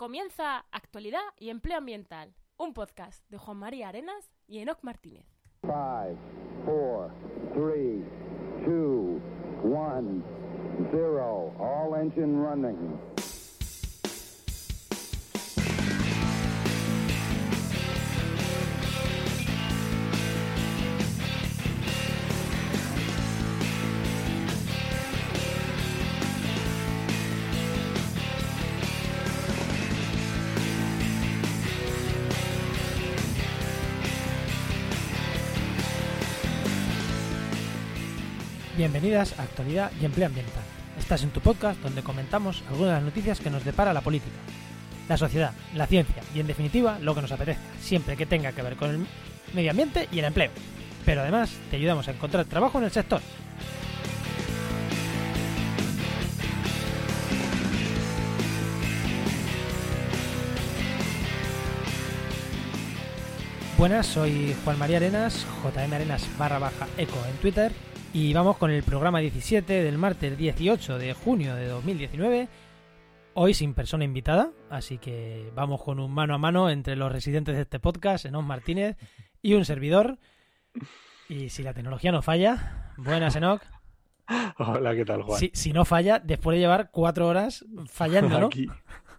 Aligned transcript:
Comienza 0.00 0.64
Actualidad 0.72 1.20
y 1.38 1.50
Empleo 1.50 1.76
Ambiental, 1.76 2.34
un 2.56 2.72
podcast 2.72 3.22
de 3.28 3.36
Juan 3.36 3.58
María 3.58 3.90
Arenas 3.90 4.30
y 4.46 4.60
Enoc 4.60 4.78
Martínez. 4.80 5.26
5, 5.60 5.74
4, 6.64 7.12
3, 7.52 8.02
2, 8.64 9.20
1, 9.62 10.24
0. 10.90 11.54
All 11.58 12.00
engine 12.00 12.42
running. 12.42 12.98
Bienvenidas 38.80 39.38
a 39.38 39.42
Actualidad 39.42 39.92
y 40.00 40.06
Empleo 40.06 40.28
Ambiental. 40.28 40.62
Estás 40.98 41.22
en 41.22 41.28
tu 41.28 41.42
podcast 41.42 41.78
donde 41.82 42.02
comentamos 42.02 42.62
algunas 42.70 42.88
de 42.88 42.94
las 42.94 43.02
noticias 43.02 43.38
que 43.38 43.50
nos 43.50 43.62
depara 43.62 43.92
la 43.92 44.00
política, 44.00 44.38
la 45.06 45.18
sociedad, 45.18 45.52
la 45.74 45.86
ciencia 45.86 46.22
y 46.34 46.40
en 46.40 46.46
definitiva 46.46 46.98
lo 46.98 47.14
que 47.14 47.20
nos 47.20 47.30
apetezca, 47.30 47.60
siempre 47.82 48.16
que 48.16 48.24
tenga 48.24 48.52
que 48.52 48.62
ver 48.62 48.76
con 48.76 48.88
el 48.88 49.06
medio 49.52 49.72
ambiente 49.72 50.08
y 50.10 50.20
el 50.20 50.24
empleo. 50.24 50.50
Pero 51.04 51.20
además 51.20 51.50
te 51.70 51.76
ayudamos 51.76 52.08
a 52.08 52.12
encontrar 52.12 52.46
trabajo 52.46 52.78
en 52.78 52.84
el 52.84 52.90
sector. 52.90 53.20
Buenas, 63.76 64.06
soy 64.06 64.56
Juan 64.64 64.78
María 64.78 64.96
Arenas, 64.96 65.44
JM 65.62 65.92
Arenas 65.92 66.26
barra 66.38 66.58
baja 66.58 66.88
eco 66.96 67.18
en 67.28 67.36
Twitter 67.42 67.89
y 68.12 68.32
vamos 68.32 68.56
con 68.56 68.70
el 68.70 68.82
programa 68.82 69.20
17 69.20 69.84
del 69.84 69.96
martes 69.96 70.36
18 70.36 70.98
de 70.98 71.14
junio 71.14 71.54
de 71.54 71.68
2019. 71.68 72.48
Hoy 73.34 73.54
sin 73.54 73.74
persona 73.74 74.04
invitada, 74.04 74.50
así 74.68 74.98
que 74.98 75.50
vamos 75.54 75.82
con 75.82 76.00
un 76.00 76.12
mano 76.12 76.34
a 76.34 76.38
mano 76.38 76.70
entre 76.70 76.96
los 76.96 77.12
residentes 77.12 77.54
de 77.54 77.62
este 77.62 77.78
podcast, 77.78 78.24
Enoch 78.24 78.44
Martínez 78.44 78.96
y 79.42 79.54
un 79.54 79.64
servidor. 79.64 80.18
Y 81.28 81.50
si 81.50 81.62
la 81.62 81.72
tecnología 81.72 82.10
no 82.10 82.22
falla, 82.22 82.92
buenas 82.96 83.36
Enoch. 83.36 83.62
Hola, 84.58 84.94
¿qué 84.94 85.04
tal, 85.04 85.22
Juan? 85.22 85.38
Si, 85.38 85.50
si 85.54 85.72
no 85.72 85.84
falla, 85.84 86.18
después 86.18 86.56
de 86.56 86.60
llevar 86.60 86.90
cuatro 86.90 87.28
horas 87.28 87.64
fallando, 87.86 88.40
¿no? 88.40 88.46
Aquí. 88.46 88.66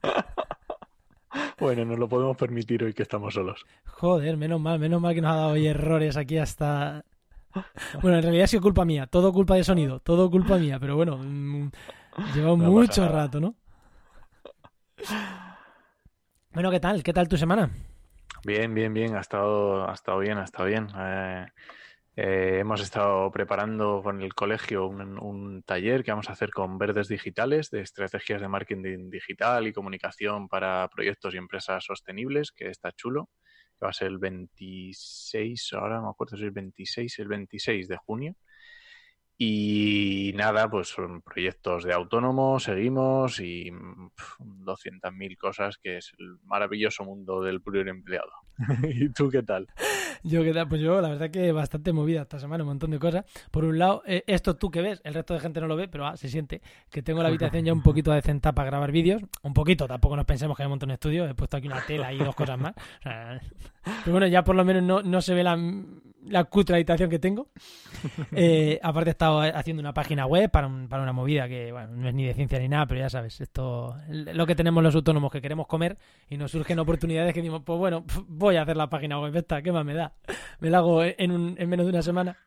bueno, 1.59 1.85
nos 1.85 1.97
lo 1.97 2.09
podemos 2.09 2.35
permitir 2.35 2.83
hoy 2.83 2.93
que 2.93 3.03
estamos 3.03 3.33
solos. 3.33 3.65
Joder, 3.85 4.35
menos 4.35 4.59
mal, 4.59 4.79
menos 4.79 5.01
mal 5.01 5.15
que 5.15 5.21
nos 5.21 5.31
ha 5.31 5.35
dado 5.35 5.51
hoy 5.51 5.67
errores 5.67 6.17
aquí 6.17 6.37
hasta... 6.37 7.05
Bueno, 8.01 8.17
en 8.17 8.23
realidad 8.23 8.45
ha 8.45 8.47
sido 8.47 8.61
culpa 8.61 8.85
mía, 8.85 9.07
todo 9.07 9.31
culpa 9.33 9.55
de 9.55 9.63
sonido, 9.63 9.99
todo 9.99 10.29
culpa 10.29 10.57
mía, 10.57 10.79
pero 10.79 10.95
bueno, 10.95 11.17
mm, 11.17 11.71
lleva 12.33 12.49
No 12.49 12.57
mucho 12.57 13.07
rato, 13.07 13.39
¿no? 13.39 13.55
Bueno, 16.53 16.69
¿qué 16.71 16.79
tal? 16.79 17.03
¿Qué 17.03 17.13
tal 17.13 17.27
tu 17.27 17.37
semana? 17.37 17.69
Bien, 18.43 18.73
bien, 18.73 18.93
bien, 18.93 19.15
ha 19.15 19.21
estado, 19.21 19.89
ha 19.89 19.93
estado 19.93 20.19
bien, 20.19 20.37
ha 20.37 20.43
estado 20.43 20.67
bien. 20.67 20.87
Eh, 20.97 21.45
eh, 22.15 22.57
hemos 22.59 22.81
estado 22.81 23.31
preparando 23.31 24.01
con 24.03 24.21
el 24.21 24.33
colegio 24.33 24.87
un, 24.87 25.17
un 25.19 25.63
taller 25.63 26.03
que 26.03 26.11
vamos 26.11 26.29
a 26.29 26.33
hacer 26.33 26.51
con 26.51 26.77
Verdes 26.77 27.07
Digitales 27.07 27.69
de 27.69 27.81
estrategias 27.81 28.41
de 28.41 28.47
marketing 28.49 29.09
digital 29.09 29.67
y 29.67 29.73
comunicación 29.73 30.47
para 30.49 30.87
proyectos 30.89 31.33
y 31.33 31.37
empresas 31.37 31.85
sostenibles, 31.85 32.51
que 32.51 32.69
está 32.69 32.91
chulo, 32.91 33.29
va 33.83 33.89
a 33.89 33.93
ser 33.93 34.07
el 34.07 34.17
26, 34.17 35.73
ahora 35.73 35.97
no 35.97 36.03
me 36.03 36.09
acuerdo 36.09 36.37
si 36.37 36.43
es 36.43 36.47
el 36.47 36.51
26, 36.51 37.19
el 37.19 37.27
26 37.27 37.87
de 37.87 37.97
junio. 37.97 38.35
Y 39.37 40.33
nada, 40.35 40.69
pues 40.69 40.89
son 40.89 41.23
proyectos 41.23 41.83
de 41.83 41.93
autónomo, 41.93 42.59
seguimos 42.59 43.39
y 43.39 43.71
mm, 43.71 44.11
pf, 44.15 44.35
200.000 44.39 45.35
cosas 45.37 45.77
que 45.79 45.97
es 45.97 46.11
el 46.19 46.37
maravilloso 46.43 47.03
mundo 47.05 47.41
del 47.41 47.61
pluriempleado. 47.61 48.31
¿Y 48.83 49.09
tú 49.09 49.29
qué 49.29 49.43
tal? 49.43 49.67
Yo, 50.23 50.43
¿qué 50.43 50.53
tal? 50.53 50.67
Pues 50.67 50.81
yo, 50.81 51.01
la 51.01 51.09
verdad 51.09 51.31
que 51.31 51.51
bastante 51.51 51.93
movida 51.93 52.21
esta 52.21 52.39
semana, 52.39 52.63
un 52.63 52.69
montón 52.69 52.91
de 52.91 52.99
cosas. 52.99 53.25
Por 53.49 53.65
un 53.65 53.79
lado, 53.79 54.03
eh, 54.05 54.23
esto 54.27 54.55
tú 54.55 54.69
que 54.69 54.81
ves, 54.81 55.01
el 55.03 55.13
resto 55.15 55.33
de 55.33 55.39
gente 55.39 55.59
no 55.61 55.67
lo 55.67 55.75
ve, 55.75 55.87
pero 55.87 56.05
ah, 56.05 56.15
se 56.15 56.29
siente 56.29 56.61
que 56.89 57.01
tengo 57.01 57.21
la 57.23 57.29
habitación 57.29 57.65
ya 57.65 57.73
un 57.73 57.81
poquito 57.83 58.11
decentada 58.11 58.53
para 58.53 58.67
grabar 58.69 58.91
vídeos. 58.91 59.23
Un 59.41 59.53
poquito, 59.53 59.87
tampoco 59.87 60.15
nos 60.15 60.25
pensemos 60.25 60.55
que 60.55 60.63
hay 60.63 60.67
un 60.67 60.71
montón 60.71 60.89
de 60.89 60.93
estudios. 60.95 61.29
He 61.29 61.33
puesto 61.33 61.57
aquí 61.57 61.67
una 61.67 61.81
tela 61.85 62.13
y 62.13 62.17
dos 62.17 62.35
cosas 62.35 62.59
más. 62.59 62.73
O 62.75 63.01
sea, 63.03 63.41
pero 63.83 64.11
bueno, 64.11 64.27
ya 64.27 64.43
por 64.43 64.55
lo 64.55 64.63
menos 64.63 64.83
no, 64.83 65.01
no 65.01 65.21
se 65.21 65.33
ve 65.33 65.43
la, 65.43 65.57
la 66.27 66.43
cutre 66.43 66.75
habitación 66.75 67.09
que 67.09 67.19
tengo. 67.19 67.47
Eh, 68.33 68.79
aparte 68.81 69.09
he 69.09 69.11
estado 69.11 69.41
haciendo 69.41 69.79
una 69.81 69.93
página 69.93 70.25
web 70.25 70.49
para, 70.49 70.65
un- 70.67 70.87
para 70.87 71.03
una 71.03 71.11
movida 71.11 71.47
que, 71.47 71.71
bueno, 71.71 71.89
no 71.95 72.07
es 72.07 72.13
ni 72.15 72.25
de 72.25 72.33
ciencia 72.33 72.57
ni 72.59 72.67
nada, 72.67 72.85
pero 72.87 72.99
ya 73.01 73.09
sabes, 73.09 73.39
esto 73.41 73.95
lo 74.09 74.47
que 74.47 74.55
tenemos 74.55 74.81
los 74.81 74.95
autónomos 74.95 75.31
que 75.31 75.41
queremos 75.41 75.67
comer 75.67 75.97
y 76.29 76.37
nos 76.37 76.49
surgen 76.51 76.79
oportunidades 76.79 77.33
que 77.33 77.41
decimos, 77.41 77.61
pues 77.63 77.77
bueno, 77.77 78.03
pf, 78.05 78.21
voy 78.51 78.57
a 78.57 78.63
hacer 78.63 78.77
la 78.77 78.89
página 78.89 79.19
web 79.19 79.35
esta, 79.35 79.61
¿qué 79.61 79.71
más 79.71 79.85
me 79.85 79.93
da? 79.93 80.13
Me 80.59 80.69
la 80.69 80.79
hago 80.79 81.03
en, 81.03 81.31
un- 81.31 81.55
en 81.57 81.69
menos 81.69 81.85
de 81.85 81.91
una 81.91 82.01
semana. 82.01 82.37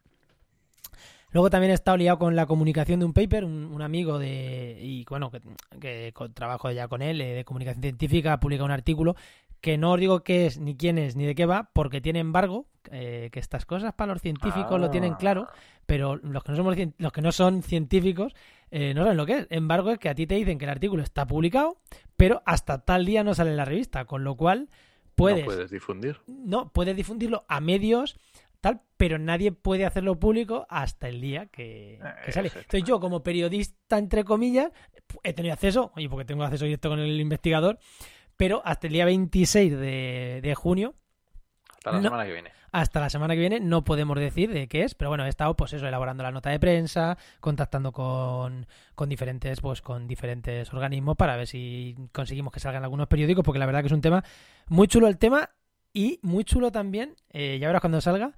Luego 1.30 1.50
también 1.50 1.72
he 1.72 1.74
estado 1.74 1.96
liado 1.96 2.18
con 2.18 2.36
la 2.36 2.46
comunicación 2.46 3.00
de 3.00 3.06
un 3.06 3.12
paper, 3.12 3.44
un, 3.44 3.82
amigo 3.82 4.20
de, 4.20 4.78
y 4.80 5.04
bueno, 5.10 5.32
que, 5.80 6.12
trabajo 6.32 6.70
ya 6.70 6.86
con 6.86 7.02
él, 7.02 7.20
eh, 7.20 7.34
de 7.34 7.44
comunicación 7.44 7.82
científica, 7.82 8.38
publica 8.38 8.62
un 8.62 8.70
artículo 8.70 9.16
que 9.60 9.76
no 9.78 9.92
os 9.92 9.98
digo 9.98 10.22
qué 10.22 10.46
es, 10.46 10.58
ni 10.60 10.76
quién 10.76 10.98
es, 10.98 11.16
ni 11.16 11.24
de 11.24 11.34
qué 11.34 11.46
va, 11.46 11.70
porque 11.72 12.00
tiene 12.00 12.20
embargo, 12.20 12.66
eh, 12.92 13.30
que 13.32 13.40
estas 13.40 13.64
cosas 13.64 13.94
para 13.94 14.12
los 14.12 14.22
científicos 14.22 14.78
lo 14.78 14.90
tienen 14.90 15.14
claro, 15.14 15.48
pero 15.86 16.16
los 16.16 16.44
que 16.44 16.52
no 16.52 16.56
somos 16.58 16.76
los 16.98 17.12
que 17.12 17.22
no 17.22 17.32
son 17.32 17.62
científicos 17.62 18.34
eh, 18.70 18.92
no 18.94 19.02
saben 19.02 19.16
lo 19.16 19.24
que 19.24 19.38
es. 19.38 19.46
Embargo 19.50 19.90
es 19.90 19.98
que 19.98 20.10
a 20.10 20.14
ti 20.14 20.26
te 20.26 20.34
dicen 20.34 20.58
que 20.58 20.66
el 20.66 20.70
artículo 20.70 21.02
está 21.02 21.26
publicado, 21.26 21.78
pero 22.16 22.42
hasta 22.44 22.84
tal 22.84 23.06
día 23.06 23.24
no 23.24 23.34
sale 23.34 23.50
en 23.50 23.56
la 23.56 23.64
revista, 23.64 24.04
con 24.04 24.22
lo 24.22 24.36
cual 24.36 24.68
puedes, 25.14 25.40
No 25.40 25.44
puedes 25.46 25.70
difundir. 25.70 26.20
no, 26.26 26.72
puedes 26.72 26.96
difundirlo 26.96 27.44
a 27.48 27.60
medios 27.60 28.18
tal, 28.60 28.80
pero 28.96 29.18
nadie 29.18 29.52
puede 29.52 29.84
hacerlo 29.84 30.18
público 30.18 30.66
hasta 30.70 31.08
el 31.08 31.20
día 31.20 31.46
que, 31.46 32.00
que 32.24 32.32
sale. 32.32 32.48
Entonces 32.54 32.84
yo 32.84 32.98
como 32.98 33.22
periodista 33.22 33.98
entre 33.98 34.24
comillas 34.24 34.72
he 35.22 35.34
tenido 35.34 35.52
acceso, 35.52 35.92
oye, 35.96 36.08
porque 36.08 36.24
tengo 36.24 36.44
acceso 36.44 36.64
directo 36.64 36.88
con 36.88 36.98
el 36.98 37.20
investigador, 37.20 37.78
pero 38.38 38.62
hasta 38.64 38.86
el 38.86 38.94
día 38.94 39.04
26 39.04 39.70
de, 39.72 40.40
de 40.42 40.54
junio 40.54 40.94
Hasta 41.76 41.92
la 41.92 41.98
No. 41.98 42.04
semana 42.04 42.24
que 42.24 42.32
viene. 42.32 42.50
hasta 42.72 43.00
la 43.00 43.10
semana 43.10 43.34
que 43.34 43.40
viene 43.40 43.60
no 43.60 43.84
podemos 43.84 44.18
decir 44.18 44.50
de 44.50 44.66
qué 44.66 44.82
es, 44.84 44.94
pero 44.94 45.10
bueno, 45.10 45.26
he 45.26 45.28
estado 45.28 45.54
pues 45.54 45.74
eso, 45.74 45.86
elaborando 45.86 46.22
la 46.22 46.32
nota 46.32 46.48
de 46.48 46.58
prensa, 46.58 47.18
contactando 47.40 47.92
con, 47.92 48.66
con 48.94 49.08
diferentes, 49.10 49.60
pues 49.60 49.82
con 49.82 50.08
diferentes 50.08 50.72
organismos 50.72 51.16
para 51.16 51.36
ver 51.36 51.46
si 51.46 51.94
conseguimos 52.12 52.50
que 52.52 52.60
salgan 52.60 52.82
algunos 52.82 53.06
periódicos, 53.08 53.44
porque 53.44 53.58
la 53.58 53.66
verdad 53.66 53.82
que 53.82 53.86
es 53.88 53.92
un 53.92 54.00
tema 54.00 54.24
muy 54.68 54.88
chulo 54.88 55.08
el 55.08 55.18
tema 55.18 55.50
y 55.92 56.18
muy 56.22 56.44
chulo 56.44 56.72
también, 56.72 57.14
eh, 57.30 57.58
ya 57.60 57.66
verás 57.68 57.80
cuando 57.80 58.00
salga, 58.00 58.32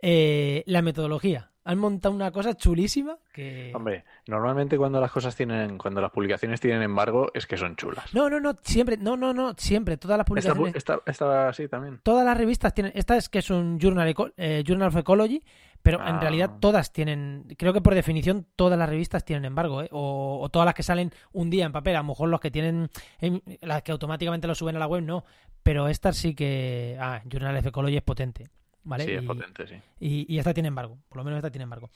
eh, 0.00 0.62
la 0.66 0.82
metodología. 0.82 1.50
Han 1.64 1.78
montado 1.78 2.12
una 2.12 2.32
cosa 2.32 2.54
chulísima 2.56 3.18
que... 3.32 3.70
Hombre, 3.72 4.04
normalmente 4.26 4.76
cuando 4.76 5.00
las 5.00 5.12
cosas 5.12 5.36
tienen, 5.36 5.78
cuando 5.78 6.00
las 6.00 6.10
publicaciones 6.10 6.60
tienen 6.60 6.82
embargo, 6.82 7.30
es 7.34 7.46
que 7.46 7.56
son 7.56 7.76
chulas. 7.76 8.12
No, 8.12 8.28
no, 8.28 8.40
no, 8.40 8.56
siempre, 8.62 8.96
no, 8.96 9.16
no, 9.16 9.32
no, 9.32 9.54
siempre, 9.56 9.96
todas 9.96 10.18
las 10.18 10.26
publicaciones... 10.26 10.74
esta, 10.74 11.00
esta 11.06 11.48
así 11.50 11.68
también. 11.68 12.00
todas 12.02 12.24
las 12.24 12.36
revistas 12.36 12.74
tienen. 12.74 12.92
Esta 12.96 13.16
es 13.16 13.28
que 13.28 13.38
es 13.38 13.50
un 13.50 13.78
Journal, 13.78 14.12
eh, 14.38 14.64
Journal 14.66 14.88
of 14.88 14.96
Ecology, 14.96 15.44
pero 15.82 15.98
en 16.00 16.16
Ah. 16.16 16.20
realidad 16.20 16.50
todas 16.58 16.92
tienen. 16.92 17.44
Creo 17.56 17.72
que 17.72 17.80
por 17.80 17.94
definición 17.94 18.44
todas 18.56 18.76
las 18.76 18.88
revistas 18.88 19.24
tienen 19.24 19.44
embargo, 19.44 19.82
¿eh? 19.82 19.88
o, 19.92 20.40
o 20.42 20.48
todas 20.48 20.66
las 20.66 20.74
que 20.74 20.82
salen 20.82 21.12
un 21.32 21.48
día 21.48 21.64
en 21.64 21.70
papel. 21.72 21.94
A 21.94 21.98
lo 22.00 22.04
mejor 22.06 22.28
los 22.28 22.40
que 22.40 22.50
tienen. 22.50 22.88
em, 23.20 23.40
las 23.60 23.82
que 23.82 23.92
automáticamente 23.92 24.48
lo 24.48 24.56
suben 24.56 24.74
a 24.74 24.78
la 24.80 24.86
web, 24.88 25.02
no. 25.04 25.24
Pero 25.62 25.88
estas 25.88 26.16
sí 26.16 26.34
que. 26.34 26.96
Ah, 27.00 27.22
Journal 27.30 27.56
of 27.56 27.66
Ecology 27.66 27.96
es 27.96 28.02
potente. 28.02 28.48
¿Vale? 28.84 29.04
Sí, 29.04 29.12
es 29.12 29.22
Y- 29.22 29.26
potente, 29.26 29.66
sí. 29.66 29.74
y, 30.00 30.34
y 30.34 30.38
esta 30.38 30.52
tiene 30.52 30.66
embargo, 30.68 30.98
por 31.08 31.18
lo 31.18 31.24
menos 31.24 31.38
esta 31.38 31.50
tiene 31.50 31.62
embargo. 31.64 31.90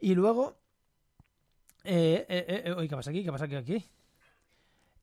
Y 0.00 0.14
luego. 0.14 0.58
Eh, 1.84 2.26
eh, 2.28 2.44
eh, 2.48 2.74
eh, 2.78 2.88
¿qué 2.88 2.96
pasa 2.96 3.10
aquí? 3.10 3.22
¿Qué 3.24 3.30
pasa 3.32 3.44
aquí? 3.44 3.54
aquí? 3.54 3.84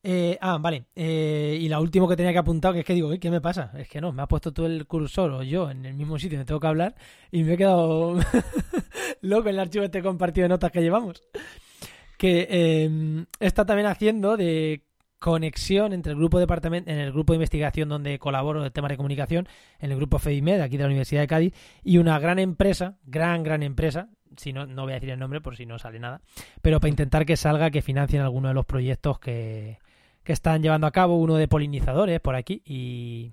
Eh, 0.05 0.37
ah, 0.41 0.57
vale. 0.59 0.83
Y 0.95 1.67
la 1.69 1.79
última 1.79 2.07
que 2.09 2.17
tenía 2.17 2.33
que 2.33 2.37
apuntar, 2.39 2.73
que 2.73 2.79
es 2.81 2.85
que 2.85 2.93
digo, 2.93 3.07
"Uy, 3.07 3.19
¿qué 3.19 3.31
me 3.31 3.39
pasa? 3.39 3.71
Es 3.77 3.87
que 3.87 4.01
no, 4.01 4.11
me 4.11 4.21
ha 4.21 4.27
puesto 4.27 4.51
tú 4.51 4.65
el 4.65 4.85
cursor 4.85 5.31
o 5.31 5.43
yo 5.43 5.71
en 5.71 5.85
el 5.85 5.93
mismo 5.93 6.19
sitio, 6.19 6.37
me 6.37 6.43
tengo 6.45 6.59
que 6.59 6.67
hablar 6.67 6.93
y 7.31 7.43
me 7.43 7.53
he 7.53 7.57
quedado 7.57 8.15
loco 9.21 9.47
en 9.47 9.55
el 9.55 9.59
archivo 9.61 9.85
este 9.85 10.03
compartido 10.03 10.43
de 10.43 10.49
notas 10.49 10.71
que 10.71 10.81
llevamos. 10.81 11.23
Que 12.17 12.47
eh, 12.49 13.25
está 13.39 13.65
también 13.65 13.87
haciendo 13.87 14.35
de 14.35 14.83
conexión 15.23 15.93
entre 15.93 16.11
el 16.11 16.17
grupo 16.17 16.37
de 16.37 16.41
departamento, 16.43 16.91
en 16.91 16.97
el 16.97 17.13
grupo 17.13 17.31
de 17.31 17.37
investigación 17.37 17.87
donde 17.87 18.19
colaboro 18.19 18.61
de 18.61 18.71
temas 18.71 18.89
de 18.89 18.97
comunicación, 18.97 19.47
en 19.79 19.89
el 19.89 19.95
grupo 19.95 20.19
FEDIMED, 20.19 20.59
aquí 20.59 20.75
de 20.75 20.83
la 20.83 20.87
Universidad 20.87 21.21
de 21.21 21.27
Cádiz, 21.27 21.53
y 21.81 21.97
una 21.97 22.19
gran 22.19 22.39
empresa, 22.39 22.97
gran, 23.05 23.41
gran 23.41 23.63
empresa, 23.63 24.09
si 24.35 24.51
no, 24.51 24.65
no 24.65 24.83
voy 24.83 24.91
a 24.91 24.95
decir 24.95 25.11
el 25.11 25.19
nombre 25.19 25.39
por 25.39 25.55
si 25.55 25.65
no 25.65 25.79
sale 25.79 25.97
nada, 25.97 26.19
pero 26.61 26.81
para 26.81 26.89
intentar 26.89 27.25
que 27.25 27.37
salga, 27.37 27.71
que 27.71 27.81
financien 27.81 28.21
alguno 28.21 28.49
de 28.49 28.53
los 28.53 28.65
proyectos 28.65 29.17
que, 29.17 29.79
que 30.25 30.33
están 30.33 30.61
llevando 30.61 30.87
a 30.87 30.91
cabo, 30.91 31.17
uno 31.17 31.35
de 31.35 31.47
polinizadores 31.47 32.19
por 32.19 32.35
aquí 32.35 32.61
y, 32.65 33.31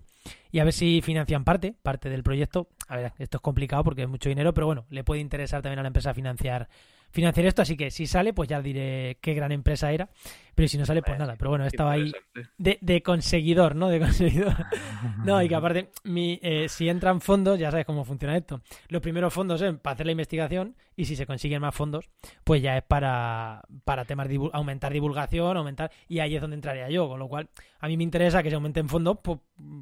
y 0.52 0.60
a 0.60 0.64
ver 0.64 0.72
si 0.72 1.00
financian 1.02 1.42
parte, 1.42 1.74
parte 1.82 2.08
del 2.08 2.22
proyecto. 2.22 2.68
A 2.86 2.98
ver, 2.98 3.12
esto 3.18 3.38
es 3.38 3.40
complicado 3.40 3.82
porque 3.82 4.02
es 4.02 4.08
mucho 4.08 4.28
dinero, 4.28 4.54
pero 4.54 4.66
bueno, 4.66 4.84
le 4.90 5.02
puede 5.02 5.20
interesar 5.20 5.60
también 5.60 5.80
a 5.80 5.82
la 5.82 5.88
empresa 5.88 6.14
financiar 6.14 6.68
financiar 7.10 7.46
esto, 7.46 7.62
así 7.62 7.76
que 7.76 7.90
si 7.90 8.06
sale, 8.06 8.32
pues 8.32 8.48
ya 8.48 8.60
diré 8.62 9.18
qué 9.20 9.34
gran 9.34 9.52
empresa 9.52 9.92
era, 9.92 10.08
pero 10.54 10.68
si 10.68 10.78
no 10.78 10.84
sale, 10.84 11.02
pues 11.02 11.18
nada, 11.18 11.36
pero 11.36 11.50
bueno, 11.50 11.66
estaba 11.66 11.92
ahí 11.92 12.12
de, 12.58 12.78
de, 12.80 13.02
conseguidor, 13.02 13.74
¿no? 13.76 13.88
De 13.88 13.98
conseguidor. 13.98 14.54
no, 15.24 15.40
y 15.42 15.48
que 15.48 15.54
aparte, 15.54 15.90
mi, 16.04 16.38
eh, 16.42 16.68
si 16.68 16.88
entran 16.88 17.20
fondos, 17.20 17.58
ya 17.58 17.70
sabes 17.70 17.86
cómo 17.86 18.04
funciona 18.04 18.36
esto. 18.36 18.60
Los 18.88 19.00
primeros 19.00 19.32
fondos 19.32 19.60
son 19.60 19.78
para 19.78 19.94
hacer 19.94 20.06
la 20.06 20.12
investigación 20.12 20.76
y 20.96 21.06
si 21.06 21.16
se 21.16 21.26
consiguen 21.26 21.62
más 21.62 21.74
fondos, 21.74 22.10
pues 22.44 22.62
ya 22.62 22.76
es 22.76 22.82
para, 22.82 23.62
para 23.84 24.04
temas 24.04 24.28
de 24.28 24.38
aumentar 24.52 24.92
divulgación, 24.92 25.56
aumentar, 25.56 25.90
y 26.08 26.18
ahí 26.18 26.34
es 26.34 26.40
donde 26.40 26.56
entraría 26.56 26.90
yo, 26.90 27.08
con 27.08 27.18
lo 27.18 27.28
cual 27.28 27.48
a 27.78 27.88
mí 27.88 27.96
me 27.96 28.04
interesa 28.04 28.42
que 28.42 28.50
se 28.50 28.56
aumenten 28.56 28.88
fondos 28.88 29.18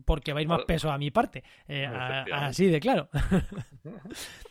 porque 0.04 0.32
va 0.32 0.38
a 0.38 0.42
ir 0.42 0.48
más 0.48 0.62
peso 0.62 0.90
a 0.90 0.98
mi 0.98 1.10
parte, 1.10 1.42
eh, 1.66 1.86
así 1.86 2.66
de 2.66 2.80
claro. 2.80 3.08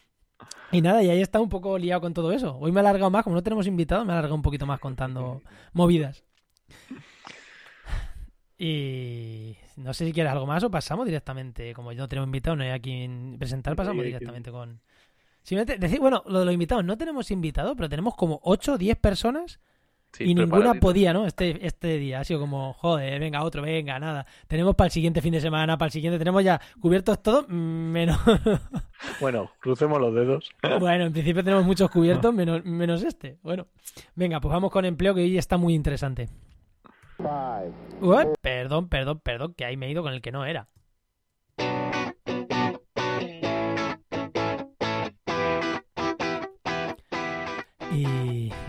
Y 0.71 0.81
nada, 0.81 1.01
y 1.01 1.09
ahí 1.09 1.21
está 1.21 1.39
un 1.39 1.49
poco 1.49 1.77
liado 1.77 2.01
con 2.01 2.13
todo 2.13 2.31
eso. 2.31 2.57
Hoy 2.57 2.71
me 2.71 2.79
he 2.79 2.81
alargado 2.81 3.09
más, 3.09 3.23
como 3.23 3.35
no 3.35 3.43
tenemos 3.43 3.67
invitados, 3.67 4.05
me 4.05 4.11
he 4.11 4.13
alargado 4.13 4.35
un 4.35 4.41
poquito 4.41 4.65
más 4.65 4.79
contando 4.79 5.41
movidas. 5.73 6.23
Y 8.57 9.55
no 9.75 9.93
sé 9.93 10.05
si 10.05 10.13
quieres 10.13 10.31
algo 10.31 10.45
más 10.45 10.63
o 10.63 10.71
pasamos 10.71 11.05
directamente. 11.05 11.73
Como 11.73 11.91
yo 11.91 12.01
no 12.01 12.09
tenemos 12.09 12.27
invitados, 12.27 12.57
no 12.57 12.63
hay 12.63 12.71
a 12.71 12.79
quien 12.79 13.37
presentar, 13.37 13.75
pasamos 13.75 14.03
directamente 14.03 14.51
con. 14.51 14.81
decir, 15.79 15.99
bueno, 15.99 16.23
lo 16.25 16.39
de 16.39 16.45
los 16.45 16.53
invitados, 16.53 16.83
no 16.83 16.97
tenemos 16.97 17.29
invitados, 17.31 17.73
pero 17.75 17.87
tenemos 17.87 18.15
como 18.15 18.39
8 18.43 18.73
o 18.73 18.77
10 18.77 18.97
personas 18.97 19.59
y 20.19 20.33
ninguna 20.33 20.73
podía, 20.75 21.13
¿no? 21.13 21.25
Este, 21.25 21.65
este 21.65 21.97
día 21.97 22.19
ha 22.19 22.23
sido 22.23 22.39
como, 22.39 22.73
joder, 22.73 23.19
venga, 23.19 23.43
otro, 23.43 23.61
venga, 23.61 23.99
nada. 23.99 24.25
Tenemos 24.47 24.75
para 24.75 24.87
el 24.87 24.91
siguiente 24.91 25.21
fin 25.21 25.33
de 25.33 25.41
semana, 25.41 25.77
para 25.77 25.87
el 25.87 25.91
siguiente, 25.91 26.17
tenemos 26.17 26.43
ya 26.43 26.59
cubiertos 26.79 27.21
todos, 27.21 27.47
menos. 27.49 28.17
bueno, 29.21 29.51
crucemos 29.59 29.99
los 29.99 30.13
dedos. 30.13 30.49
bueno, 30.79 31.05
en 31.05 31.13
principio 31.13 31.43
tenemos 31.43 31.65
muchos 31.65 31.89
cubiertos, 31.91 32.33
menos, 32.33 32.63
menos 32.65 33.03
este. 33.03 33.37
Bueno, 33.43 33.67
venga, 34.15 34.39
pues 34.39 34.51
vamos 34.51 34.71
con 34.71 34.85
empleo 34.85 35.13
que 35.13 35.21
hoy 35.21 35.37
está 35.37 35.57
muy 35.57 35.73
interesante. 35.73 36.29
perdón, 38.41 38.89
perdón, 38.89 39.19
perdón, 39.19 39.53
que 39.53 39.65
ahí 39.65 39.77
me 39.77 39.87
he 39.87 39.91
ido 39.91 40.03
con 40.03 40.13
el 40.13 40.21
que 40.21 40.31
no 40.31 40.45
era. 40.45 40.67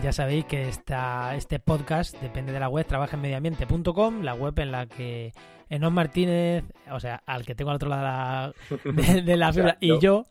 Ya 0.09 0.13
sabéis 0.13 0.45
que 0.45 0.67
esta, 0.67 1.35
este 1.35 1.59
podcast 1.59 2.19
depende 2.19 2.51
de 2.51 2.59
la 2.59 2.67
web 2.67 2.83
trabajenmediambiente.com, 2.83 4.23
la 4.23 4.33
web 4.33 4.57
en 4.57 4.71
la 4.71 4.87
que 4.87 5.33
Enos 5.69 5.91
Martínez, 5.91 6.63
o 6.91 6.99
sea, 6.99 7.21
al 7.27 7.45
que 7.45 7.53
tengo 7.53 7.69
al 7.69 7.75
otro 7.75 7.89
lado 7.89 8.55
de, 8.85 9.37
la 9.37 9.53
fibra, 9.53 9.77
y 9.79 9.99
yo, 9.99 10.25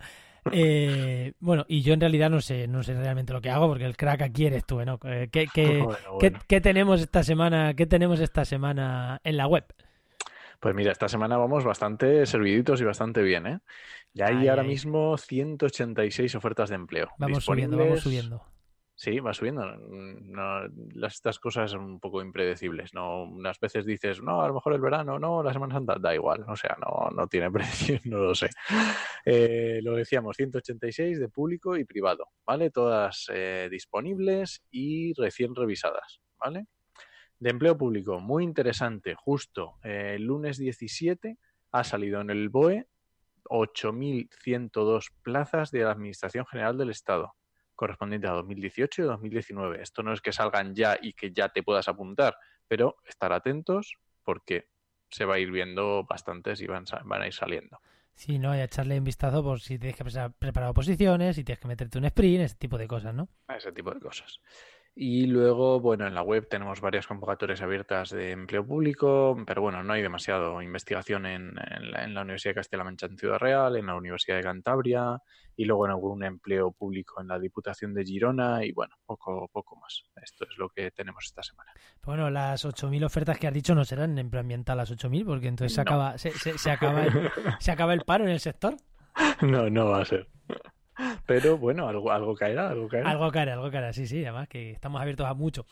eh, 0.50 1.32
bueno, 1.38 1.64
y 1.69 1.82
yo 1.82 1.94
en 1.94 2.00
realidad 2.00 2.28
no 2.28 2.40
sé, 2.40 2.66
no 2.66 2.82
sé 2.82 2.94
realmente 2.94 3.32
lo 3.32 3.40
que 3.40 3.50
hago, 3.50 3.69
porque 3.69 3.84
el 3.84 3.96
crack 3.96 4.22
aquí 4.22 4.46
eres 4.46 4.66
tú, 4.66 4.84
¿no? 4.84 4.98
Eh, 5.04 5.28
¿Qué, 5.30 5.46
qué, 6.48 6.60
tenemos 6.60 7.00
esta 7.00 7.22
semana? 7.22 7.75
¿Qué 7.75 7.86
tenemos 7.86 8.19
esta 8.19 8.44
semana 8.44 9.20
en 9.22 9.36
la 9.36 9.46
web? 9.46 9.64
Pues 10.58 10.75
mira, 10.75 10.90
esta 10.90 11.08
semana 11.08 11.36
vamos 11.36 11.62
bastante 11.62 12.26
serviditos 12.26 12.80
y 12.80 12.84
bastante 12.84 13.22
bien, 13.22 13.46
¿eh? 13.46 13.60
Ya 14.12 14.26
hay 14.26 14.48
ahora 14.48 14.64
mismo 14.64 15.16
186 15.16 16.34
ofertas 16.34 16.69
de 16.70 16.75
empleo. 16.75 17.10
Vamos 17.16 17.44
subiendo, 17.44 17.76
vamos 17.76 18.00
subiendo. 18.00 18.42
Sí, 19.00 19.20
va 19.20 19.32
subiendo. 19.32 19.62
Mm, 19.64 20.32
no, 20.32 21.06
estas 21.06 21.38
cosas 21.38 21.70
son 21.70 21.82
un 21.82 22.00
poco 22.00 22.20
impredecibles. 22.20 22.92
¿no? 22.94 23.22
Unas 23.22 23.60
veces 23.60 23.86
dices, 23.86 24.20
no, 24.20 24.42
a 24.42 24.48
lo 24.48 24.54
mejor 24.54 24.72
el 24.72 24.80
verano, 24.80 25.20
no, 25.20 25.40
la 25.40 25.52
Semana 25.52 25.74
Santa, 25.74 25.98
da 26.00 26.16
igual. 26.16 26.44
O 26.48 26.56
sea, 26.56 26.76
no, 26.80 27.08
no 27.14 27.28
tiene 27.28 27.48
precio, 27.52 28.00
no 28.06 28.18
lo 28.18 28.34
sé. 28.34 28.50
Eh, 29.24 29.78
lo 29.84 29.94
decíamos, 29.94 30.36
186 30.36 31.20
de 31.20 31.28
público 31.28 31.76
y 31.76 31.84
privado, 31.84 32.26
¿vale? 32.44 32.70
Todas 32.70 33.30
eh, 33.32 33.68
disponibles 33.70 34.64
y 34.72 35.12
recién 35.14 35.54
revisadas, 35.54 36.20
¿vale? 36.36 36.66
De 37.38 37.50
empleo 37.50 37.78
público, 37.78 38.18
muy 38.18 38.42
interesante. 38.42 39.14
Justo 39.14 39.76
eh, 39.84 40.14
el 40.16 40.24
lunes 40.24 40.58
17 40.58 41.38
ha 41.70 41.84
salido 41.84 42.20
en 42.20 42.30
el 42.30 42.48
BOE 42.48 42.88
8.102 43.44 45.12
plazas 45.22 45.70
de 45.70 45.84
la 45.84 45.92
Administración 45.92 46.46
General 46.46 46.76
del 46.76 46.90
Estado 46.90 47.38
correspondiente 47.78 48.26
a 48.26 48.32
2018 48.32 49.02
y 49.02 49.04
2019. 49.04 49.80
Esto 49.80 50.02
no 50.02 50.12
es 50.12 50.20
que 50.20 50.32
salgan 50.32 50.75
ya 50.75 50.98
y 51.00 51.12
que 51.12 51.32
ya 51.32 51.48
te 51.48 51.62
puedas 51.62 51.86
apuntar, 51.88 52.36
pero 52.66 52.96
estar 53.04 53.32
atentos 53.32 53.94
porque 54.25 54.69
se 55.08 55.25
va 55.25 55.36
a 55.36 55.38
ir 55.38 55.52
viendo 55.52 56.04
bastantes 56.04 56.60
y 56.60 56.66
van, 56.66 56.84
van 57.04 57.22
a 57.22 57.28
ir 57.28 57.32
saliendo. 57.32 57.78
Sí, 58.14 58.40
¿no? 58.40 58.54
Y 58.54 58.58
a 58.58 58.64
echarle 58.64 58.98
un 58.98 59.04
vistazo 59.04 59.44
por 59.44 59.60
si 59.60 59.78
tienes 59.78 59.96
que 59.96 60.04
preparar 60.40 60.75
posiciones, 60.75 61.36
si 61.36 61.44
tienes 61.44 61.60
que 61.60 61.69
meterte 61.69 61.98
un 61.98 62.04
sprint, 62.06 62.40
ese 62.40 62.56
tipo 62.56 62.76
de 62.76 62.88
cosas, 62.88 63.14
¿no? 63.14 63.28
Ese 63.48 63.70
tipo 63.70 63.94
de 63.94 64.00
cosas. 64.00 64.40
Y 64.94 65.26
luego, 65.26 65.81
bueno, 65.81 66.08
en 66.08 66.14
la 66.14 66.23
web 66.23 66.49
tenemos 66.49 66.81
varias 66.81 67.06
convocatorias 67.06 67.62
abiertas 67.62 68.11
de 68.11 68.32
empleo 68.32 68.67
público, 68.67 69.37
pero 69.46 69.62
bueno, 69.62 69.85
no 69.85 69.93
hay 69.93 70.02
demasiado 70.02 70.61
investigación 70.61 71.25
en, 71.25 71.55
la, 71.55 72.23
Universidad 72.23 72.50
de 72.50 72.55
Castilla-La 72.56 72.85
Mancha 72.85 73.06
en 73.06 73.17
Ciudad 73.17 73.38
Real, 73.38 73.76
en 73.76 73.87
la 73.87 73.94
Universidad 73.94 74.38
de 74.38 74.43
Cantabria 74.43 75.23
y 75.56 75.67
luego 75.67 75.87
en 75.87 75.93
algún 75.93 76.25
empleo 76.25 76.73
público 76.73 77.20
en 77.20 77.29
la 77.29 77.38
Diputación 77.38 77.94
de 77.94 78.05
Girona 78.05 78.64
y 78.64 78.73
bueno, 78.73 78.96
poco, 79.06 79.49
poco 79.52 79.76
más. 79.76 80.02
Esto 80.20 80.44
es 80.50 80.58
lo 80.58 80.69
que 80.69 80.90
tenemos 80.90 81.25
esta 81.26 81.44
semana. 81.44 81.73
Bueno, 82.02 82.29
las 82.29 82.64
8.000 82.64 83.05
ofertas 83.05 83.38
que 83.38 83.46
has 83.46 83.55
dicho 83.55 83.76
no 83.76 83.85
serán 83.85 84.12
en 84.12 84.19
empleo 84.19 84.40
ambiental 84.40 84.79
las 84.79 84.93
8.000 84.93 85.25
porque 85.25 85.46
entonces 85.46 85.75
se, 85.75 85.81
acaba, 85.81 86.19
se, 86.19 86.32
se, 86.32 86.70
acaba 86.70 87.05
se 87.61 87.70
acaba 87.70 87.94
el 87.94 88.00
paro 88.00 88.25
en 88.25 88.31
el 88.31 88.40
sector. 88.40 88.76
No, 89.43 89.69
no 89.69 89.87
va 89.87 90.02
a 90.02 90.05
ser. 90.05 90.29
Pero 91.26 91.58
bueno, 91.58 91.88
algo, 91.88 92.10
algo 92.10 92.34
caerá, 92.34 92.70
algo 92.70 92.88
caerá. 92.88 93.10
Algo 93.10 93.30
caerá, 93.30 93.52
algo 93.54 93.70
caerá, 93.70 93.92
sí, 93.92 94.06
sí, 94.06 94.24
además 94.24 94.48
que 94.48 94.70
estamos 94.72 95.00
abiertos 95.00 95.26
a 95.26 95.34
mucho. 95.34 95.66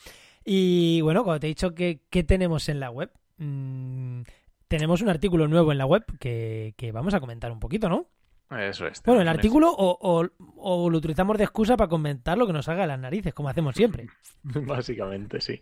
Y 0.44 1.00
bueno, 1.00 1.24
cuando 1.24 1.40
te 1.40 1.46
he 1.46 1.48
dicho 1.48 1.74
que 1.74 2.00
qué 2.10 2.22
tenemos 2.22 2.68
en 2.68 2.80
la 2.80 2.90
web, 2.90 3.10
mm, 3.38 4.22
tenemos 4.68 5.02
un 5.02 5.08
artículo 5.08 5.48
nuevo 5.48 5.72
en 5.72 5.78
la 5.78 5.86
web 5.86 6.04
que, 6.18 6.74
vamos 6.92 7.14
a 7.14 7.20
comentar 7.20 7.50
un 7.50 7.60
poquito, 7.60 7.88
¿no? 7.88 8.06
Eso 8.50 8.86
es. 8.86 9.02
Bueno, 9.04 9.22
el 9.22 9.28
artículo 9.28 9.74
o, 9.76 10.28
o, 10.56 10.90
lo 10.90 10.98
utilizamos 10.98 11.36
de 11.36 11.44
excusa 11.44 11.76
para 11.76 11.88
comentar 11.88 12.38
lo 12.38 12.46
que 12.46 12.52
nos 12.52 12.68
haga 12.68 12.82
de 12.82 12.88
las 12.88 13.00
narices, 13.00 13.34
como 13.34 13.48
hacemos 13.48 13.74
siempre. 13.74 14.06
Básicamente, 14.42 15.40
sí 15.40 15.60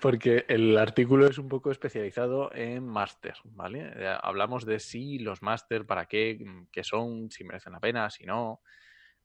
porque 0.00 0.44
el 0.48 0.76
artículo 0.78 1.26
es 1.26 1.38
un 1.38 1.48
poco 1.48 1.70
especializado 1.70 2.52
en 2.54 2.86
máster, 2.86 3.34
¿vale? 3.44 3.92
Eh, 3.94 4.16
hablamos 4.22 4.64
de 4.66 4.80
si 4.80 5.18
los 5.18 5.42
máster, 5.42 5.86
para 5.86 6.06
qué, 6.06 6.38
mm, 6.40 6.66
qué 6.72 6.82
son, 6.82 7.30
si 7.30 7.44
merecen 7.44 7.72
la 7.72 7.80
pena, 7.80 8.10
si 8.10 8.24
no, 8.24 8.60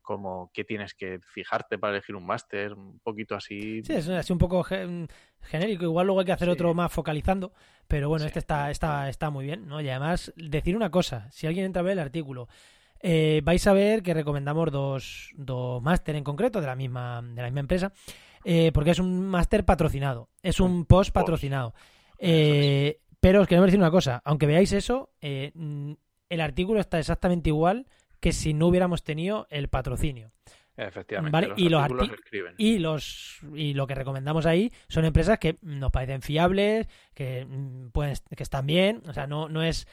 como 0.01 0.51
qué 0.53 0.63
tienes 0.63 0.93
que 0.93 1.19
fijarte 1.19 1.77
para 1.77 1.93
elegir 1.93 2.15
un 2.15 2.25
máster, 2.25 2.73
un 2.73 2.99
poquito 2.99 3.35
así. 3.35 3.83
Sí, 3.83 3.93
es 3.93 4.07
así 4.07 4.31
un 4.31 4.39
poco 4.39 4.61
mm, 4.61 5.05
genérico. 5.41 5.83
Igual 5.83 6.05
luego 6.05 6.19
hay 6.19 6.25
que 6.25 6.31
hacer 6.31 6.49
otro 6.49 6.73
más 6.73 6.93
focalizando, 6.93 7.53
pero 7.87 8.07
bueno, 8.07 8.25
este 8.25 8.39
está, 8.39 8.69
está, 8.71 9.09
está 9.09 9.29
muy 9.29 9.45
bien, 9.45 9.67
¿no? 9.67 9.81
Y 9.81 9.89
además, 9.89 10.31
decir 10.37 10.75
una 10.75 10.91
cosa, 10.91 11.29
si 11.31 11.47
alguien 11.47 11.65
entra 11.65 11.81
a 11.81 11.83
ver 11.83 11.93
el 11.93 11.99
artículo, 11.99 12.47
eh, 13.01 13.41
vais 13.43 13.65
a 13.67 13.73
ver 13.73 14.03
que 14.03 14.13
recomendamos 14.13 14.71
dos, 14.71 15.31
dos 15.35 15.81
máster 15.81 16.15
en 16.15 16.23
concreto 16.23 16.61
de 16.61 16.67
la 16.67 16.75
misma, 16.75 17.21
de 17.21 17.41
la 17.41 17.47
misma 17.47 17.59
empresa. 17.59 17.91
Eh, 18.47 18.71
porque 18.73 18.91
es 18.91 18.99
un 18.99 19.25
máster 19.25 19.65
patrocinado, 19.65 20.29
es 20.43 20.59
un 20.59 20.85
post 20.85 21.11
patrocinado. 21.11 21.73
Eh, 22.19 22.99
pero 23.19 23.41
os 23.41 23.47
queremos 23.47 23.67
decir 23.67 23.79
una 23.79 23.89
cosa, 23.89 24.21
aunque 24.23 24.45
veáis 24.45 24.71
eso, 24.71 25.09
eh, 25.19 25.51
el 26.29 26.41
artículo 26.41 26.79
está 26.79 26.99
exactamente 26.99 27.49
igual 27.49 27.87
que 28.19 28.31
si 28.31 28.53
no 28.53 28.67
hubiéramos 28.67 29.03
tenido 29.03 29.47
el 29.49 29.67
patrocinio. 29.67 30.31
Efectivamente. 30.77 31.53
y, 31.55 31.69
los 31.69 31.87
y 32.57 32.79
los 32.79 33.39
y 33.53 33.73
lo 33.73 33.87
que 33.87 33.95
recomendamos 33.95 34.45
ahí 34.45 34.73
son 34.89 35.05
empresas 35.05 35.39
que 35.39 35.57
nos 35.61 35.89
parecen 35.89 36.21
fiables, 36.21 36.87
que 37.13 37.47
pueden, 37.93 38.15
que 38.35 38.43
están 38.43 38.67
bien, 38.67 39.01
o 39.07 39.13
sea, 39.13 39.25
no, 39.25 39.47
no 39.47 39.63
es 39.63 39.87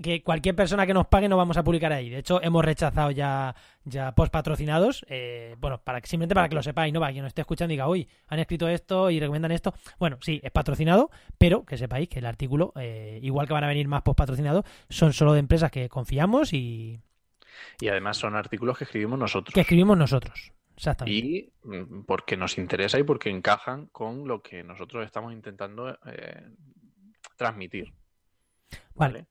que 0.00 0.22
cualquier 0.22 0.54
persona 0.54 0.86
que 0.86 0.94
nos 0.94 1.08
pague 1.08 1.28
no 1.28 1.36
vamos 1.36 1.56
a 1.56 1.64
publicar 1.64 1.92
ahí. 1.92 2.10
De 2.10 2.18
hecho, 2.18 2.40
hemos 2.42 2.64
rechazado 2.64 3.10
ya 3.10 3.56
ya 3.84 4.14
post 4.14 4.32
patrocinados, 4.32 5.04
eh, 5.08 5.56
bueno, 5.58 5.80
para 5.82 6.00
simplemente 6.00 6.34
para 6.34 6.48
que 6.48 6.54
lo 6.54 6.62
sepáis, 6.62 6.92
no 6.92 7.00
para 7.00 7.12
quien 7.12 7.22
nos 7.22 7.30
esté 7.30 7.40
escuchando 7.40 7.72
y 7.72 7.76
diga, 7.76 7.88
uy, 7.88 8.08
han 8.28 8.38
escrito 8.38 8.68
esto 8.68 9.10
y 9.10 9.18
recomiendan 9.18 9.52
esto. 9.52 9.74
Bueno, 9.98 10.18
sí, 10.20 10.40
es 10.44 10.50
patrocinado, 10.52 11.10
pero 11.38 11.64
que 11.64 11.76
sepáis 11.76 12.08
que 12.08 12.20
el 12.20 12.26
artículo, 12.26 12.72
eh, 12.76 13.18
igual 13.22 13.46
que 13.46 13.54
van 13.54 13.64
a 13.64 13.68
venir 13.68 13.88
más 13.88 14.02
post 14.02 14.18
patrocinados, 14.18 14.64
son 14.88 15.12
solo 15.12 15.32
de 15.32 15.40
empresas 15.40 15.70
que 15.70 15.88
confiamos 15.88 16.52
y 16.52 17.00
y 17.80 17.88
además 17.88 18.16
son 18.16 18.36
artículos 18.36 18.78
que 18.78 18.84
escribimos 18.84 19.18
nosotros. 19.18 19.54
Que 19.54 19.60
escribimos 19.60 19.96
nosotros, 19.96 20.52
exactamente. 20.76 21.26
Y 21.26 21.52
mm, 21.64 22.02
porque 22.04 22.36
nos 22.36 22.58
interesa 22.58 22.98
y 22.98 23.02
porque 23.02 23.30
encajan 23.30 23.86
con 23.86 24.26
lo 24.26 24.42
que 24.42 24.62
nosotros 24.62 25.04
estamos 25.04 25.32
intentando 25.32 25.98
eh, 26.06 26.48
transmitir. 27.36 27.92
Vale. 28.94 29.26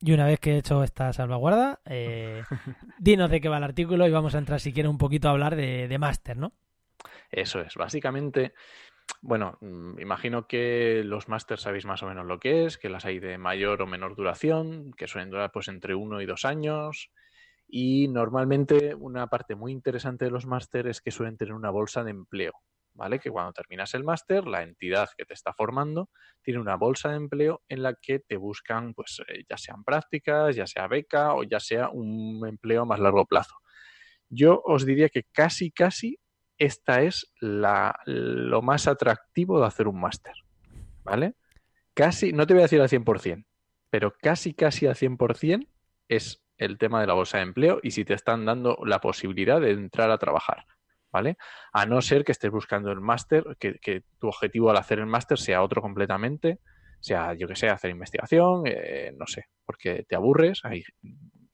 Y 0.00 0.12
una 0.12 0.26
vez 0.26 0.38
que 0.38 0.52
he 0.52 0.58
hecho 0.58 0.84
esta 0.84 1.12
salvaguarda, 1.12 1.80
eh, 1.86 2.42
dinos 2.98 3.30
de 3.30 3.40
qué 3.40 3.48
va 3.48 3.58
el 3.58 3.64
artículo 3.64 4.06
y 4.06 4.10
vamos 4.10 4.34
a 4.34 4.38
entrar 4.38 4.60
si 4.60 4.72
quieres 4.72 4.90
un 4.90 4.98
poquito 4.98 5.28
a 5.28 5.30
hablar 5.30 5.56
de, 5.56 5.88
de 5.88 5.98
máster, 5.98 6.36
¿no? 6.36 6.52
Eso 7.30 7.60
es. 7.60 7.74
Básicamente, 7.74 8.54
bueno, 9.22 9.56
mm, 9.60 10.00
imagino 10.00 10.46
que 10.46 11.02
los 11.04 11.28
másters 11.28 11.62
sabéis 11.62 11.86
más 11.86 12.02
o 12.02 12.06
menos 12.06 12.26
lo 12.26 12.38
que 12.38 12.66
es, 12.66 12.78
que 12.78 12.90
las 12.90 13.04
hay 13.06 13.20
de 13.20 13.38
mayor 13.38 13.80
o 13.82 13.86
menor 13.86 14.16
duración, 14.16 14.92
que 14.92 15.08
suelen 15.08 15.30
durar 15.30 15.50
pues 15.52 15.68
entre 15.68 15.94
uno 15.94 16.20
y 16.20 16.26
dos 16.26 16.44
años. 16.44 17.10
Y 17.66 18.08
normalmente 18.08 18.94
una 18.94 19.26
parte 19.28 19.54
muy 19.54 19.72
interesante 19.72 20.26
de 20.26 20.30
los 20.30 20.46
másters 20.46 20.90
es 20.90 21.00
que 21.00 21.10
suelen 21.10 21.38
tener 21.38 21.54
una 21.54 21.70
bolsa 21.70 22.04
de 22.04 22.10
empleo, 22.10 22.52
¿vale? 22.92 23.18
Que 23.18 23.30
cuando 23.30 23.52
terminas 23.54 23.94
el 23.94 24.04
máster, 24.04 24.46
la 24.46 24.62
entidad 24.62 25.08
que 25.16 25.24
te 25.24 25.34
está 25.34 25.54
formando 25.54 26.10
tiene 26.42 26.60
una 26.60 26.76
bolsa 26.76 27.08
de 27.10 27.16
empleo 27.16 27.62
en 27.68 27.82
la 27.82 27.94
que 27.94 28.18
te 28.20 28.36
buscan, 28.36 28.92
pues, 28.94 29.22
eh, 29.28 29.44
ya 29.48 29.56
sean 29.56 29.84
prácticas, 29.84 30.54
ya 30.54 30.66
sea 30.66 30.86
beca 30.86 31.34
o 31.34 31.44
ya 31.44 31.60
sea 31.60 31.88
un 31.88 32.46
empleo 32.46 32.82
a 32.82 32.86
más 32.86 33.00
largo 33.00 33.24
plazo. 33.26 33.54
Yo 34.28 34.60
os 34.64 34.84
diría 34.84 35.08
que 35.08 35.24
casi, 35.32 35.70
casi 35.70 36.18
esta 36.58 37.02
es 37.02 37.32
la, 37.40 37.98
lo 38.06 38.62
más 38.62 38.86
atractivo 38.86 39.60
de 39.60 39.66
hacer 39.66 39.88
un 39.88 40.00
máster, 40.00 40.34
¿vale? 41.02 41.34
Casi, 41.94 42.32
no 42.32 42.46
te 42.46 42.54
voy 42.54 42.62
a 42.62 42.64
decir 42.64 42.80
al 42.80 42.88
100%, 42.88 43.44
pero 43.90 44.14
casi, 44.20 44.54
casi 44.54 44.86
al 44.86 44.94
100% 44.94 45.68
es 46.08 46.42
el 46.58 46.78
tema 46.78 47.00
de 47.00 47.06
la 47.06 47.14
bolsa 47.14 47.38
de 47.38 47.44
empleo 47.44 47.80
y 47.82 47.90
si 47.90 48.04
te 48.04 48.14
están 48.14 48.44
dando 48.44 48.78
la 48.84 49.00
posibilidad 49.00 49.60
de 49.60 49.72
entrar 49.72 50.10
a 50.10 50.18
trabajar, 50.18 50.64
¿vale? 51.12 51.36
A 51.72 51.86
no 51.86 52.00
ser 52.00 52.24
que 52.24 52.32
estés 52.32 52.50
buscando 52.50 52.90
el 52.92 53.00
máster, 53.00 53.56
que, 53.58 54.02
tu 54.18 54.28
objetivo 54.28 54.70
al 54.70 54.76
hacer 54.76 54.98
el 54.98 55.06
máster 55.06 55.38
sea 55.38 55.62
otro 55.62 55.82
completamente, 55.82 56.60
sea, 57.00 57.34
yo 57.34 57.46
que 57.46 57.56
sé, 57.56 57.68
hacer 57.68 57.90
investigación, 57.90 58.62
eh, 58.66 59.12
no 59.18 59.26
sé, 59.26 59.46
porque 59.66 60.04
te 60.08 60.16
aburres, 60.16 60.60
hay 60.64 60.82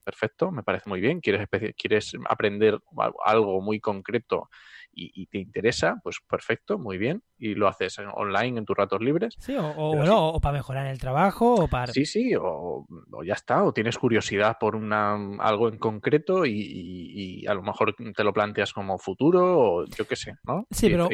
perfecto, 0.04 0.50
me 0.50 0.62
parece 0.62 0.88
muy 0.88 1.00
bien, 1.00 1.20
quieres, 1.20 1.48
quieres 1.76 2.12
aprender 2.28 2.78
algo 3.24 3.60
muy 3.60 3.80
concreto 3.80 4.48
y, 4.92 5.26
te 5.26 5.38
interesa, 5.38 6.00
pues 6.02 6.18
perfecto, 6.28 6.78
muy 6.78 6.98
bien, 6.98 7.22
y 7.38 7.54
lo 7.54 7.68
haces 7.68 7.98
online 7.98 8.58
en 8.58 8.64
tus 8.64 8.76
ratos 8.76 9.00
libres. 9.00 9.36
Sí, 9.38 9.56
o, 9.56 9.96
bueno, 9.96 10.28
o 10.28 10.40
para 10.40 10.58
mejorar 10.58 10.86
el 10.86 10.98
trabajo, 10.98 11.54
o 11.54 11.68
para... 11.68 11.92
Sí, 11.92 12.04
sí, 12.04 12.34
o, 12.38 12.86
ya 13.24 13.34
está, 13.34 13.62
o 13.64 13.72
tienes 13.72 13.98
curiosidad 13.98 14.56
por 14.58 14.76
una, 14.76 15.14
algo 15.38 15.68
en 15.68 15.78
concreto 15.78 16.44
y, 16.46 17.44
a 17.46 17.54
lo 17.54 17.62
mejor 17.62 17.94
te 17.94 18.24
lo 18.24 18.32
planteas 18.32 18.72
como 18.72 18.98
futuro, 18.98 19.58
o 19.58 19.86
yo 19.86 20.06
qué 20.06 20.16
sé, 20.16 20.36
¿no? 20.44 20.66
Sí, 20.70 20.88
pero, 20.90 21.08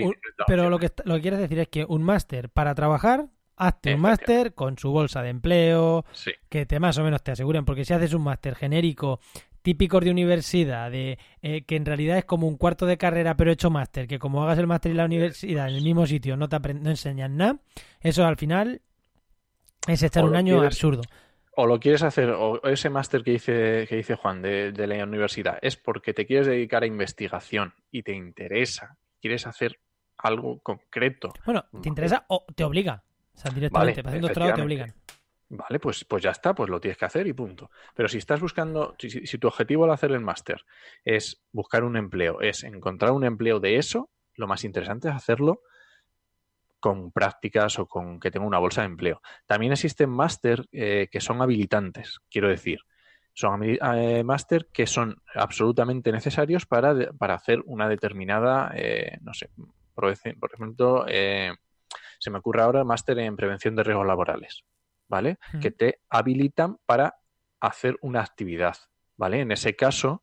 pero 0.47 0.71
lo, 0.71 0.79
que, 0.79 0.91
lo 1.05 1.15
que 1.17 1.23
quieres 1.23 1.41
decir 1.41 1.59
es 1.59 1.69
que 1.69 1.85
un 1.89 2.03
máster 2.03 2.49
para 2.51 2.75
trabajar 2.75 3.29
hazte 3.57 3.95
un 3.95 4.01
máster 4.01 4.55
con 4.55 4.79
su 4.79 4.91
bolsa 4.91 5.23
de 5.23 5.31
empleo, 5.31 6.05
que 6.49 6.67
te 6.67 6.79
más 6.79 6.99
o 6.99 7.05
menos 7.05 7.23
te 7.23 7.33
aseguren, 7.33 7.65
porque 7.65 7.85
si 7.85 7.95
haces 7.95 8.13
un 8.13 8.23
máster 8.23 8.55
genérico 8.55 9.21
típico 9.67 9.99
de 9.99 10.13
universidad, 10.13 10.93
de 10.93 11.19
eh, 11.43 11.65
que 11.65 11.75
en 11.75 11.85
realidad 11.85 12.19
es 12.19 12.25
como 12.25 12.47
un 12.47 12.57
cuarto 12.57 12.87
de 12.87 12.97
carrera 12.97 13.37
pero 13.37 13.51
hecho 13.51 13.69
máster, 13.69 14.07
que 14.07 14.21
como 14.21 14.45
hagas 14.45 14.61
el 14.61 14.69
máster 14.69 14.93
en 14.93 14.99
la 14.99 15.07
universidad 15.07 15.69
en 15.69 15.75
el 15.75 15.83
mismo 15.83 16.07
sitio 16.07 16.37
no 16.37 16.49
te 16.49 16.61
no 16.75 16.89
enseñan 16.89 17.37
nada, 17.37 17.59
eso 18.01 18.25
al 18.25 18.37
final 18.37 18.81
es 19.89 20.05
echar 20.05 20.25
un 20.25 20.37
año 20.37 20.63
absurdo. 20.63 21.03
O 21.57 21.67
lo 21.67 21.81
quieres 21.81 22.05
hacer, 22.05 22.31
o 22.31 22.63
ese 22.63 22.91
máster 22.91 23.25
que 23.25 23.33
dice, 23.33 23.87
que 23.89 23.97
dice 23.97 24.15
Juan 24.15 24.41
de, 24.41 24.71
de 24.71 24.87
la 24.87 25.03
universidad, 25.03 25.59
es 25.61 25.77
porque 25.77 26.15
te 26.15 26.27
quieres 26.27 26.47
dedicar 26.47 26.85
a 26.85 26.87
investigación 26.87 27.75
y 27.91 28.05
te 28.05 28.13
interesa, 28.13 28.97
quieres 29.21 29.49
hacer 29.49 29.81
algo 30.19 30.61
concreto. 30.61 31.33
Bueno, 31.45 31.65
te 31.83 31.89
interesa 31.89 32.25
o 32.29 32.47
te 32.55 32.63
obliga. 32.63 33.03
O 33.35 33.39
sea, 33.39 33.51
directamente, 33.51 34.01
para 34.01 34.11
hacer 34.11 34.23
doctorado 34.23 34.55
te 34.55 34.63
obligan. 34.63 34.95
Vale, 35.49 35.79
pues, 35.79 36.05
pues 36.05 36.23
ya 36.23 36.31
está, 36.31 36.55
pues 36.55 36.69
lo 36.69 36.81
tienes 36.81 36.99
que 36.99 37.05
hacer 37.05 37.27
y 37.27 37.33
punto. 37.33 37.71
Pero 37.95 38.09
si 38.09 38.19
estás 38.19 38.41
buscando, 38.41 38.97
si, 38.99 39.39
tu 39.39 39.47
objetivo 39.47 39.85
al 39.85 39.93
hacer 39.93 40.11
el 40.11 40.21
máster 40.21 40.65
es 41.05 41.43
buscar 41.53 41.85
un 41.85 41.97
empleo, 41.97 42.41
es 42.41 42.65
encontrar 42.65 43.13
un 43.13 43.25
empleo 43.25 43.61
de 43.61 43.77
eso, 43.77 44.11
lo 44.35 44.49
más 44.49 44.65
interesante 44.65 45.09
es 45.09 45.15
hacerlo 45.15 45.63
con 46.81 47.13
prácticas 47.13 47.79
o 47.79 47.87
con 47.87 48.21
que 48.21 48.31
tenga 48.31 48.47
una 48.47 48.59
bolsa 48.59 48.83
de 48.83 48.89
empleo. 48.89 49.23
También 49.47 49.73
existen 49.73 50.11
máster 50.11 50.67
eh, 50.73 51.09
que 51.11 51.21
son 51.21 51.41
habilitantes, 51.41 52.19
quiero 52.29 52.49
decir. 52.49 52.81
Son 53.33 53.63
eh, 53.63 54.25
máster 54.25 54.69
que 54.73 54.87
son 54.87 55.23
absolutamente 55.35 56.11
necesarios 56.11 56.67
para, 56.67 57.13
para 57.13 57.35
hacer 57.35 57.63
una 57.67 57.89
determinada, 57.89 58.73
eh, 58.75 59.19
no 59.21 59.35
sé, 59.35 59.51
por, 59.97 60.11
ejemplo, 60.11 61.07
eh, 61.09 61.53
se 62.19 62.31
me 62.31 62.39
ocurre 62.39 62.63
ahora 62.63 62.85
máster 62.85 63.19
en 63.19 63.35
prevención 63.35 63.75
de 63.75 63.83
riesgos 63.83 64.07
laborales, 64.07 64.65
¿vale? 65.09 65.39
Que 65.61 65.71
te 65.71 66.01
habilitan 66.09 66.79
para 66.87 67.17
hacer 67.61 67.97
una 68.01 68.21
actividad, 68.21 68.77
¿vale? 69.17 69.41
En 69.41 69.53
ese 69.53 69.77
caso, 69.77 70.23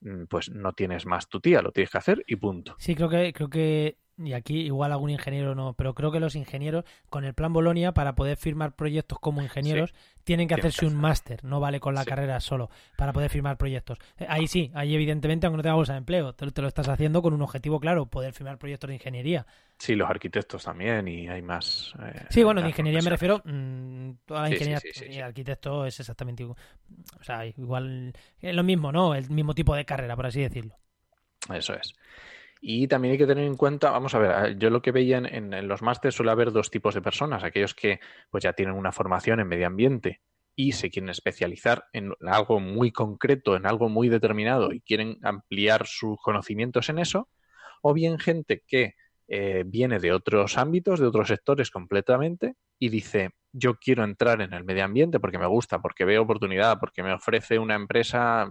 mm, 0.00 0.24
pues 0.24 0.50
no 0.50 0.72
tienes 0.72 1.06
más 1.06 1.28
tu 1.28 1.40
tía, 1.40 1.62
lo 1.62 1.72
tienes 1.72 1.90
que 1.90 1.98
hacer 1.98 2.24
y 2.26 2.36
punto. 2.36 2.74
Sí, 2.78 2.94
creo 2.94 3.08
que, 3.08 3.32
creo 3.32 3.50
que 3.50 3.98
y 4.16 4.32
aquí 4.32 4.60
igual 4.60 4.92
algún 4.92 5.10
ingeniero 5.10 5.54
no, 5.54 5.74
pero 5.74 5.94
creo 5.94 6.12
que 6.12 6.20
los 6.20 6.36
ingenieros 6.36 6.84
con 7.10 7.24
el 7.24 7.34
plan 7.34 7.52
Bolonia 7.52 7.92
para 7.92 8.14
poder 8.14 8.36
firmar 8.36 8.74
proyectos 8.76 9.18
como 9.18 9.42
ingenieros 9.42 9.92
tienen 10.22 10.48
que 10.48 10.54
hacerse 10.54 10.86
un 10.86 10.94
máster, 10.94 11.44
no 11.44 11.60
vale 11.60 11.80
con 11.80 11.94
la 11.94 12.04
carrera 12.04 12.40
solo 12.40 12.70
para 12.96 13.12
poder 13.12 13.30
firmar 13.30 13.56
proyectos. 13.56 13.98
Eh, 14.16 14.26
ahí 14.28 14.46
sí, 14.46 14.70
ahí 14.74 14.94
evidentemente 14.94 15.46
aunque 15.46 15.58
no 15.58 15.62
tengas 15.62 15.76
bolsa 15.76 15.92
de 15.94 15.98
empleo, 15.98 16.32
te, 16.34 16.62
lo 16.62 16.68
estás 16.68 16.88
haciendo 16.88 17.22
con 17.22 17.34
un 17.34 17.42
objetivo 17.42 17.80
claro, 17.80 18.06
poder 18.06 18.32
firmar 18.32 18.58
proyectos 18.58 18.88
de 18.88 18.94
ingeniería. 18.94 19.46
Sí, 19.78 19.94
los 19.96 20.08
arquitectos 20.08 20.64
también 20.64 21.08
y 21.08 21.28
hay 21.28 21.42
más. 21.42 21.92
Eh, 22.00 22.26
sí, 22.30 22.42
bueno, 22.44 22.62
de 22.62 22.68
ingeniería 22.68 23.02
me 23.02 23.10
refiero, 23.10 23.42
mm, 23.44 24.10
toda 24.24 24.42
la 24.42 24.50
ingeniería 24.50 24.80
y 25.10 25.18
arquitecto 25.18 25.86
es 25.86 25.98
exactamente 25.98 26.44
igual, 26.44 26.58
o 27.20 27.24
sea, 27.24 27.44
igual 27.46 28.12
es 28.40 28.54
lo 28.54 28.62
mismo, 28.62 28.92
¿no? 28.92 29.14
El 29.14 29.28
mismo 29.30 29.54
tipo 29.54 29.74
de 29.74 29.84
carrera, 29.84 30.14
por 30.14 30.26
así 30.26 30.40
decirlo. 30.40 30.76
Eso 31.52 31.74
es. 31.74 31.94
Y 32.66 32.88
también 32.88 33.12
hay 33.12 33.18
que 33.18 33.26
tener 33.26 33.44
en 33.44 33.58
cuenta, 33.58 33.90
vamos 33.90 34.14
a 34.14 34.18
ver, 34.18 34.56
yo 34.56 34.70
lo 34.70 34.80
que 34.80 34.90
veía 34.90 35.18
en, 35.18 35.68
los 35.68 35.82
másteres 35.82 36.14
suele 36.14 36.32
haber 36.32 36.50
dos 36.50 36.70
tipos 36.70 36.94
de 36.94 37.02
personas, 37.02 37.44
aquellos 37.44 37.74
que 37.74 38.00
pues 38.30 38.42
ya 38.42 38.54
tienen 38.54 38.74
una 38.74 38.90
formación 38.90 39.38
en 39.38 39.48
medio 39.48 39.66
ambiente 39.66 40.22
y 40.56 40.72
se 40.72 40.88
quieren 40.88 41.10
especializar 41.10 41.84
en 41.92 42.14
algo 42.22 42.60
muy 42.60 42.90
concreto, 42.90 43.54
en 43.54 43.66
algo 43.66 43.90
muy 43.90 44.08
determinado 44.08 44.72
y 44.72 44.80
quieren 44.80 45.18
ampliar 45.22 45.86
sus 45.86 46.16
conocimientos 46.22 46.88
en 46.88 47.00
eso, 47.00 47.28
o 47.82 47.92
bien 47.92 48.18
gente 48.18 48.62
que 48.66 48.94
eh, 49.28 49.64
viene 49.66 49.98
de 49.98 50.12
otros 50.12 50.56
ámbitos, 50.56 51.00
de 51.00 51.06
otros 51.06 51.28
sectores 51.28 51.70
completamente 51.70 52.54
y 52.78 52.88
dice, 52.88 53.32
yo 53.52 53.74
quiero 53.74 54.04
entrar 54.04 54.40
en 54.40 54.54
el 54.54 54.64
medio 54.64 54.86
ambiente 54.86 55.20
porque 55.20 55.38
me 55.38 55.46
gusta, 55.46 55.82
porque 55.82 56.06
veo 56.06 56.22
oportunidad, 56.22 56.80
porque 56.80 57.02
me 57.02 57.12
ofrece 57.12 57.58
una 57.58 57.74
empresa, 57.74 58.50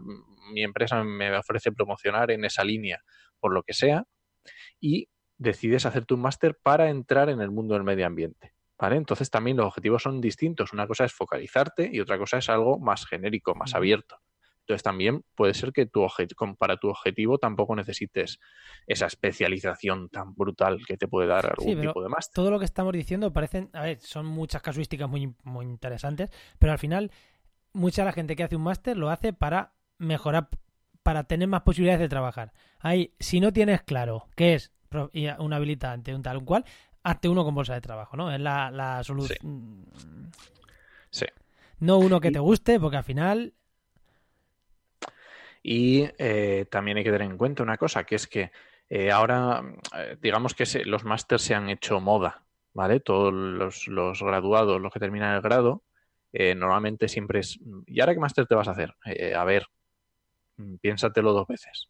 mi 0.54 0.62
empresa 0.62 1.04
me 1.04 1.36
ofrece 1.36 1.72
promocionar 1.72 2.30
en 2.30 2.46
esa 2.46 2.64
línea 2.64 3.02
por 3.44 3.54
lo 3.54 3.64
que 3.64 3.74
sea, 3.74 4.06
y 4.80 5.10
decides 5.38 5.86
hacerte 5.86 6.14
un 6.14 6.22
máster 6.22 6.58
para 6.64 6.90
entrar 6.90 7.28
en 7.30 7.42
el 7.42 7.52
mundo 7.52 7.74
del 7.74 7.84
medio 7.84 8.08
ambiente. 8.08 8.54
¿Vale? 8.80 8.96
Entonces 8.96 9.30
también 9.30 9.58
los 9.58 9.68
objetivos 9.68 10.02
son 10.02 10.20
distintos. 10.20 10.74
Una 10.74 10.88
cosa 10.88 11.06
es 11.06 11.14
focalizarte 11.14 11.90
y 11.92 12.00
otra 12.00 12.18
cosa 12.18 12.38
es 12.38 12.50
algo 12.50 12.80
más 12.80 13.06
genérico, 13.06 13.54
más 13.56 13.76
abierto. 13.76 14.18
Entonces 14.62 14.84
también 14.84 15.24
puede 15.36 15.54
ser 15.54 15.74
que 15.74 15.86
tu 15.86 16.08
para 16.58 16.78
tu 16.78 16.90
objetivo 16.90 17.38
tampoco 17.38 17.76
necesites 17.76 18.40
esa 18.88 19.08
especialización 19.08 20.10
tan 20.10 20.34
brutal 20.34 20.80
que 20.86 20.98
te 20.98 21.08
puede 21.08 21.28
dar 21.28 21.46
algún 21.46 21.82
tipo 21.82 22.02
de 22.02 22.10
máster. 22.10 22.34
Todo 22.34 22.52
lo 22.52 22.60
que 22.60 22.66
estamos 22.66 22.94
diciendo 22.94 23.32
parecen, 23.34 23.70
a 23.74 23.84
ver, 23.84 24.00
son 24.00 24.26
muchas 24.26 24.62
casuísticas 24.62 25.10
muy, 25.10 25.34
muy 25.44 25.66
interesantes, 25.66 26.30
pero 26.60 26.72
al 26.72 26.80
final 26.80 27.12
mucha 27.74 28.06
la 28.06 28.14
gente 28.14 28.36
que 28.36 28.44
hace 28.44 28.56
un 28.56 28.64
máster 28.64 28.98
lo 28.98 29.10
hace 29.10 29.34
para 29.34 29.74
mejorar 29.98 30.50
para 31.04 31.26
tener 31.26 31.48
más 31.48 31.62
posibilidades 31.62 32.00
de 32.00 32.10
trabajar. 32.10 32.54
Ahí, 32.80 33.14
si 33.20 33.40
no 33.40 33.54
tienes 33.54 33.84
claro 33.84 34.28
qué 34.36 34.56
es 34.56 34.72
un 35.40 35.54
habilitante, 35.54 36.16
un 36.16 36.24
tal 36.24 36.38
un 36.38 36.46
cual, 36.46 36.66
hazte 37.04 37.30
uno 37.30 37.44
con 37.44 37.54
bolsa 37.54 37.74
de 37.74 37.82
trabajo, 37.82 38.16
¿no? 38.16 38.32
Es 38.34 38.40
la, 38.40 39.02
solución. 39.04 39.86
Sí. 41.10 41.26
No 41.80 41.98
uno 41.98 42.22
que 42.22 42.32
te 42.32 42.40
guste, 42.40 42.80
porque 42.80 42.98
al 42.98 43.04
final. 43.04 43.54
Y 45.62 46.08
eh, 46.18 46.66
también 46.70 46.98
hay 46.98 47.04
que 47.04 47.12
tener 47.12 47.30
en 47.30 47.38
cuenta 47.38 47.64
una 47.64 47.78
cosa, 47.78 48.04
que 48.06 48.16
es 48.16 48.28
que 48.28 48.52
eh, 48.90 49.12
ahora, 49.12 49.64
eh, 49.98 50.18
digamos 50.22 50.54
que 50.54 50.66
los 50.86 51.04
másters 51.04 51.44
se 51.44 51.56
han 51.56 51.70
hecho 51.70 52.00
moda, 52.00 52.46
¿vale? 52.74 53.00
Todos 53.00 53.34
los, 53.34 53.88
los 53.88 54.22
graduados, 54.22 54.82
los 54.82 54.94
que 54.94 55.00
terminan 55.00 55.36
el 55.36 55.42
grado, 55.42 55.84
normalmente 56.34 57.08
siempre 57.08 57.40
es. 57.40 57.60
¿Y 57.86 58.00
ahora 58.00 58.14
qué 58.14 58.20
máster 58.20 58.48
te 58.48 58.56
vas 58.56 58.68
a 58.68 58.72
hacer? 58.72 58.96
a 59.36 59.44
ver, 59.44 59.68
Mm, 59.74 59.83
piénsatelo 60.82 61.34
dos 61.34 61.48
veces. 61.48 61.90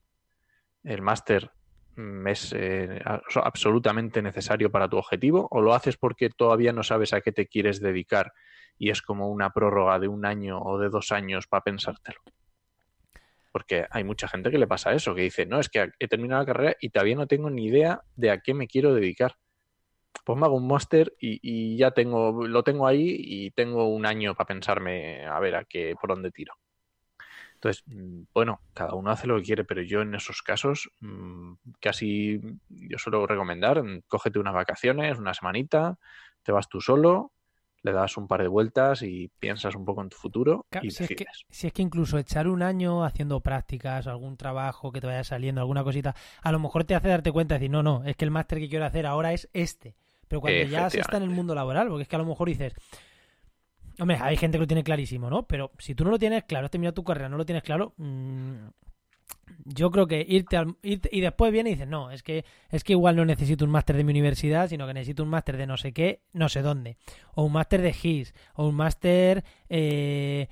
El 0.83 1.01
máster 1.01 1.51
mm, 1.95 2.27
es 2.27 2.53
eh, 2.53 3.01
absolutamente 3.35 4.21
necesario 4.21 4.71
para 4.71 4.89
tu 4.89 4.97
objetivo 4.97 5.47
o 5.51 5.61
lo 5.61 5.73
haces 5.73 5.97
porque 5.97 6.29
todavía 6.29 6.73
no 6.73 6.83
sabes 6.83 7.13
a 7.13 7.21
qué 7.21 7.31
te 7.31 7.47
quieres 7.47 7.81
dedicar 7.81 8.33
y 8.77 8.89
es 8.89 9.01
como 9.01 9.29
una 9.29 9.51
prórroga 9.51 9.99
de 9.99 10.07
un 10.07 10.25
año 10.25 10.59
o 10.59 10.77
de 10.79 10.89
dos 10.89 11.11
años 11.11 11.47
para 11.47 11.63
pensártelo. 11.63 12.19
Porque 13.51 13.85
hay 13.91 14.03
mucha 14.03 14.27
gente 14.27 14.49
que 14.49 14.57
le 14.57 14.67
pasa 14.67 14.93
eso, 14.93 15.13
que 15.13 15.21
dice, 15.21 15.45
no, 15.45 15.59
es 15.59 15.69
que 15.69 15.91
he 15.99 16.07
terminado 16.07 16.41
la 16.41 16.45
carrera 16.47 16.75
y 16.81 16.89
todavía 16.89 17.15
no 17.15 17.27
tengo 17.27 17.49
ni 17.51 17.65
idea 17.65 18.01
de 18.15 18.31
a 18.31 18.39
qué 18.39 18.53
me 18.53 18.67
quiero 18.67 18.95
dedicar. 18.95 19.35
Pues 20.25 20.39
me 20.39 20.45
hago 20.45 20.55
un 20.55 20.67
máster 20.67 21.13
y, 21.19 21.39
y, 21.41 21.77
ya 21.77 21.91
tengo, 21.91 22.47
lo 22.47 22.63
tengo 22.63 22.87
ahí 22.87 23.15
y 23.19 23.51
tengo 23.51 23.87
un 23.87 24.05
año 24.05 24.35
para 24.35 24.47
pensarme 24.47 25.25
a 25.25 25.39
ver 25.39 25.55
a 25.55 25.65
qué, 25.65 25.95
por 25.99 26.09
dónde 26.09 26.31
tiro. 26.31 26.53
Entonces, 27.63 27.83
mm, 27.87 28.23
bueno, 28.33 28.59
cada 28.73 28.93
uno 28.93 29.09
hace 29.09 29.25
lo 29.25 29.37
que 29.37 29.43
quiere, 29.43 29.63
pero 29.63 29.81
yo 29.81 30.01
en 30.01 30.13
esos 30.15 30.41
casos 30.41 30.89
mm, 30.99 31.53
casi 31.79 32.41
yo 32.69 32.97
suelo 32.97 33.25
recomendar, 33.25 33.81
mm, 33.81 34.01
cógete 34.09 34.39
unas 34.39 34.53
vacaciones, 34.53 35.17
una 35.17 35.33
semanita, 35.33 35.97
te 36.43 36.51
vas 36.51 36.67
tú 36.67 36.81
solo, 36.81 37.31
le 37.81 37.93
das 37.93 38.17
un 38.17 38.27
par 38.27 38.41
de 38.41 38.49
vueltas 38.49 39.01
y 39.01 39.29
piensas 39.39 39.75
un 39.75 39.85
poco 39.85 40.01
en 40.01 40.09
tu 40.09 40.17
futuro 40.17 40.65
y 40.81 40.91
si, 40.91 41.03
es 41.03 41.09
que, 41.09 41.25
si 41.49 41.67
es 41.67 41.73
que 41.73 41.81
incluso 41.81 42.17
echar 42.17 42.49
un 42.49 42.63
año 42.63 43.05
haciendo 43.05 43.39
prácticas, 43.39 44.07
algún 44.07 44.35
trabajo 44.35 44.91
que 44.91 44.99
te 44.99 45.07
vaya 45.07 45.23
saliendo, 45.23 45.61
alguna 45.61 45.85
cosita, 45.85 46.15
a 46.41 46.51
lo 46.51 46.59
mejor 46.59 46.83
te 46.83 46.95
hace 46.95 47.07
darte 47.07 47.31
cuenta 47.31 47.55
y 47.55 47.59
decir, 47.59 47.71
no, 47.71 47.81
no, 47.81 48.03
es 48.03 48.17
que 48.17 48.25
el 48.25 48.31
máster 48.31 48.59
que 48.59 48.67
quiero 48.67 48.85
hacer 48.85 49.05
ahora 49.05 49.31
es 49.31 49.49
este. 49.53 49.95
Pero 50.27 50.41
cuando 50.41 50.63
ya 50.63 50.89
se 50.89 50.99
está 50.99 51.17
en 51.17 51.23
el 51.23 51.29
mundo 51.29 51.55
laboral, 51.55 51.87
porque 51.87 52.03
es 52.03 52.07
que 52.09 52.15
a 52.15 52.19
lo 52.19 52.25
mejor 52.25 52.47
dices, 52.47 52.73
hombre, 53.99 54.17
hay 54.21 54.37
gente 54.37 54.57
que 54.57 54.61
lo 54.61 54.67
tiene 54.67 54.83
clarísimo, 54.83 55.29
¿no? 55.29 55.43
Pero 55.43 55.71
si 55.77 55.95
tú 55.95 56.03
no 56.03 56.11
lo 56.11 56.19
tienes 56.19 56.43
claro, 56.43 56.65
has 56.65 56.71
terminado 56.71 56.93
tu 56.93 57.03
carrera, 57.03 57.29
no 57.29 57.37
lo 57.37 57.45
tienes 57.45 57.63
claro, 57.63 57.93
mm, 57.97 58.67
yo 59.65 59.91
creo 59.91 60.07
que 60.07 60.25
irte, 60.27 60.57
al, 60.57 60.75
irte 60.81 61.09
y 61.11 61.21
después 61.21 61.51
viene 61.51 61.69
y 61.69 61.73
dices, 61.73 61.87
no, 61.87 62.11
es 62.11 62.23
que 62.23 62.45
es 62.69 62.83
que 62.83 62.93
igual 62.93 63.15
no 63.15 63.25
necesito 63.25 63.65
un 63.65 63.71
máster 63.71 63.95
de 63.97 64.03
mi 64.03 64.11
universidad, 64.11 64.69
sino 64.69 64.87
que 64.87 64.93
necesito 64.93 65.23
un 65.23 65.29
máster 65.29 65.57
de 65.57 65.67
no 65.67 65.77
sé 65.77 65.93
qué, 65.93 66.21
no 66.33 66.49
sé 66.49 66.61
dónde, 66.61 66.97
o 67.35 67.43
un 67.43 67.53
máster 67.53 67.81
de 67.81 67.93
GIS, 67.93 68.33
o 68.55 68.67
un 68.67 68.75
máster 68.75 69.43
eh, 69.69 70.47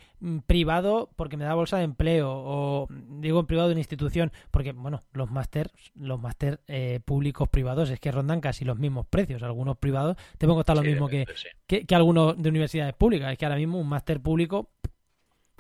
privado 0.48 1.12
porque 1.16 1.38
me 1.38 1.46
da 1.46 1.54
bolsa 1.54 1.78
de 1.78 1.84
empleo, 1.84 2.32
o 2.32 2.88
digo 2.90 3.40
en 3.40 3.46
privado 3.46 3.70
de 3.70 3.74
una 3.74 3.82
institución, 3.82 4.32
porque 4.52 4.72
bueno, 4.72 5.04
los 5.14 5.32
máster, 5.32 5.72
los 5.96 6.20
máster 6.20 6.62
eh, 6.68 7.00
públicos 7.04 7.50
privados 7.50 7.90
es 7.90 8.00
que 8.00 8.12
rondan 8.12 8.42
casi 8.42 8.66
los 8.66 8.78
mismos 8.78 9.06
precios, 9.08 9.44
algunos 9.44 9.78
privados 9.78 10.18
te 10.38 10.46
pueden 10.46 10.60
costar 10.60 10.78
lo 10.78 10.84
Sí, 10.84 10.90
mismo 10.90 11.08
que, 11.08 11.26
sí. 11.36 11.48
que, 11.68 11.86
que 11.86 11.96
algunos 11.96 12.42
de 12.42 12.50
universidades 12.50 12.94
públicas, 12.94 13.32
es 13.32 13.38
que 13.38 13.46
ahora 13.46 13.58
mismo 13.58 13.80
un 13.80 13.90
máster 13.90 14.22
público 14.22 14.70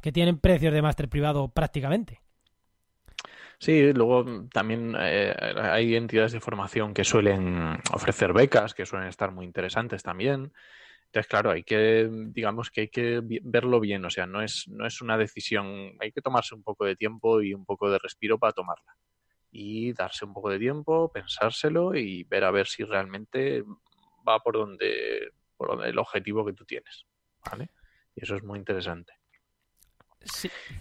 que 0.02 0.12
tienen 0.12 0.40
precios 0.40 0.74
de 0.74 0.82
máster 0.82 1.08
privado 1.10 1.48
prácticamente. 1.50 2.22
Sí, 3.62 3.94
luego 3.94 4.24
mm, 4.24 4.50
también 4.50 4.96
eh, 5.00 5.36
hay 5.56 5.96
entidades 5.96 6.32
de 6.32 6.40
formación 6.40 6.96
que 6.96 7.04
suelen 7.04 7.78
ofrecer 7.94 8.34
becas, 8.34 8.74
que 8.74 8.88
suelen 8.88 9.08
estar 9.08 9.32
muy 9.32 9.46
interesantes 9.46 10.02
también. 10.02 10.52
Entonces, 11.06 11.28
claro, 11.30 11.52
hay 11.52 11.64
que, 11.64 12.10
digamos 12.10 12.72
que 12.72 12.82
hay 12.82 12.88
que 12.88 13.22
verlo 13.44 13.80
bien, 13.80 14.04
o 14.04 14.10
sea, 14.10 14.26
no 14.26 14.42
es, 14.42 14.68
no 14.68 14.88
es 14.88 15.00
una 15.02 15.16
decisión, 15.16 15.96
hay 16.00 16.12
que 16.12 16.22
tomarse 16.22 16.56
un 16.56 16.64
poco 16.64 16.86
de 16.86 16.96
tiempo 16.96 17.40
y 17.44 17.54
un 17.54 17.64
poco 17.64 17.92
de 17.92 18.00
respiro 18.00 18.40
para 18.40 18.54
tomarla. 18.54 18.98
Y 19.52 19.94
darse 19.94 20.26
un 20.26 20.34
poco 20.34 20.50
de 20.50 20.58
tiempo, 20.58 21.12
pensárselo 21.12 21.94
y 21.96 22.24
ver 22.24 22.46
a 22.46 22.52
ver 22.52 22.66
si 22.66 22.84
realmente 22.84 23.64
va 24.28 24.40
por 24.40 24.56
donde, 24.56 25.34
por 25.56 25.70
donde 25.70 25.90
el 25.90 26.00
objetivo 26.00 26.44
que 26.44 26.54
tú 26.54 26.66
tienes, 26.66 27.06
¿vale? 27.46 27.70
Y 28.16 28.24
eso 28.24 28.36
es 28.36 28.44
muy 28.44 28.58
interesante. 28.58 29.21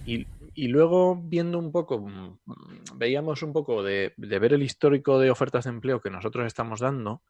Y, 0.06 0.26
y 0.54 0.68
luego 0.68 1.16
viendo 1.16 1.58
un 1.58 1.72
poco, 1.72 1.98
mm, 2.00 2.38
veíamos 2.96 3.42
un 3.42 3.52
poco 3.52 3.82
de, 3.82 4.12
de 4.16 4.38
ver 4.38 4.52
el 4.52 4.62
histórico 4.62 5.18
de 5.18 5.30
ofertas 5.30 5.64
de 5.64 5.70
empleo 5.70 6.00
que 6.00 6.10
nosotros 6.10 6.46
estamos 6.46 6.80
dando 6.80 7.22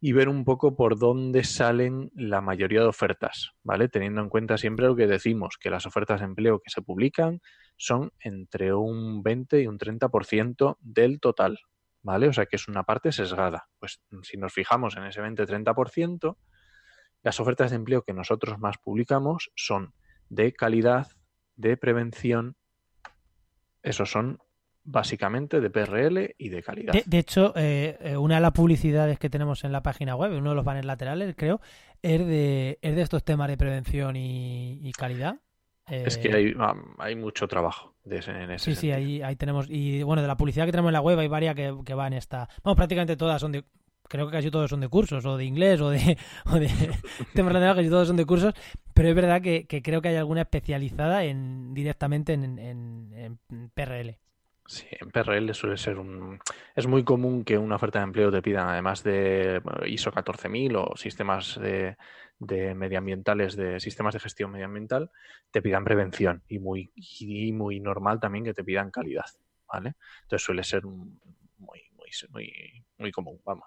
y 0.00 0.12
ver 0.12 0.28
un 0.28 0.44
poco 0.44 0.74
por 0.76 0.98
dónde 0.98 1.44
salen 1.44 2.10
la 2.14 2.40
mayoría 2.40 2.80
de 2.80 2.86
ofertas, 2.86 3.52
¿vale? 3.62 3.88
Teniendo 3.88 4.22
en 4.22 4.30
cuenta 4.30 4.56
siempre 4.56 4.86
lo 4.86 4.96
que 4.96 5.06
decimos, 5.06 5.58
que 5.60 5.68
las 5.68 5.84
ofertas 5.84 6.20
de 6.20 6.26
empleo 6.26 6.60
que 6.60 6.70
se 6.70 6.80
publican 6.80 7.40
son 7.76 8.10
entre 8.20 8.72
un 8.72 9.22
20 9.22 9.60
y 9.60 9.66
un 9.66 9.78
30% 9.78 10.78
del 10.80 11.20
total, 11.20 11.58
¿vale? 12.02 12.28
O 12.28 12.32
sea 12.32 12.46
que 12.46 12.56
es 12.56 12.66
una 12.66 12.84
parte 12.84 13.12
sesgada. 13.12 13.68
Pues 13.78 14.00
si 14.22 14.38
nos 14.38 14.54
fijamos 14.54 14.96
en 14.96 15.04
ese 15.04 15.20
20-30%, 15.20 16.36
las 17.22 17.38
ofertas 17.38 17.70
de 17.70 17.76
empleo 17.76 18.02
que 18.02 18.14
nosotros 18.14 18.58
más 18.58 18.78
publicamos 18.78 19.50
son 19.54 19.92
de 20.30 20.54
calidad, 20.54 21.08
de 21.60 21.76
prevención, 21.76 22.56
esos 23.82 24.10
son 24.10 24.38
básicamente 24.82 25.60
de 25.60 25.70
PRL 25.70 26.34
y 26.38 26.48
de 26.48 26.62
calidad. 26.62 26.92
De, 26.92 27.04
de 27.06 27.18
hecho, 27.18 27.52
eh, 27.56 27.96
eh, 28.00 28.16
una 28.16 28.36
de 28.36 28.40
las 28.40 28.52
publicidades 28.52 29.18
que 29.18 29.30
tenemos 29.30 29.62
en 29.64 29.72
la 29.72 29.82
página 29.82 30.16
web, 30.16 30.32
uno 30.36 30.50
de 30.50 30.56
los 30.56 30.64
banners 30.64 30.86
laterales, 30.86 31.34
creo, 31.36 31.60
es 32.02 32.18
de, 32.26 32.78
es 32.80 32.96
de 32.96 33.02
estos 33.02 33.22
temas 33.24 33.48
de 33.48 33.56
prevención 33.56 34.16
y, 34.16 34.80
y 34.82 34.92
calidad. 34.92 35.36
Es 35.86 36.16
Eh, 36.16 36.20
que 36.20 36.34
hay, 36.34 36.54
ah, 36.58 36.74
hay 36.98 37.16
mucho 37.16 37.46
trabajo 37.46 37.94
de 38.04 38.18
ese- 38.18 38.30
en 38.30 38.50
ese 38.52 38.74
Sí, 38.74 38.80
sí, 38.80 38.92
ahí, 38.92 39.22
ahí 39.22 39.36
tenemos. 39.36 39.66
Y 39.68 40.02
bueno, 40.02 40.22
de 40.22 40.28
la 40.28 40.36
publicidad 40.36 40.64
que 40.64 40.70
tenemos 40.72 40.88
en 40.90 40.94
la 40.94 41.00
web 41.02 41.18
hay 41.18 41.28
varias 41.28 41.54
que, 41.54 41.74
que 41.84 41.94
van 41.94 42.12
esta. 42.12 42.48
Vamos, 42.62 42.76
prácticamente 42.76 43.16
todas 43.16 43.40
son 43.40 43.52
de. 43.52 43.64
Creo 44.10 44.26
que 44.26 44.32
casi 44.36 44.50
todos 44.50 44.70
son 44.70 44.80
de 44.80 44.88
cursos, 44.96 45.24
o 45.24 45.36
de 45.38 45.44
inglés, 45.52 45.80
o 45.80 45.90
de, 45.90 46.18
o 46.52 46.56
de 46.62 46.68
temas 47.34 47.52
relacionados, 47.52 47.76
casi 47.78 47.90
todos 47.94 48.08
son 48.08 48.16
de 48.16 48.26
cursos. 48.26 48.54
Pero 48.94 49.08
es 49.08 49.14
verdad 49.14 49.40
que, 49.40 49.66
creo 49.82 50.02
que 50.02 50.08
hay 50.08 50.16
alguna 50.16 50.42
especializada 50.42 51.24
en 51.24 51.72
directamente 51.74 52.32
en, 52.34 52.58
en- 52.58 53.38
PRL. 53.74 54.18
Sí, 54.66 54.86
en 55.00 55.10
PRL 55.10 55.54
suele 55.54 55.76
ser 55.76 55.98
un... 55.98 56.38
Es 56.76 56.86
muy 56.86 57.02
común 57.04 57.44
que 57.44 57.58
una 57.58 57.76
oferta 57.76 57.98
de 57.98 58.04
empleo 58.04 58.30
te 58.30 58.42
pidan, 58.42 58.68
además 58.68 59.02
de 59.02 59.60
ISO 59.86 60.12
14000 60.12 60.76
o 60.76 60.96
sistemas 60.96 61.58
de, 61.60 61.96
de 62.38 62.74
medioambientales, 62.74 63.56
de 63.56 63.80
sistemas 63.80 64.14
de 64.14 64.20
gestión 64.20 64.52
medioambiental, 64.52 65.10
te 65.50 65.60
pidan 65.62 65.84
prevención 65.84 66.42
y 66.48 66.58
muy, 66.60 66.92
y 66.94 67.52
muy 67.52 67.80
normal 67.80 68.20
también 68.20 68.44
que 68.44 68.54
te 68.54 68.62
pidan 68.64 68.90
calidad, 68.92 69.24
¿vale? 69.72 69.94
Entonces 70.22 70.44
suele 70.44 70.62
ser 70.62 70.84
muy, 70.86 71.18
muy, 71.58 72.10
muy, 72.30 72.84
muy 72.98 73.10
común, 73.12 73.40
vamos. 73.44 73.66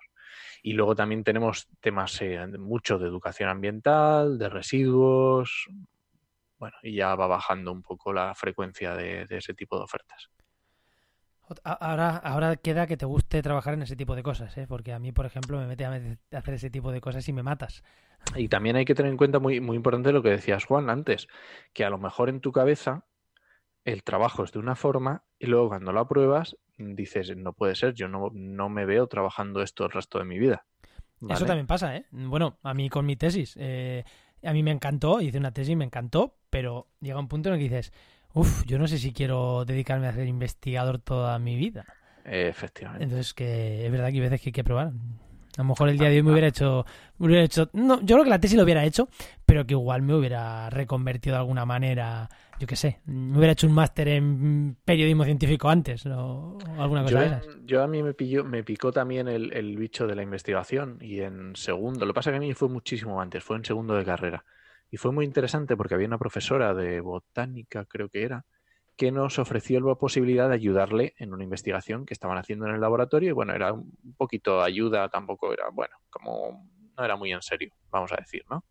Y 0.62 0.74
luego 0.74 0.96
también 0.96 1.24
tenemos 1.24 1.68
temas 1.80 2.22
eh, 2.22 2.46
mucho 2.60 2.98
de 2.98 3.08
educación 3.08 3.50
ambiental, 3.50 4.38
de 4.38 4.50
residuos, 4.50 5.68
bueno, 6.58 6.76
y 6.82 6.96
ya 6.96 7.14
va 7.16 7.28
bajando 7.28 7.72
un 7.72 7.82
poco 7.82 8.14
la 8.14 8.34
frecuencia 8.36 8.96
de- 8.96 9.26
de 9.26 9.38
ese 9.38 9.54
tipo 9.54 9.78
de 9.78 9.84
ofertas. 9.84 10.30
Ahora, 11.66 12.18
ahora 12.18 12.56
queda 12.56 12.88
que 12.88 12.96
te 12.96 13.06
guste 13.06 13.42
trabajar 13.42 13.74
en 13.74 13.82
ese 13.82 13.98
tipo 13.98 14.16
de 14.16 14.24
cosas, 14.24 14.58
¿eh? 14.58 14.66
Porque 14.68 14.94
a 14.94 15.00
mí, 15.00 15.12
por 15.12 15.26
ejemplo, 15.26 15.60
me 15.60 15.68
mete 15.68 15.84
a 15.86 15.90
me- 15.92 16.18
a 16.32 16.38
hacer 16.38 16.54
ese 16.54 16.70
tipo 16.70 16.92
de 16.92 17.02
cosas 17.02 17.28
y 17.28 17.34
me 17.34 17.44
matas. 17.44 17.84
Y 18.36 18.48
también 18.48 18.78
hay 18.78 18.86
que 18.86 18.96
tener 18.96 19.12
en 19.12 19.18
cuenta 19.18 19.40
muy, 19.40 19.60
muy 19.60 19.76
importante 19.76 20.14
lo 20.14 20.24
que 20.24 20.30
decías 20.30 20.64
Juan 20.66 20.90
antes, 20.90 21.28
que 21.74 21.84
a 21.84 21.90
lo 21.90 21.98
mejor 21.98 22.30
en 22.30 22.40
tu 22.40 22.54
cabeza 22.54 23.04
el 23.86 24.04
trabajo 24.04 24.44
es 24.44 24.52
de 24.52 24.60
una 24.60 24.76
forma 24.76 25.24
y 25.40 25.48
luego 25.48 25.70
cuando 25.70 25.92
lo 25.92 26.00
apruebas 26.00 26.58
dices, 26.78 27.36
no 27.36 27.54
puede 27.54 27.76
ser, 27.76 27.94
yo 27.94 28.08
no, 28.08 28.30
no 28.34 28.70
me 28.70 28.86
veo 28.86 29.08
trabajando 29.08 29.62
esto 29.62 29.86
el 29.86 29.92
resto 29.92 30.20
de 30.20 30.26
mi 30.26 30.40
vida. 30.40 30.66
Eso 31.30 31.46
también 31.46 31.68
pasa, 31.68 31.96
¿eh? 31.96 32.06
Bueno, 32.12 32.58
a 32.64 32.74
mí 32.74 32.90
con 32.90 33.06
mi 33.06 33.16
tesis. 33.16 33.56
eh, 33.58 34.04
a 34.44 34.52
mí 34.52 34.62
me 34.62 34.72
encantó, 34.72 35.22
hice 35.22 35.38
una 35.38 35.54
tesis, 35.54 35.76
me 35.76 35.86
encantó, 35.86 36.36
pero 36.50 36.88
llega 37.00 37.20
un 37.20 37.28
punto 37.28 37.50
en 37.50 37.56
el 37.56 37.60
que 37.60 37.76
dices, 37.76 37.94
uff, 38.34 38.66
yo 38.66 38.78
no 38.78 38.88
sé 38.88 38.98
si 38.98 39.14
quiero 39.14 39.64
dedicarme 39.66 40.08
a 40.08 40.14
ser 40.14 40.28
investigador 40.28 41.00
toda 41.00 41.40
mi 41.40 41.56
vida. 41.56 41.86
Efectivamente. 42.26 43.04
Entonces, 43.04 43.34
que 43.34 43.86
es 43.86 43.92
verdad 43.92 44.10
que 44.10 44.16
hay 44.16 44.20
veces 44.20 44.42
que 44.42 44.50
hay 44.50 44.54
que 44.54 44.64
probar. 44.64 44.92
A 45.58 45.62
lo 45.62 45.66
mejor 45.70 45.90
el 45.90 45.98
día 45.98 46.10
de 46.10 46.18
hoy 46.18 46.24
me 46.24 46.32
hubiera 46.32 46.48
hecho, 46.48 46.86
me 47.20 47.28
hubiera 47.28 47.44
hecho, 47.44 47.70
no, 47.74 48.00
yo 48.02 48.16
creo 48.16 48.24
que 48.24 48.30
la 48.30 48.40
tesis 48.40 48.58
lo 48.58 48.64
hubiera 48.64 48.84
hecho, 48.86 49.08
pero 49.46 49.66
que 49.66 49.74
igual 49.74 50.02
me 50.02 50.16
hubiera 50.16 50.70
reconvertido 50.70 51.36
de 51.36 51.40
alguna 51.42 51.66
manera, 51.66 52.30
yo 52.58 52.66
qué 52.68 52.76
sé, 52.76 53.02
me 53.06 53.38
hubiera 53.38 53.54
hecho 53.54 53.68
un 53.68 53.74
máster 53.74 54.08
en 54.08 54.78
periodismo 54.84 55.24
científico 55.26 55.70
antes, 55.70 56.06
o 56.08 56.58
alguna 56.78 57.04
cosa 57.04 57.18
Yo, 57.18 57.20
de 57.20 57.26
esas. 57.28 57.48
yo 57.66 57.84
a 57.84 57.88
mí 57.88 58.02
me 58.02 58.14
pilló, 58.14 58.44
me 58.46 58.64
picó 58.64 58.92
también 58.92 59.28
el, 59.28 59.52
el 59.54 59.78
bicho 59.78 60.08
de 60.08 60.16
la 60.16 60.24
investigación 60.24 60.98
y 61.02 61.20
en 61.22 61.56
segundo, 61.56 62.06
lo 62.06 62.14
que 62.14 62.16
pasa 62.16 62.30
es 62.30 62.34
que 62.34 62.38
a 62.38 62.40
mí 62.48 62.54
fue 62.54 62.70
muchísimo 62.70 63.22
antes, 63.22 63.44
fue 63.44 63.58
en 63.58 63.66
segundo 63.66 63.96
de 63.96 64.06
carrera. 64.06 64.46
Y 64.90 64.98
fue 64.98 65.12
muy 65.12 65.26
interesante 65.26 65.76
porque 65.76 65.96
había 65.96 66.08
una 66.08 66.18
profesora 66.20 66.74
de 66.74 67.02
botánica, 67.02 67.86
creo 67.86 68.10
que 68.10 68.24
era, 68.24 68.46
que 68.96 69.12
nos 69.12 69.40
ofreció 69.40 69.80
la 69.80 69.96
posibilidad 69.96 70.50
de 70.50 70.56
ayudarle 70.56 71.14
en 71.18 71.34
una 71.34 71.44
investigación 71.44 72.06
que 72.06 72.14
estaban 72.14 72.38
haciendo 72.38 72.68
en 72.68 72.76
el 72.76 72.82
laboratorio. 72.82 73.30
Y 73.30 73.34
bueno, 73.34 73.54
era 73.54 73.74
un 73.74 74.16
poquito 74.18 74.60
de 74.60 74.66
ayuda, 74.66 75.10
tampoco 75.10 75.52
era, 75.54 75.70
bueno, 75.72 75.96
como 76.10 76.70
no 76.96 77.04
era 77.04 77.16
muy 77.16 77.32
en 77.32 77.42
serio, 77.42 77.74
vamos 77.90 78.12
a 78.12 78.18
decir, 78.18 78.44
¿no? 78.50 78.64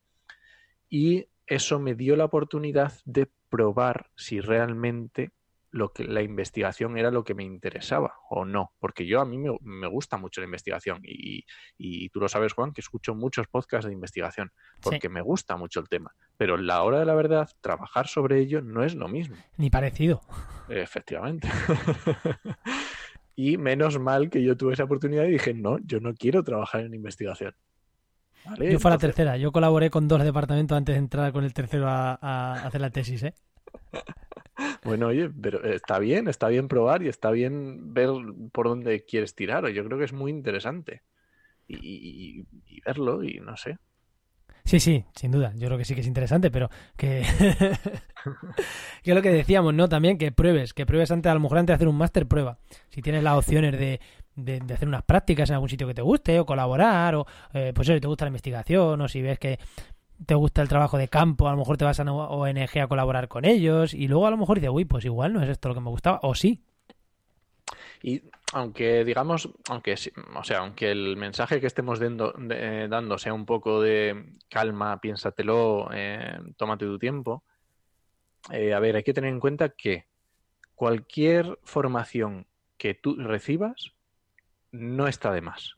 Y 0.88 1.26
eso 1.46 1.78
me 1.78 1.94
dio 1.94 2.16
la 2.16 2.26
oportunidad 2.26 2.92
de 3.04 3.28
probar 3.48 4.10
si 4.14 4.40
realmente 4.40 5.32
lo 5.72 5.92
que 5.92 6.04
la 6.04 6.20
investigación 6.22 6.96
era 6.98 7.10
lo 7.10 7.24
que 7.24 7.34
me 7.34 7.42
interesaba 7.44 8.14
o 8.28 8.44
no, 8.44 8.72
porque 8.78 9.06
yo 9.06 9.20
a 9.20 9.24
mí 9.24 9.38
me, 9.38 9.56
me 9.62 9.86
gusta 9.88 10.18
mucho 10.18 10.40
la 10.42 10.44
investigación 10.44 11.00
y, 11.02 11.44
y, 11.78 12.08
tú 12.10 12.20
lo 12.20 12.28
sabes, 12.28 12.52
Juan, 12.52 12.72
que 12.72 12.82
escucho 12.82 13.14
muchos 13.14 13.48
podcasts 13.48 13.86
de 13.86 13.92
investigación 13.94 14.52
porque 14.82 15.08
Sí. 15.08 15.08
me 15.08 15.22
gusta 15.22 15.56
mucho 15.56 15.80
el 15.80 15.88
tema, 15.88 16.14
pero 16.36 16.56
la 16.58 16.82
hora 16.82 16.98
de 17.00 17.06
la 17.06 17.14
verdad, 17.14 17.48
trabajar 17.62 18.06
sobre 18.06 18.38
ello 18.38 18.60
no 18.60 18.84
es 18.84 18.94
lo 18.94 19.08
mismo, 19.08 19.34
Ni 19.56 19.70
parecido. 19.70 20.20
efectivamente. 20.68 21.48
y 23.34 23.56
menos 23.56 23.98
mal 23.98 24.28
que 24.28 24.42
yo 24.42 24.56
tuve 24.56 24.74
esa 24.74 24.84
oportunidad 24.84 25.24
y 25.24 25.32
dije, 25.32 25.54
no, 25.54 25.78
yo 25.78 26.00
no 26.00 26.14
quiero 26.14 26.42
trabajar 26.44 26.82
en 26.82 26.92
investigación. 26.94 27.54
¿Vale? 28.44 28.72
Yo 28.72 28.78
fui 28.80 28.90
a 28.90 28.94
la 28.94 28.98
tercera, 28.98 29.36
yo 29.36 29.52
colaboré 29.52 29.88
con 29.88 30.08
dos 30.08 30.22
departamentos 30.22 30.76
antes 30.76 30.94
de 30.94 30.98
entrar 30.98 31.32
con 31.32 31.44
el 31.44 31.54
tercero 31.54 31.88
a, 31.88 32.18
a 32.20 32.66
hacer 32.66 32.80
la 32.80 32.90
tesis, 32.90 33.22
¿eh? 33.22 33.34
Bueno, 34.84 35.08
oye, 35.08 35.30
pero 35.30 35.62
está 35.64 35.98
bien, 35.98 36.26
está 36.28 36.48
bien 36.48 36.66
probar 36.66 37.02
y 37.02 37.08
está 37.08 37.30
bien 37.30 37.94
ver 37.94 38.10
por 38.52 38.66
dónde 38.66 39.04
quieres 39.04 39.34
tirar. 39.34 39.68
Yo 39.68 39.84
creo 39.84 39.98
que 39.98 40.04
es 40.04 40.12
muy 40.12 40.30
interesante. 40.30 41.02
Y, 41.68 42.44
verlo, 42.84 43.22
y 43.22 43.38
no 43.40 43.56
sé. 43.56 43.78
Sí, 44.64 44.80
sí, 44.80 45.04
sin 45.14 45.30
duda. 45.30 45.52
Yo 45.56 45.66
creo 45.66 45.78
que 45.78 45.84
sí 45.84 45.94
que 45.94 46.02
es 46.02 46.06
interesante, 46.06 46.50
pero 46.50 46.68
que. 46.96 47.22
que 49.02 49.10
es 49.10 49.14
lo 49.14 49.22
que 49.22 49.30
decíamos, 49.30 49.74
¿no? 49.74 49.88
También 49.88 50.18
que 50.18 50.32
pruebes, 50.32 50.74
que 50.74 50.86
pruebes 50.86 51.10
antes, 51.10 51.30
a 51.30 51.34
lo 51.34 51.40
mejor 51.40 51.58
antes 51.58 51.72
de 51.72 51.76
hacer 51.76 51.88
un 51.88 51.96
máster, 51.96 52.26
prueba. 52.26 52.58
Si 52.88 53.02
tienes 53.02 53.22
las 53.22 53.38
opciones 53.38 53.72
de, 53.72 54.00
de, 54.36 54.62
hacer 54.72 54.88
unas 54.88 55.02
prácticas 55.02 55.50
en 55.50 55.54
algún 55.54 55.68
sitio 55.68 55.86
que 55.86 55.94
te 55.94 56.02
guste, 56.02 56.38
o 56.38 56.46
colaborar, 56.46 57.14
o 57.14 57.26
eh, 57.52 57.72
pues 57.74 57.88
si 57.88 58.00
te 58.00 58.06
gusta 58.06 58.24
la 58.24 58.30
investigación, 58.30 59.00
o 59.00 59.08
si 59.08 59.22
ves 59.22 59.38
que 59.38 59.58
te 60.26 60.34
gusta 60.34 60.62
el 60.62 60.68
trabajo 60.68 60.98
de 60.98 61.08
campo, 61.08 61.48
a 61.48 61.52
lo 61.52 61.58
mejor 61.58 61.76
te 61.76 61.84
vas 61.84 61.98
a 62.00 62.02
una 62.02 62.12
ONG 62.12 62.80
a 62.80 62.86
colaborar 62.86 63.28
con 63.28 63.44
ellos, 63.44 63.94
y 63.94 64.08
luego 64.08 64.26
a 64.26 64.30
lo 64.30 64.36
mejor 64.36 64.58
dices, 64.58 64.70
uy, 64.72 64.84
pues 64.84 65.04
igual 65.04 65.32
no 65.32 65.42
es 65.42 65.48
esto 65.48 65.68
lo 65.68 65.74
que 65.74 65.80
me 65.80 65.90
gustaba, 65.90 66.20
o 66.22 66.34
sí. 66.34 66.62
Y 68.02 68.22
aunque 68.52 69.04
digamos, 69.04 69.48
aunque 69.68 69.94
o 70.34 70.44
sea, 70.44 70.58
aunque 70.58 70.90
el 70.90 71.16
mensaje 71.16 71.60
que 71.60 71.66
estemos 71.66 72.00
dando, 72.00 72.32
de- 72.32 72.88
sea 73.18 73.32
un 73.32 73.46
poco 73.46 73.80
de 73.80 74.36
calma, 74.48 75.00
piénsatelo, 75.00 75.88
eh, 75.92 76.38
tómate 76.56 76.84
tu 76.84 76.98
tiempo, 76.98 77.44
eh, 78.50 78.74
a 78.74 78.80
ver, 78.80 78.96
hay 78.96 79.02
que 79.04 79.14
tener 79.14 79.30
en 79.30 79.40
cuenta 79.40 79.70
que 79.70 80.06
cualquier 80.74 81.58
formación 81.62 82.46
que 82.76 82.94
tú 82.94 83.14
recibas 83.16 83.92
no 84.72 85.06
está 85.06 85.30
de 85.30 85.42
más, 85.42 85.76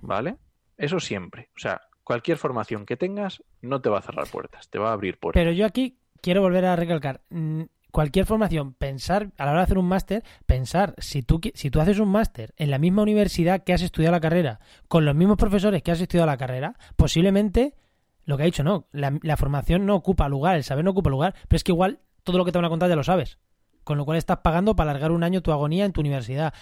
¿vale? 0.00 0.36
Eso 0.76 0.98
siempre. 0.98 1.50
O 1.56 1.60
sea, 1.60 1.80
cualquier 2.04 2.38
formación 2.38 2.86
que 2.86 2.96
tengas 2.96 3.42
no 3.60 3.80
te 3.80 3.88
va 3.88 3.98
a 3.98 4.02
cerrar 4.02 4.28
puertas, 4.28 4.68
te 4.68 4.78
va 4.78 4.90
a 4.90 4.92
abrir 4.92 5.18
puertas. 5.18 5.40
Pero 5.40 5.52
yo 5.52 5.66
aquí 5.66 5.98
quiero 6.20 6.42
volver 6.42 6.64
a 6.66 6.76
recalcar. 6.76 7.22
mm, 7.30 7.62
Cualquier 7.94 8.26
formación, 8.26 8.74
pensar, 8.74 9.30
a 9.38 9.44
la 9.44 9.52
hora 9.52 9.60
de 9.60 9.64
hacer 9.66 9.78
un 9.78 9.86
máster, 9.86 10.24
pensar, 10.46 10.96
si 10.98 11.22
tú, 11.22 11.40
si 11.54 11.70
tú 11.70 11.80
haces 11.80 12.00
un 12.00 12.08
máster 12.08 12.52
en 12.56 12.72
la 12.72 12.78
misma 12.80 13.02
universidad 13.02 13.62
que 13.62 13.72
has 13.72 13.82
estudiado 13.82 14.10
la 14.10 14.20
carrera, 14.20 14.58
con 14.88 15.04
los 15.04 15.14
mismos 15.14 15.36
profesores 15.36 15.80
que 15.80 15.92
has 15.92 16.00
estudiado 16.00 16.26
la 16.26 16.36
carrera, 16.36 16.74
posiblemente, 16.96 17.76
lo 18.24 18.36
que 18.36 18.42
ha 18.42 18.46
dicho, 18.46 18.64
no, 18.64 18.88
la, 18.90 19.16
la 19.22 19.36
formación 19.36 19.86
no 19.86 19.94
ocupa 19.94 20.28
lugar, 20.28 20.56
el 20.56 20.64
saber 20.64 20.84
no 20.84 20.90
ocupa 20.90 21.08
lugar, 21.08 21.36
pero 21.46 21.56
es 21.56 21.62
que 21.62 21.70
igual 21.70 22.00
todo 22.24 22.36
lo 22.36 22.44
que 22.44 22.50
te 22.50 22.58
van 22.58 22.64
a 22.64 22.68
contar 22.68 22.88
ya 22.88 22.96
lo 22.96 23.04
sabes. 23.04 23.38
Con 23.84 23.96
lo 23.96 24.04
cual 24.04 24.18
estás 24.18 24.38
pagando 24.38 24.74
para 24.74 24.90
alargar 24.90 25.12
un 25.12 25.22
año 25.22 25.40
tu 25.40 25.52
agonía 25.52 25.84
en 25.84 25.92
tu 25.92 26.00
universidad. 26.00 26.52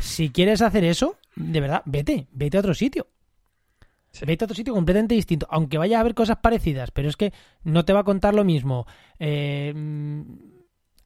Si 0.00 0.30
quieres 0.30 0.60
hacer 0.60 0.82
eso, 0.82 1.18
de 1.36 1.60
verdad, 1.60 1.82
vete, 1.84 2.26
vete 2.32 2.56
a 2.56 2.60
otro 2.60 2.74
sitio. 2.74 3.06
Sí. 4.12 4.24
Vete 4.26 4.44
a 4.44 4.46
otro 4.46 4.56
sitio 4.56 4.74
completamente 4.74 5.14
distinto, 5.14 5.46
aunque 5.50 5.78
vaya 5.78 5.98
a 5.98 6.00
haber 6.00 6.14
cosas 6.14 6.38
parecidas, 6.42 6.90
pero 6.90 7.08
es 7.08 7.16
que 7.16 7.32
no 7.62 7.84
te 7.84 7.92
va 7.92 8.00
a 8.00 8.04
contar 8.04 8.34
lo 8.34 8.44
mismo. 8.44 8.86
eh, 9.18 9.72
mm, 9.74 10.22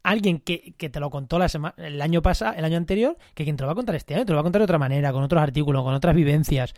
alguien 0.02 0.38
que, 0.40 0.74
que 0.76 0.90
te 0.90 1.00
lo 1.00 1.08
contó 1.10 1.38
la 1.38 1.48
sema- 1.48 1.74
el 1.78 2.00
año 2.02 2.20
pasado, 2.22 2.54
el 2.56 2.64
año 2.64 2.76
anterior, 2.76 3.16
que 3.34 3.44
quien 3.44 3.56
te 3.56 3.62
lo 3.62 3.68
va 3.68 3.72
a 3.72 3.76
contar 3.76 3.94
este 3.94 4.14
año, 4.14 4.26
te 4.26 4.32
lo 4.32 4.36
va 4.36 4.40
a 4.40 4.42
contar 4.42 4.60
de 4.60 4.64
otra 4.64 4.78
manera, 4.78 5.12
con 5.12 5.22
otros 5.22 5.42
artículos, 5.42 5.82
con 5.82 5.94
otras 5.94 6.14
vivencias. 6.14 6.74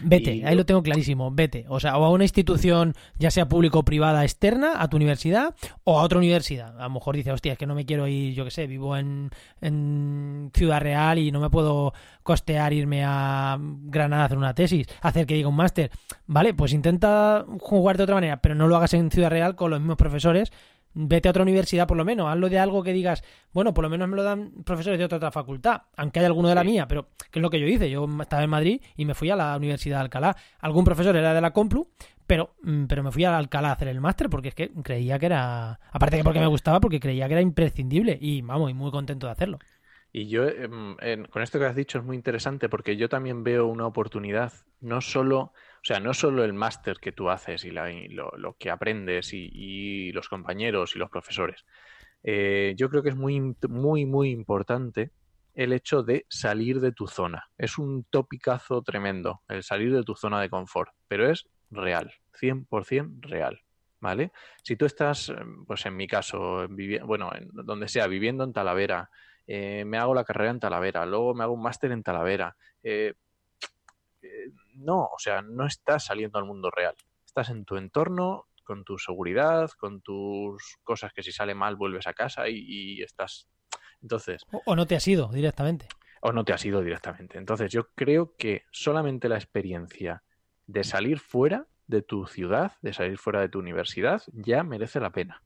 Vete, 0.00 0.36
Y 0.36 0.44
ahí 0.44 0.54
lo 0.54 0.64
tengo 0.64 0.82
clarísimo, 0.82 1.30
vete. 1.30 1.64
O 1.68 1.80
sea, 1.80 1.98
o 1.98 2.04
a 2.04 2.10
una 2.10 2.24
institución, 2.24 2.94
ya 3.18 3.30
sea 3.30 3.48
pública 3.48 3.78
o 3.78 3.84
privada 3.84 4.22
externa, 4.24 4.82
a 4.82 4.88
tu 4.88 4.96
universidad, 4.96 5.54
o 5.84 5.98
a 5.98 6.02
otra 6.02 6.18
universidad. 6.18 6.78
A 6.78 6.84
lo 6.84 6.90
mejor 6.90 7.16
dice, 7.16 7.32
hostia, 7.32 7.52
es 7.52 7.58
que 7.58 7.66
no 7.66 7.74
me 7.74 7.84
quiero 7.84 8.06
ir, 8.06 8.34
yo 8.34 8.44
qué 8.44 8.50
sé, 8.50 8.66
vivo 8.66 8.96
en, 8.96 9.30
en 9.60 10.50
Ciudad 10.54 10.80
Real 10.80 11.18
y 11.18 11.32
no 11.32 11.40
me 11.40 11.50
puedo 11.50 11.92
costear 12.22 12.72
irme 12.72 13.04
a 13.04 13.58
Granada 13.60 14.22
a 14.22 14.26
hacer 14.26 14.38
una 14.38 14.54
tesis, 14.54 14.86
hacer 15.00 15.26
que 15.26 15.34
diga 15.34 15.48
un 15.48 15.56
máster. 15.56 15.90
Vale, 16.26 16.54
pues 16.54 16.72
intenta 16.72 17.44
jugar 17.60 17.96
de 17.96 18.04
otra 18.04 18.14
manera, 18.14 18.40
pero 18.40 18.54
no 18.54 18.68
lo 18.68 18.76
hagas 18.76 18.94
en 18.94 19.10
Ciudad 19.10 19.30
Real 19.30 19.56
con 19.56 19.70
los 19.70 19.80
mismos 19.80 19.96
profesores. 19.96 20.52
Vete 20.94 21.28
a 21.28 21.30
otra 21.30 21.42
universidad 21.42 21.86
por 21.86 21.96
lo 21.96 22.04
menos, 22.04 22.28
hazlo 22.28 22.48
de 22.48 22.58
algo 22.58 22.82
que 22.82 22.92
digas, 22.92 23.22
bueno, 23.52 23.72
por 23.74 23.84
lo 23.84 23.90
menos 23.90 24.08
me 24.08 24.16
lo 24.16 24.22
dan 24.22 24.50
profesores 24.64 24.98
de 24.98 25.04
otra, 25.04 25.18
otra 25.18 25.30
facultad, 25.30 25.82
aunque 25.96 26.18
haya 26.18 26.26
alguno 26.28 26.48
de 26.48 26.54
la 26.54 26.62
Sí. 26.62 26.68
mía, 26.68 26.88
pero 26.88 27.08
que 27.30 27.38
es 27.38 27.42
lo 27.42 27.50
que 27.50 27.60
yo 27.60 27.66
hice. 27.66 27.88
Yo 27.90 28.06
estaba 28.20 28.42
en 28.42 28.50
Madrid 28.50 28.80
y 28.96 29.04
me 29.04 29.14
fui 29.14 29.30
a 29.30 29.36
la 29.36 29.56
Universidad 29.56 29.98
de 29.98 30.02
Alcalá. 30.02 30.36
Algún 30.60 30.84
profesor 30.84 31.14
era 31.16 31.34
de 31.34 31.40
la 31.40 31.52
Complu, 31.52 31.88
pero, 32.26 32.54
mm, 32.62 32.86
pero 32.86 33.02
me 33.02 33.12
fui 33.12 33.24
a 33.24 33.36
Alcalá 33.38 33.68
a 33.68 33.72
hacer 33.72 33.88
el 33.88 34.00
máster 34.00 34.28
porque 34.28 34.48
es 34.48 34.54
que 34.54 34.70
creía 34.82 35.18
que 35.18 35.26
era, 35.26 35.78
aparte 35.92 36.16
que 36.16 36.24
porque 36.24 36.40
me 36.40 36.46
gustaba, 36.46 36.80
porque 36.80 37.00
creía 37.00 37.26
que 37.28 37.34
era 37.34 37.42
imprescindible 37.42 38.18
y 38.20 38.42
vamos, 38.42 38.70
y 38.70 38.74
muy 38.74 38.90
contento 38.90 39.26
de 39.26 39.32
hacerlo. 39.32 39.58
Y 40.10 40.28
yo, 40.28 40.48
em, 40.48 40.96
con 41.26 41.42
esto 41.42 41.58
que 41.58 41.66
has 41.66 41.76
dicho 41.76 41.98
es 41.98 42.04
muy 42.04 42.16
interesante 42.16 42.68
porque 42.70 42.96
yo 42.96 43.08
también 43.10 43.44
veo 43.44 43.66
una 43.66 43.86
oportunidad, 43.86 44.52
no 44.80 45.00
solo, 45.02 45.52
o 45.78 45.84
sea, 45.84 46.00
no 46.00 46.12
solo 46.12 46.44
el 46.44 46.52
máster 46.52 46.98
que 46.98 47.12
tú 47.12 47.30
haces 47.30 47.64
y, 47.64 47.70
lo, 47.70 48.56
que 48.58 48.70
aprendes 48.70 49.32
y, 49.32 50.12
los 50.12 50.28
compañeros 50.28 50.96
y 50.96 50.98
los 50.98 51.10
profesores. 51.10 51.64
Eh, 52.22 52.74
yo 52.76 52.90
creo 52.90 53.02
que 53.02 53.10
es 53.10 53.16
muy, 53.16 53.40
muy, 53.68 54.04
muy 54.04 54.30
importante 54.30 55.12
el 55.54 55.72
hecho 55.72 56.02
de 56.02 56.26
salir 56.28 56.80
de 56.80 56.92
tu 56.92 57.06
zona. 57.06 57.48
Es 57.56 57.78
un 57.78 58.04
topicazo 58.04 58.82
tremendo, 58.82 59.42
el 59.48 59.62
salir 59.62 59.94
de 59.94 60.02
tu 60.02 60.14
zona 60.14 60.40
de 60.40 60.50
confort, 60.50 60.92
pero 61.08 61.30
es 61.30 61.48
real, 61.70 62.12
100% 62.40 63.20
real. 63.22 63.60
¿Vale? 64.00 64.30
Si 64.62 64.76
tú 64.76 64.86
estás, 64.86 65.28
em, 65.28 65.64
pues 65.64 65.84
en 65.84 65.96
mi 65.96 66.06
caso, 66.06 66.68
bueno, 67.04 67.32
en 67.34 67.48
donde 67.52 67.88
sea, 67.88 68.06
viviendo 68.06 68.44
en 68.44 68.52
Talavera, 68.52 69.10
eh, 69.48 69.84
me 69.84 69.98
hago 69.98 70.14
la 70.14 70.22
carrera 70.22 70.52
en 70.52 70.60
Talavera, 70.60 71.04
luego 71.04 71.34
me 71.34 71.42
hago 71.42 71.54
un 71.54 71.62
máster 71.62 71.90
en 71.90 72.04
Talavera. 72.04 72.56
eh, 72.84 73.14
eh, 73.14 73.14
no, 74.78 75.04
o 75.04 75.18
sea, 75.18 75.42
no 75.42 75.66
estás 75.66 76.04
saliendo 76.06 76.38
al 76.38 76.44
mundo 76.44 76.70
real. 76.70 76.94
Estás 77.26 77.50
en 77.50 77.64
tu 77.64 77.76
entorno, 77.76 78.46
con 78.64 78.84
tu 78.84 78.98
seguridad, 78.98 79.70
con 79.78 80.00
tus 80.02 80.76
cosas 80.82 81.12
que 81.12 81.22
si 81.22 81.32
sale 81.32 81.54
mal 81.54 81.76
vuelves 81.76 82.06
a 82.06 82.14
casa 82.14 82.48
y, 82.48 82.56
y 82.58 83.02
estás. 83.02 83.48
Entonces, 84.02 84.42
O, 84.52 84.62
o 84.66 84.76
no 84.76 84.86
te 84.86 84.94
has 84.96 85.06
ido 85.08 85.28
directamente. 85.28 85.86
o 86.20 86.32
no 86.32 86.44
te 86.44 86.52
has 86.52 86.64
ido 86.64 86.82
directamente. 86.82 87.38
Entonces, 87.38 87.70
yo 87.72 87.88
creo 87.94 88.34
que 88.36 88.64
solamente 88.70 89.28
la 89.28 89.36
experiencia 89.36 90.22
de 90.66 90.84
salir 90.84 91.18
fuera 91.18 91.66
de 91.86 92.02
tu 92.02 92.26
ciudad, 92.26 92.72
de 92.82 92.92
salir 92.92 93.16
fuera 93.18 93.40
de 93.40 93.48
tu 93.48 93.58
universidad, 93.58 94.22
ya 94.32 94.62
merece 94.62 95.00
la 95.00 95.10
pena. 95.10 95.42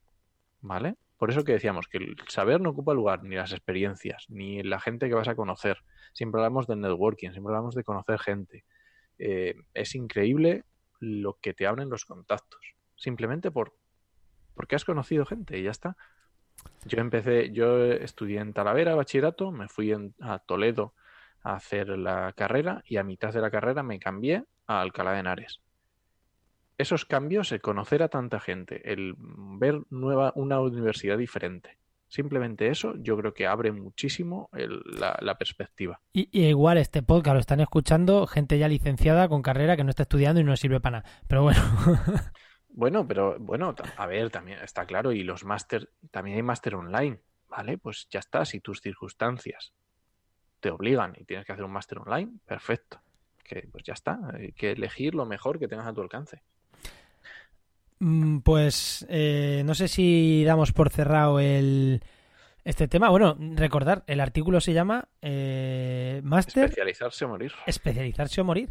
¿Vale? 0.59 0.95
Por 1.17 1.29
eso 1.31 1.43
que 1.45 1.53
decíamos 1.53 1.87
que 1.87 1.97
el 1.99 2.17
saber 2.27 2.59
no 2.59 2.71
ocupa 2.71 2.93
lugar, 2.93 3.23
ni 3.23 3.35
las 3.35 3.53
experiencias, 3.53 4.25
ni 4.27 4.61
la 4.63 4.79
gente 4.81 5.07
que 5.07 5.13
vas 5.15 5.27
a 5.29 5.35
conocer. 5.35 5.77
Siempre 6.11 6.41
hablamos 6.41 6.67
de 6.67 6.75
networking, 6.75 7.31
siempre 7.31 7.51
hablamos 7.53 7.75
de 7.75 7.83
conocer 7.85 8.19
gente. 8.19 8.65
Eh, 9.25 9.55
es 9.73 9.95
increíble 9.95 10.65
lo 10.99 11.37
que 11.41 11.53
te 11.53 11.65
abren 11.65 11.89
los 11.89 12.03
contactos. 12.03 12.59
Simplemente 12.97 13.51
por 13.51 13.73
porque 14.53 14.75
has 14.75 14.83
conocido 14.83 15.25
gente 15.25 15.57
y 15.57 15.63
ya 15.63 15.71
está. 15.71 15.95
Yo 16.85 16.99
empecé, 16.99 17.51
yo 17.53 17.85
estudié 17.85 18.41
en 18.41 18.51
Talavera, 18.51 18.95
bachillerato, 18.95 19.53
me 19.53 19.69
fui 19.69 19.93
a 20.19 20.39
Toledo 20.39 20.93
a 21.41 21.55
hacer 21.55 21.87
la 21.97 22.33
carrera 22.33 22.83
y 22.85 22.97
a 22.97 23.03
mitad 23.05 23.33
de 23.33 23.39
la 23.39 23.49
carrera 23.49 23.81
me 23.81 23.97
cambié 23.97 24.43
a 24.67 24.81
Alcalá 24.81 25.13
de 25.13 25.19
Henares. 25.19 25.61
Esos 26.77 27.05
cambios, 27.05 27.53
el 27.53 27.61
conocer 27.61 28.03
a 28.03 28.09
tanta 28.09 28.41
gente, 28.41 28.91
el 28.91 29.15
ver 29.17 29.83
nueva, 29.89 30.33
una 30.35 30.59
universidad 30.59 31.17
diferente, 31.17 31.77
simplemente 32.13 32.67
eso 32.67 32.93
yo 32.97 33.17
creo 33.17 33.33
que 33.33 33.47
abre 33.47 33.71
muchísimo 33.71 34.49
el- 34.53 34.81
la, 34.99 35.17
la 35.21 35.37
perspectiva. 35.37 35.99
Y, 36.13 36.29
y 36.31 36.45
igual 36.47 36.77
este 36.77 37.01
podcast 37.01 37.33
lo 37.33 37.39
están 37.39 37.59
escuchando 37.59 38.27
gente 38.27 38.57
ya 38.59 38.67
licenciada 38.67 39.27
con 39.27 39.41
carrera 39.41 39.75
que 39.75 39.83
no 39.83 39.89
está 39.89 40.03
estudiando 40.03 40.39
y 40.39 40.43
no 40.43 40.55
sirve 40.55 40.79
para 40.79 40.99
nada. 40.99 41.11
Pero 41.27 41.43
bueno, 41.43 41.59
Bueno, 42.75 43.07
pero 43.07 43.37
bueno, 43.39 43.75
a 43.97 44.07
ver, 44.07 44.31
también 44.31 44.59
está 44.63 44.85
claro, 44.87 45.11
y 45.11 45.23
los 45.23 45.43
máster, 45.43 45.91
también 46.11 46.37
hay 46.37 46.43
máster 46.43 46.73
online, 46.75 47.19
¿vale? 47.47 47.77
Pues 47.77 48.07
ya 48.09 48.19
está, 48.19 48.45
si 48.45 48.61
tus 48.61 48.81
circunstancias 48.81 49.73
te 50.59 50.71
obligan 50.71 51.13
y 51.17 51.25
tienes 51.25 51.45
que 51.45 51.51
hacer 51.51 51.65
un 51.65 51.71
máster 51.71 51.99
online, 51.99 52.31
perfecto. 52.45 53.01
Que 53.43 53.67
pues 53.71 53.83
ya 53.83 53.93
está, 53.93 54.19
hay 54.33 54.53
que 54.53 54.71
elegir 54.71 55.13
lo 55.13 55.25
mejor 55.25 55.59
que 55.59 55.67
tengas 55.67 55.85
a 55.87 55.93
tu 55.93 56.01
alcance. 56.01 56.41
Mm, 58.03 58.39
Pues 58.39 59.05
eh, 59.09 59.63
no 59.65 59.73
sé 59.75 59.87
si 59.87 60.43
damos 60.43 60.73
por 60.73 60.89
cerrado 60.89 61.39
el 61.39 62.01
este 62.65 62.87
tema. 62.87 63.09
Bueno, 63.09 63.37
recordar, 63.55 64.03
el 64.07 64.19
artículo 64.19 64.59
se 64.61 64.73
llama 64.73 65.07
eh, 65.21 66.21
Máster, 66.23 66.65
Especializarse 66.65 67.25
o 67.25 67.29
morir. 67.29 67.51
especializarse 67.65 68.41
o 68.41 68.43
morir. 68.43 68.69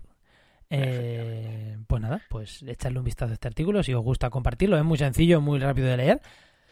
Eh, 0.71 1.77
pues 1.87 2.01
nada, 2.01 2.23
pues 2.31 2.63
echarle 2.63 2.99
un 2.99 3.05
vistazo 3.05 3.33
a 3.33 3.35
este 3.35 3.49
artículo 3.49 3.83
si 3.83 3.93
os 3.95 4.03
gusta 4.03 4.31
compartirlo. 4.31 4.77
Es 4.79 4.85
muy 4.85 4.97
sencillo, 4.99 5.41
muy 5.41 5.59
rápido 5.59 5.89
de 5.89 5.97
leer. 5.97 6.21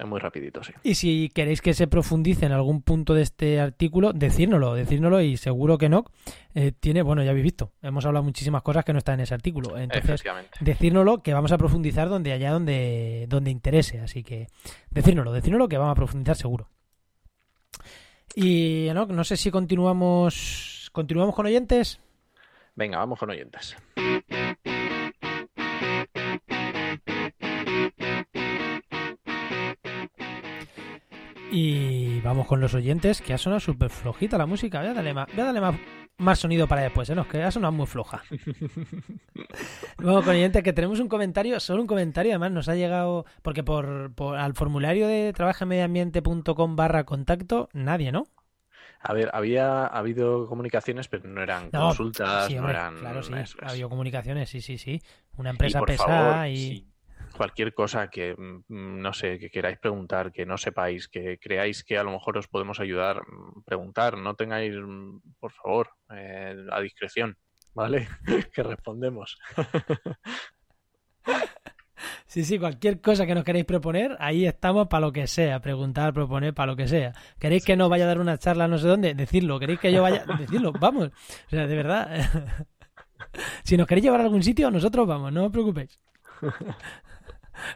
Es 0.00 0.06
muy 0.06 0.18
rapidito, 0.18 0.64
sí. 0.64 0.72
Y 0.82 0.94
si 0.94 1.28
queréis 1.28 1.60
que 1.60 1.74
se 1.74 1.86
profundice 1.86 2.46
en 2.46 2.52
algún 2.52 2.80
punto 2.80 3.12
de 3.12 3.20
este 3.20 3.60
artículo, 3.60 4.14
decírnoslo, 4.14 4.72
decírnoslo 4.72 5.20
y 5.20 5.36
seguro 5.36 5.76
que 5.76 5.90
no. 5.90 6.06
eh, 6.54 6.72
tiene, 6.72 7.02
bueno, 7.02 7.22
ya 7.22 7.30
habéis 7.30 7.44
visto, 7.44 7.72
hemos 7.82 8.06
hablado 8.06 8.24
muchísimas 8.24 8.62
cosas 8.62 8.82
que 8.82 8.94
no 8.94 8.98
están 8.98 9.16
en 9.16 9.24
ese 9.24 9.34
artículo. 9.34 9.76
Entonces, 9.76 10.24
decírnoslo 10.60 11.22
que 11.22 11.34
vamos 11.34 11.52
a 11.52 11.58
profundizar 11.58 12.08
donde 12.08 12.32
allá 12.32 12.50
donde, 12.50 13.26
donde 13.28 13.50
interese. 13.50 14.00
Así 14.00 14.22
que 14.22 14.46
decírnoslo, 14.90 15.32
decírnoslo 15.32 15.68
que 15.68 15.76
vamos 15.76 15.92
a 15.92 15.96
profundizar 15.96 16.34
seguro. 16.34 16.70
Y 18.34 18.88
no, 18.94 19.04
no 19.04 19.22
sé 19.24 19.36
si 19.36 19.50
continuamos 19.50 20.88
continuamos 20.92 21.34
con 21.34 21.44
oyentes. 21.44 22.00
Venga, 22.74 22.96
vamos 22.96 23.18
con 23.18 23.28
oyentes. 23.28 23.76
Y 31.52 32.20
vamos 32.20 32.46
con 32.46 32.60
los 32.60 32.74
oyentes, 32.74 33.20
que 33.20 33.34
ha 33.34 33.38
sonado 33.38 33.60
súper 33.60 33.90
flojita 33.90 34.38
la 34.38 34.46
música. 34.46 34.80
Voy 34.80 34.88
a 34.88 34.94
darle 34.94 35.12
más, 35.14 35.26
voy 35.32 35.40
a 35.40 35.44
darle 35.46 35.60
más, 35.60 35.74
más 36.18 36.38
sonido 36.38 36.68
para 36.68 36.82
después, 36.82 37.10
¿eh? 37.10 37.14
Nos 37.16 37.26
queda 37.26 37.50
sonado 37.50 37.72
muy 37.72 37.86
floja. 37.86 38.22
Luego, 39.98 40.22
con 40.22 40.34
oyentes, 40.34 40.62
que 40.62 40.72
tenemos 40.72 41.00
un 41.00 41.08
comentario, 41.08 41.58
solo 41.60 41.82
un 41.82 41.88
comentario, 41.88 42.32
además 42.32 42.52
nos 42.52 42.68
ha 42.68 42.76
llegado, 42.76 43.24
porque 43.42 43.64
por, 43.64 44.14
por 44.14 44.36
al 44.36 44.54
formulario 44.54 45.08
de 45.08 45.32
trabajamediambiente.com 45.32 46.76
barra 46.76 47.04
contacto, 47.04 47.68
nadie, 47.72 48.12
¿no? 48.12 48.26
A 49.00 49.14
ver, 49.14 49.30
había 49.32 49.86
habido 49.86 50.46
comunicaciones, 50.46 51.08
pero 51.08 51.28
no 51.28 51.42
eran 51.42 51.70
No, 51.72 51.80
consultas, 51.86 52.46
sí, 52.46 52.54
no 52.54 52.68
eran. 52.68 52.98
claro, 52.98 53.22
sí, 53.22 53.32
ha 53.34 53.40
es. 53.40 53.56
habido 53.62 53.88
comunicaciones, 53.88 54.50
sí, 54.50 54.60
sí, 54.60 54.78
sí. 54.78 55.00
Una 55.36 55.50
Y 55.50 55.52
empresa 55.52 55.78
por 55.78 55.88
pesada 55.88 56.32
favor, 56.32 56.46
y... 56.48 56.56
sí, 56.56 56.86
cualquier 57.36 57.74
cosa 57.74 58.08
que, 58.08 58.34
mm, 58.36 59.00
no 59.00 59.12
sé, 59.12 59.38
que 59.38 59.50
queráis 59.50 59.78
preguntar, 59.78 60.32
que 60.32 60.46
no 60.46 60.58
sepáis, 60.58 61.08
que 61.08 61.38
creáis 61.38 61.84
que 61.84 61.98
a 61.98 62.02
lo 62.02 62.12
mejor 62.12 62.38
os 62.38 62.48
podemos 62.48 62.80
ayudar, 62.80 63.22
mm, 63.22 63.62
preguntar, 63.64 64.16
no 64.18 64.34
tengáis, 64.34 64.74
mm, 64.74 65.18
por 65.38 65.52
favor, 65.52 65.90
eh, 66.14 66.56
a 66.70 66.80
discreción, 66.80 67.36
¿vale? 67.74 68.08
que 68.54 68.62
respondemos. 68.62 69.38
Sí, 72.26 72.44
sí, 72.44 72.58
cualquier 72.58 73.00
cosa 73.00 73.26
que 73.26 73.34
nos 73.34 73.44
queréis 73.44 73.64
proponer, 73.64 74.16
ahí 74.20 74.46
estamos 74.46 74.86
para 74.88 75.00
lo 75.06 75.12
que 75.12 75.26
sea, 75.26 75.60
preguntar, 75.60 76.12
proponer, 76.14 76.54
para 76.54 76.72
lo 76.72 76.76
que 76.76 76.86
sea. 76.86 77.12
¿Queréis 77.38 77.64
que 77.64 77.76
nos 77.76 77.90
vaya 77.90 78.04
a 78.04 78.06
dar 78.06 78.20
una 78.20 78.38
charla 78.38 78.68
no 78.68 78.78
sé 78.78 78.86
dónde? 78.86 79.14
Decirlo. 79.14 79.58
¿Queréis 79.58 79.80
que 79.80 79.92
yo 79.92 80.02
vaya? 80.02 80.24
Decirlo, 80.38 80.72
vamos. 80.72 81.08
O 81.08 81.50
sea, 81.50 81.66
de 81.66 81.74
verdad. 81.74 82.08
si 83.64 83.76
nos 83.76 83.86
queréis 83.86 84.04
llevar 84.04 84.20
a 84.20 84.24
algún 84.24 84.42
sitio, 84.42 84.70
nosotros 84.70 85.06
vamos, 85.06 85.32
no 85.32 85.46
os 85.46 85.52
preocupéis. 85.52 85.98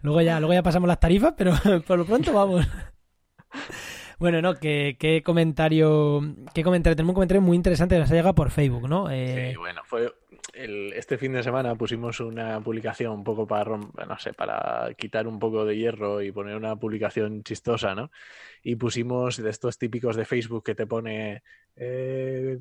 Luego 0.03 0.21
ya, 0.23 0.39
luego 0.41 0.55
ya 0.55 0.63
pasamos 0.63 0.89
las 0.89 1.01
tarifas, 1.01 1.35
pero 1.37 1.53
por 1.87 1.99
lo 1.99 2.05
pronto 2.05 2.33
vamos. 2.33 2.67
Bueno, 4.19 4.41
no, 4.41 4.55
qué, 4.55 4.97
qué 4.99 5.23
comentario, 5.23 6.21
qué 6.55 6.63
comentario, 6.63 6.97
tenemos 6.97 7.11
un 7.11 7.17
comentario 7.17 7.43
muy 7.43 7.57
interesante 7.57 7.97
que 7.97 8.01
nos 8.01 8.11
ha 8.11 8.15
llegado 8.15 8.35
por 8.35 8.51
Facebook, 8.51 8.89
¿no? 8.89 9.11
Eh, 9.11 9.51
Sí, 9.51 9.57
bueno, 9.57 9.83
fue 9.85 10.13
el, 10.55 10.93
este 10.93 11.19
fin 11.19 11.33
de 11.33 11.43
semana 11.43 11.75
pusimos 11.75 12.21
una 12.21 12.61
publicación 12.61 13.13
un 13.13 13.25
poco 13.25 13.47
para, 13.47 13.77
no 13.77 14.19
sé, 14.19 14.33
para 14.33 14.95
quitar 14.97 15.27
un 15.27 15.39
poco 15.39 15.65
de 15.65 15.77
hierro 15.77 16.23
y 16.23 16.31
poner 16.31 16.57
una 16.57 16.77
publicación 16.77 17.43
chistosa, 17.43 17.95
¿no? 17.95 18.11
Y 18.63 18.77
pusimos 18.77 19.37
de 19.37 19.51
estos 19.51 19.79
típicos 19.79 20.17
de 20.17 20.25
Facebook 20.25 20.65
que 20.65 20.75
te 20.75 20.87
pone, 20.87 21.43
eh, 21.77 22.59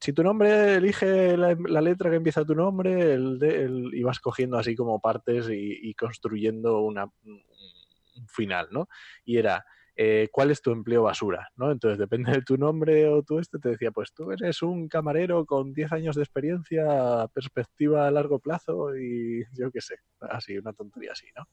si 0.00 0.12
tu 0.12 0.22
nombre 0.22 0.74
elige 0.76 1.36
la, 1.36 1.56
la 1.66 1.80
letra 1.80 2.10
que 2.10 2.16
empieza 2.16 2.44
tu 2.44 2.54
nombre, 2.54 3.12
el 3.14 3.42
el- 3.42 3.90
y 3.94 4.02
vas 4.02 4.20
cogiendo 4.20 4.58
así 4.58 4.74
como 4.76 5.00
partes 5.00 5.48
y, 5.50 5.78
y 5.90 5.94
construyendo 5.94 6.80
una, 6.80 7.04
un 7.24 8.28
final, 8.28 8.68
¿no? 8.70 8.88
Y 9.24 9.38
era 9.38 9.64
eh, 10.00 10.28
¿cuál 10.30 10.52
es 10.52 10.62
tu 10.62 10.70
empleo 10.70 11.02
basura? 11.02 11.48
¿no? 11.56 11.72
Entonces, 11.72 11.98
depende 11.98 12.30
de 12.30 12.42
tu 12.42 12.56
nombre 12.56 13.08
o 13.08 13.24
tú 13.24 13.40
este, 13.40 13.58
te 13.58 13.70
decía, 13.70 13.90
pues 13.90 14.12
tú 14.12 14.30
eres 14.30 14.62
un 14.62 14.86
camarero 14.88 15.44
con 15.44 15.72
10 15.74 15.90
años 15.90 16.14
de 16.14 16.22
experiencia, 16.22 17.26
perspectiva 17.34 18.06
a 18.06 18.10
largo 18.12 18.38
plazo 18.38 18.96
y 18.96 19.42
yo 19.54 19.72
qué 19.72 19.80
sé, 19.80 19.96
así, 20.20 20.56
una 20.56 20.72
tontería 20.72 21.10
así, 21.12 21.26
¿no? 21.36 21.48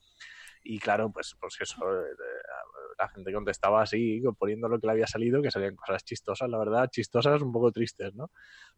Y 0.67 0.79
claro, 0.79 1.11
pues, 1.11 1.35
pues 1.39 1.55
eso, 1.61 1.77
eh, 2.01 2.07
la 2.97 3.07
gente 3.09 3.31
contestaba 3.31 3.83
así, 3.83 4.21
poniendo 4.39 4.67
lo 4.67 4.79
que 4.79 4.87
le 4.87 4.93
había 4.93 5.05
salido, 5.05 5.41
que 5.41 5.51
salían 5.51 5.75
cosas 5.75 6.03
chistosas, 6.03 6.49
la 6.49 6.57
verdad, 6.57 6.89
chistosas, 6.89 7.39
un 7.43 7.51
poco 7.51 7.71
tristes, 7.71 8.15
¿no? 8.15 8.31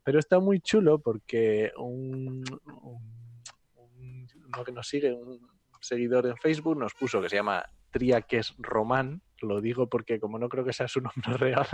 Pero 0.04 0.20
está 0.20 0.40
muy 0.40 0.60
chulo 0.60 1.00
porque 1.00 1.72
un, 1.78 2.44
un- 2.84 3.44
un- 3.76 4.28
uno 4.48 4.64
que 4.66 4.72
nos 4.74 4.88
sigue, 4.88 5.14
un 5.14 5.40
seguidor 5.80 6.28
en 6.28 6.36
Facebook, 6.38 6.78
nos 6.78 6.94
puso 6.94 7.22
que 7.22 7.30
se 7.30 7.38
llama 7.38 7.64
Triaques 7.92 8.54
Román, 8.58 9.22
lo 9.42 9.62
digo 9.62 9.88
porque 9.88 10.20
como 10.20 10.38
no 10.40 10.50
creo 10.50 10.66
que 10.66 10.74
sea 10.74 10.88
su 10.90 11.00
nombre 11.02 11.38
real, 11.38 11.68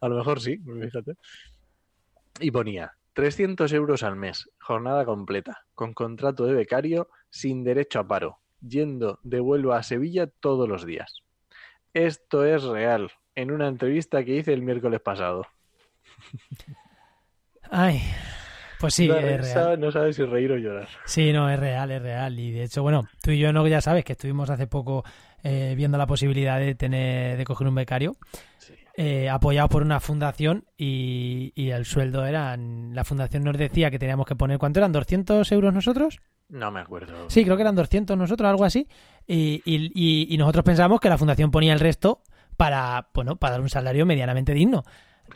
a 0.00 0.08
lo 0.08 0.16
mejor 0.16 0.40
sí, 0.40 0.58
fíjate. 0.58 1.14
Y 2.40 2.50
ponía 2.50 2.92
300 3.12 3.72
euros 3.74 4.02
al 4.02 4.16
mes, 4.16 4.48
jornada 4.60 5.04
completa, 5.04 5.66
con 5.74 5.92
contrato 5.92 6.46
de 6.46 6.54
becario, 6.54 7.08
sin 7.30 7.64
derecho 7.64 8.00
a 8.00 8.06
paro, 8.06 8.38
yendo 8.60 9.18
de 9.22 9.40
Huelva 9.40 9.78
a 9.78 9.82
Sevilla 9.82 10.26
todos 10.26 10.68
los 10.68 10.84
días. 10.84 11.22
Esto 11.94 12.44
es 12.44 12.62
real, 12.64 13.10
en 13.34 13.50
una 13.50 13.68
entrevista 13.68 14.24
que 14.24 14.36
hice 14.36 14.52
el 14.52 14.62
miércoles 14.62 15.00
pasado. 15.00 15.46
Ay, 17.70 18.00
pues 18.80 18.94
sí, 18.94 19.08
es 19.10 19.54
real. 19.54 19.78
no 19.78 19.92
sabes 19.92 20.16
si 20.16 20.24
reír 20.24 20.50
o 20.52 20.56
llorar. 20.56 20.88
Sí, 21.04 21.32
no, 21.32 21.48
es 21.50 21.58
real, 21.60 21.90
es 21.90 22.02
real. 22.02 22.38
Y 22.38 22.50
de 22.50 22.64
hecho, 22.64 22.82
bueno, 22.82 23.04
tú 23.22 23.30
y 23.30 23.38
yo 23.38 23.52
no 23.52 23.66
ya 23.68 23.80
sabes 23.80 24.04
que 24.04 24.12
estuvimos 24.12 24.50
hace 24.50 24.66
poco 24.66 25.04
eh, 25.42 25.74
viendo 25.76 25.98
la 25.98 26.06
posibilidad 26.06 26.58
de 26.58 26.74
tener, 26.74 27.36
de 27.36 27.44
coger 27.44 27.68
un 27.68 27.74
becario, 27.74 28.16
Sí. 28.58 28.74
eh, 28.96 29.28
apoyado 29.28 29.68
por 29.68 29.82
una 29.82 30.00
fundación 30.00 30.64
y, 30.76 31.52
y 31.54 31.70
el 31.70 31.84
sueldo 31.84 32.24
era, 32.26 32.56
la 32.56 33.04
fundación 33.04 33.44
nos 33.44 33.56
decía 33.56 33.90
que 33.90 33.98
teníamos 33.98 34.26
que 34.26 34.36
poner, 34.36 34.58
¿cuánto 34.58 34.80
eran? 34.80 34.92
¿200 34.92 35.50
euros 35.52 35.72
nosotros? 35.72 36.18
No 36.50 36.70
me 36.70 36.80
acuerdo. 36.80 37.28
Sí, 37.30 37.44
creo 37.44 37.56
que 37.56 37.62
eran 37.62 37.74
200 37.76 38.16
nosotros, 38.16 38.48
algo 38.48 38.64
así. 38.64 38.86
Y, 39.26 39.62
y- 39.64 39.90
y- 39.94 40.34
y 40.34 40.38
nosotros 40.38 40.64
pensamos 40.64 41.00
que 41.00 41.08
la 41.08 41.16
fundación 41.18 41.50
ponía 41.50 41.72
el 41.72 41.80
resto 41.80 42.22
para, 42.56 43.08
bueno, 43.14 43.36
para 43.36 43.52
dar 43.52 43.60
un 43.60 43.68
salario 43.68 44.04
medianamente 44.06 44.52
digno. 44.52 44.82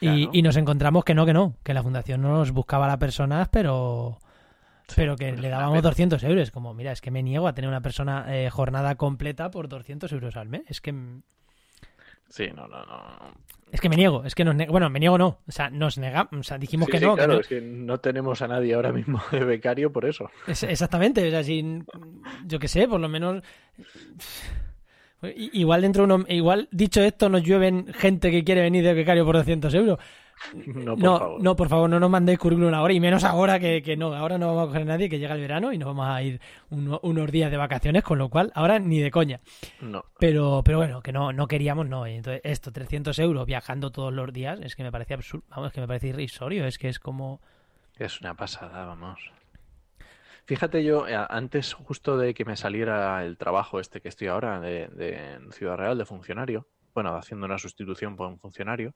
Y, 0.01 0.07
Claro. 0.25 0.31
y 0.33 0.43
nos 0.43 0.57
encontramos 0.57 1.05
que 1.05 1.15
no, 1.15 1.25
que 1.25 1.33
no, 1.33 1.55
que 1.63 1.73
la 1.73 1.83
fundación 1.83 2.21
no 2.21 2.31
nos 2.37 2.51
buscaba 2.51 2.87
a 2.87 2.89
las 2.89 2.97
personas, 2.99 3.49
pero, 3.49 4.19
Sí, 4.89 4.95
pero 4.97 5.15
que 5.17 5.33
le 5.37 5.49
dábamos 5.49 5.75
pena. 5.79 5.83
200 5.89 6.25
euros. 6.25 6.51
Como, 6.51 6.75
mira, 6.75 6.91
es 6.93 7.01
que 7.01 7.11
me 7.13 7.23
niego 7.23 7.47
a 7.47 7.55
tener 7.55 7.69
una 7.71 7.81
persona 7.81 8.27
eh, 8.29 8.51
jornada 8.51 8.97
completa 8.97 9.51
por 9.53 9.69
200 9.69 10.11
euros 10.13 10.37
al 10.37 10.49
mes. 10.49 10.63
Es 10.67 10.81
que, 10.81 10.93
Sí, 12.35 12.49
no, 12.53 12.67
no, 12.67 12.85
no. 12.85 13.33
es 13.71 13.81
que 13.81 13.89
me 13.89 13.95
niego. 13.95 14.25
Es 14.25 14.35
que 14.35 14.45
nos 14.45 14.57
bueno, 14.67 14.91
me 14.91 14.99
niego 14.99 15.17
no. 15.17 15.39
O 15.47 15.53
sea, 15.53 15.71
nos 15.71 15.99
negamos. 15.99 16.33
O 16.33 16.43
sea, 16.43 16.59
dijimos 16.59 16.87
Sí, 16.87 16.93
que 16.93 16.99
sí, 16.99 17.05
no. 17.05 17.13
que 17.13 17.19
claro, 17.19 17.35
no. 17.35 17.41
es 17.41 17.47
que 17.47 17.61
no 17.61 17.99
tenemos 17.99 18.43
a 18.43 18.49
nadie 18.49 18.75
ahora 18.75 18.91
mismo 18.93 19.23
de 19.31 19.45
becario 19.45 19.93
por 19.93 20.05
eso. 20.05 20.29
Es- 20.49 20.65
exactamente, 20.65 21.25
o 21.29 21.31
sea, 21.31 21.45
si, 21.45 21.79
yo 22.45 22.59
qué 22.59 22.67
sé, 22.67 22.89
por 22.89 22.99
lo 23.01 23.09
menos 23.09 23.41
igual 25.37 25.81
dentro 25.83 26.07
de 26.07 26.13
uno, 26.15 26.25
igual 26.29 26.69
dicho 26.71 27.01
esto 27.03 27.29
nos 27.29 27.43
llueven 27.43 27.87
gente 27.95 28.31
que 28.31 28.45
quiere 28.45 28.61
venir 28.61 28.85
de 28.85 28.93
becario 28.95 29.25
por 29.25 29.37
200 29.37 29.73
euros. 29.75 29.99
No, 30.67 30.95
por 30.95 30.99
no, 30.99 31.19
favor. 31.19 31.43
no, 31.43 31.57
por 31.57 31.69
favor, 31.69 31.91
no 31.91 32.01
nos 32.01 32.11
mandéis 32.11 32.39
currículum 32.39 32.75
ahora 32.75 32.93
y 32.93 33.01
menos 33.01 33.25
ahora 33.25 33.59
que, 33.59 33.83
que 33.83 33.97
no, 33.97 34.15
ahora 34.15 34.37
no 34.39 34.49
vamos 34.49 34.65
a 34.65 34.67
coger 34.69 34.83
a 34.83 34.85
nadie 34.85 35.09
que 35.09 35.19
llega 35.19 35.35
el 35.35 35.41
verano 35.41 35.73
y 35.73 35.79
nos 35.79 35.87
vamos 35.89 36.07
a 36.09 36.23
ir 36.23 36.41
uno- 36.71 37.01
unos 37.03 37.31
días 37.31 37.51
de 37.51 37.57
vacaciones, 37.57 38.03
con 38.03 38.19
lo 38.19 38.29
cual 38.29 38.53
ahora 38.55 38.79
ni 38.79 39.01
de 39.01 39.11
coña. 39.11 39.41
No. 39.81 40.05
Pero, 40.19 40.63
pero 40.65 40.79
bueno, 40.79 41.01
que 41.03 41.13
no, 41.13 41.33
no 41.33 41.47
queríamos, 41.47 41.87
no. 41.89 42.07
Entonces, 42.07 42.41
esto, 42.45 42.73
300 42.73 43.19
euros 43.21 43.47
viajando 43.47 43.91
todos 43.93 44.13
los 44.13 44.33
días, 44.33 44.61
es 44.63 44.77
que 44.77 44.83
me 44.83 44.93
parece 44.93 45.15
absurdo, 45.15 45.45
vamos, 45.49 45.69
es 45.69 45.73
que 45.73 45.81
me 45.81 45.87
parece 45.87 46.09
irrisorio, 46.09 46.67
es 46.67 46.79
que 46.79 46.89
es 46.89 46.99
como... 46.99 47.41
Es 47.97 48.21
una 48.21 48.35
pasada, 48.35 48.85
vamos. 48.87 49.31
Fíjate 50.47 50.85
yo, 50.85 51.09
eh, 51.09 51.17
antes 51.31 51.73
justo 51.73 52.19
de 52.19 52.35
que 52.35 52.45
me 52.45 52.57
saliera 52.57 53.25
el 53.25 53.39
trabajo 53.39 53.81
este 53.81 54.01
que 54.01 54.09
estoy 54.09 54.29
ahora 54.29 54.61
de, 54.61 54.89
de 54.89 55.35
en 55.35 55.53
Ciudad 55.53 55.77
Real 55.77 55.97
de 55.97 56.05
funcionario, 56.05 56.67
bueno, 56.93 57.17
haciendo 57.17 57.47
una 57.47 57.57
sustitución 57.59 58.15
por 58.15 58.29
un 58.29 58.39
funcionario, 58.39 58.95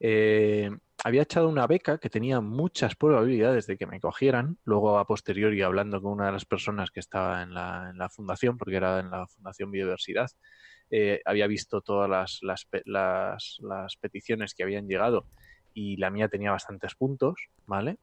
eh, 0.00 0.70
había 1.04 1.22
echado 1.22 1.48
una 1.48 1.66
beca 1.66 1.98
que 1.98 2.10
tenía 2.10 2.40
muchas 2.40 2.94
probabilidades 2.96 3.66
de 3.66 3.76
que 3.76 3.86
me 3.86 4.00
cogieran. 4.00 4.58
Luego, 4.64 4.98
a 4.98 5.06
posteriori, 5.06 5.62
hablando 5.62 6.00
con 6.00 6.12
una 6.12 6.26
de 6.26 6.32
las 6.32 6.44
personas 6.44 6.90
que 6.90 7.00
estaba 7.00 7.42
en 7.42 7.54
la, 7.54 8.08
fundación, 8.10 8.58
porque 8.58 8.76
era 8.76 9.00
en 9.00 9.10
la 9.10 9.26
Fundación 9.26 9.70
Biodiversidad, 9.70 10.30
eh, 10.90 11.20
había 11.24 11.46
visto 11.46 11.80
todas 11.80 12.40
las- 12.42 12.78
las 12.82 13.96
peticiones 13.96 14.54
que 14.54 14.62
habían 14.62 14.86
llegado 14.86 15.26
y 15.74 15.96
la 15.96 16.10
mía 16.10 16.28
tenía 16.28 16.50
bastantes 16.50 16.94
puntos, 16.94 17.48
¿vale? 17.66 17.98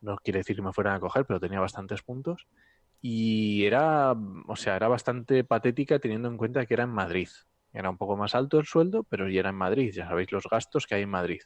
No 0.00 0.16
quiere 0.16 0.38
decir 0.38 0.56
que 0.56 0.62
me 0.62 0.72
fueran 0.72 0.94
a 0.94 1.00
coger, 1.00 1.24
pero 1.26 1.40
tenía 1.40 1.60
bastantes 1.60 2.02
puntos. 2.02 2.46
Y 3.00 3.64
era, 3.64 4.12
o 4.12 4.56
sea, 4.56 4.76
era 4.76 4.88
bastante 4.88 5.44
patética 5.44 5.98
teniendo 5.98 6.28
en 6.28 6.36
cuenta 6.36 6.66
que 6.66 6.74
era 6.74 6.84
en 6.84 6.90
Madrid. 6.90 7.28
Era 7.76 7.90
un 7.90 7.98
poco 7.98 8.16
más 8.16 8.34
alto 8.34 8.58
el 8.58 8.64
sueldo, 8.64 9.04
pero 9.04 9.28
ya 9.28 9.40
era 9.40 9.50
en 9.50 9.56
Madrid. 9.56 9.92
Ya 9.92 10.08
sabéis 10.08 10.32
los 10.32 10.44
gastos 10.50 10.86
que 10.86 10.94
hay 10.94 11.02
en 11.02 11.10
Madrid. 11.10 11.42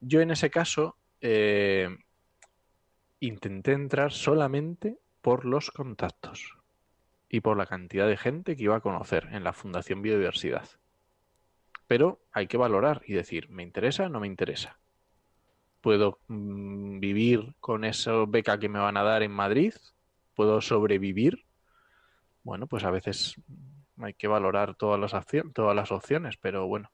Yo 0.00 0.22
en 0.22 0.30
ese 0.30 0.48
caso 0.48 0.96
eh, 1.20 1.94
intenté 3.20 3.72
entrar 3.72 4.12
solamente 4.12 4.98
por 5.20 5.44
los 5.44 5.70
contactos 5.70 6.56
y 7.28 7.40
por 7.40 7.58
la 7.58 7.66
cantidad 7.66 8.08
de 8.08 8.16
gente 8.16 8.56
que 8.56 8.62
iba 8.62 8.76
a 8.76 8.80
conocer 8.80 9.28
en 9.32 9.44
la 9.44 9.52
Fundación 9.52 10.00
Biodiversidad. 10.00 10.68
Pero 11.86 12.22
hay 12.32 12.46
que 12.46 12.56
valorar 12.56 13.02
y 13.06 13.12
decir, 13.12 13.50
¿me 13.50 13.62
interesa 13.62 14.06
o 14.06 14.08
no 14.08 14.20
me 14.20 14.26
interesa? 14.26 14.78
¿Puedo 15.82 16.18
mm, 16.28 16.98
vivir 16.98 17.54
con 17.60 17.84
esa 17.84 18.24
beca 18.26 18.58
que 18.58 18.70
me 18.70 18.78
van 18.78 18.96
a 18.96 19.02
dar 19.02 19.22
en 19.22 19.32
Madrid? 19.32 19.74
¿Puedo 20.34 20.62
sobrevivir? 20.62 21.44
Bueno, 22.42 22.66
pues 22.66 22.84
a 22.84 22.90
veces 22.90 23.36
hay 24.00 24.14
que 24.14 24.28
valorar 24.28 24.74
todas 24.74 25.00
las, 25.00 25.26
todas 25.52 25.76
las 25.76 25.92
opciones, 25.92 26.36
pero 26.36 26.66
bueno, 26.66 26.90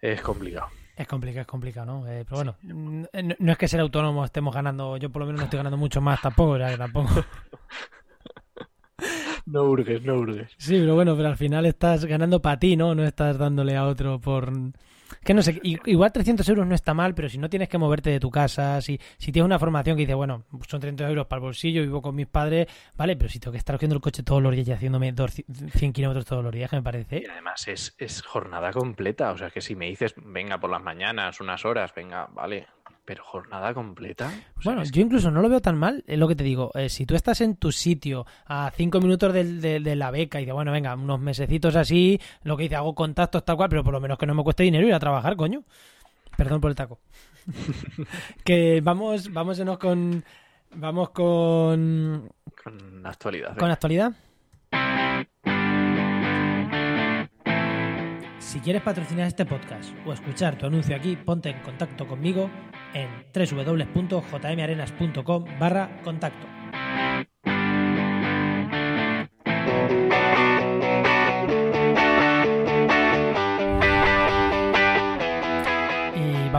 es 0.00 0.20
complicado. 0.20 0.68
Es 0.96 1.06
complicado, 1.06 1.42
es 1.42 1.46
complicado, 1.46 1.86
¿no? 1.86 2.06
Eh, 2.08 2.24
pero 2.24 2.36
bueno, 2.36 2.56
no, 2.62 3.34
no 3.38 3.52
es 3.52 3.58
que 3.58 3.68
ser 3.68 3.80
autónomo 3.80 4.24
estemos 4.24 4.54
ganando, 4.54 4.96
yo 4.96 5.10
por 5.10 5.20
lo 5.20 5.26
menos 5.26 5.40
no 5.40 5.44
estoy 5.44 5.58
ganando 5.58 5.78
mucho 5.78 6.00
más 6.00 6.20
tampoco, 6.20 6.58
que 6.58 6.76
tampoco. 6.76 7.08
No 9.46 9.64
urges, 9.64 10.02
no 10.04 10.14
urges. 10.14 10.52
Sí, 10.58 10.78
pero 10.78 10.94
bueno, 10.94 11.16
pero 11.16 11.28
al 11.28 11.36
final 11.36 11.66
estás 11.66 12.04
ganando 12.04 12.40
para 12.40 12.58
ti, 12.58 12.76
¿no? 12.76 12.94
No 12.94 13.04
estás 13.04 13.36
dándole 13.36 13.76
a 13.76 13.86
otro 13.86 14.20
por... 14.20 14.52
que 15.22 15.34
no 15.34 15.42
sé, 15.42 15.60
igual 15.62 16.12
300 16.12 16.48
euros 16.48 16.66
no 16.66 16.74
está 16.74 16.94
mal, 16.94 17.14
pero 17.14 17.28
si 17.28 17.38
no 17.38 17.48
tienes 17.48 17.68
que 17.68 17.78
moverte 17.78 18.10
de 18.10 18.20
tu 18.20 18.30
casa, 18.30 18.80
si, 18.80 19.00
si 19.18 19.32
tienes 19.32 19.46
una 19.46 19.58
formación 19.58 19.96
que 19.96 20.02
dice, 20.02 20.14
bueno, 20.14 20.44
son 20.68 20.80
300 20.80 21.08
euros 21.08 21.26
para 21.26 21.38
el 21.38 21.44
bolsillo, 21.44 21.82
vivo 21.82 22.02
con 22.02 22.14
mis 22.14 22.26
padres, 22.26 22.66
vale, 22.96 23.16
pero 23.16 23.28
si 23.28 23.38
tengo 23.38 23.52
que 23.52 23.58
estar 23.58 23.76
cogiendo 23.76 23.96
el 23.96 24.02
coche 24.02 24.22
todos 24.22 24.42
los 24.42 24.52
días 24.54 24.68
y 24.68 24.72
haciéndome 24.72 25.14
100 25.14 25.92
kilómetros 25.92 26.24
todos 26.24 26.44
los 26.44 26.52
días, 26.52 26.70
que 26.70 26.76
me 26.76 26.82
parece. 26.82 27.22
Y 27.22 27.26
además 27.26 27.66
es, 27.68 27.94
es 27.98 28.22
jornada 28.22 28.72
completa, 28.72 29.30
o 29.32 29.38
sea 29.38 29.50
que 29.50 29.60
si 29.60 29.74
me 29.74 29.86
dices, 29.86 30.14
venga 30.16 30.58
por 30.58 30.70
las 30.70 30.82
mañanas, 30.82 31.40
unas 31.40 31.64
horas, 31.64 31.92
venga, 31.94 32.26
vale, 32.32 32.66
pero 33.10 33.24
jornada 33.24 33.74
completa. 33.74 34.30
bueno, 34.62 34.84
yo 34.84 35.02
incluso 35.02 35.32
no 35.32 35.42
lo 35.42 35.48
veo 35.48 35.60
tan 35.60 35.76
mal, 35.76 36.04
es 36.06 36.16
lo 36.16 36.28
que 36.28 36.36
te 36.36 36.44
digo. 36.44 36.70
Eh, 36.74 36.88
si 36.88 37.06
tú 37.06 37.16
estás 37.16 37.40
en 37.40 37.56
tu 37.56 37.72
sitio 37.72 38.24
a 38.46 38.70
cinco 38.72 39.00
minutos 39.00 39.32
de, 39.32 39.96
la 39.96 40.12
beca 40.12 40.40
y 40.40 40.44
de 40.44 40.52
bueno, 40.52 40.70
venga, 40.70 40.94
unos 40.94 41.18
mesecitos 41.18 41.74
así, 41.74 42.20
lo 42.44 42.56
que 42.56 42.62
dice, 42.62 42.76
hago 42.76 42.94
contactos 42.94 43.44
tal 43.44 43.56
cual, 43.56 43.68
pero 43.68 43.82
por 43.82 43.92
lo 43.92 44.00
menos 44.00 44.16
que 44.16 44.26
no 44.26 44.34
me 44.36 44.44
cueste 44.44 44.62
dinero 44.62 44.86
ir 44.86 44.94
a 44.94 45.00
trabajar, 45.00 45.34
coño. 45.34 45.64
Perdón 46.36 46.60
por 46.60 46.70
el 46.70 46.76
taco. 46.76 47.00
que 48.44 48.80
vamos, 48.80 49.32
vámonos 49.32 49.78
con. 49.78 50.24
Vamos 50.76 51.10
con. 51.10 52.30
Con 52.62 53.04
actualidad. 53.04 53.56
Con 53.56 53.72
actualidad. 53.72 54.12
Si 58.38 58.60
quieres 58.60 58.82
patrocinar 58.82 59.26
este 59.26 59.46
podcast 59.46 59.92
o 60.06 60.12
escuchar 60.12 60.56
tu 60.56 60.66
anuncio 60.66 60.94
aquí, 60.94 61.16
ponte 61.16 61.50
en 61.50 61.60
contacto 61.60 62.06
conmigo 62.06 62.48
en 62.94 63.26
www.jmarenas.com 63.34 65.44
barra 65.58 66.00
contacto. 66.02 66.46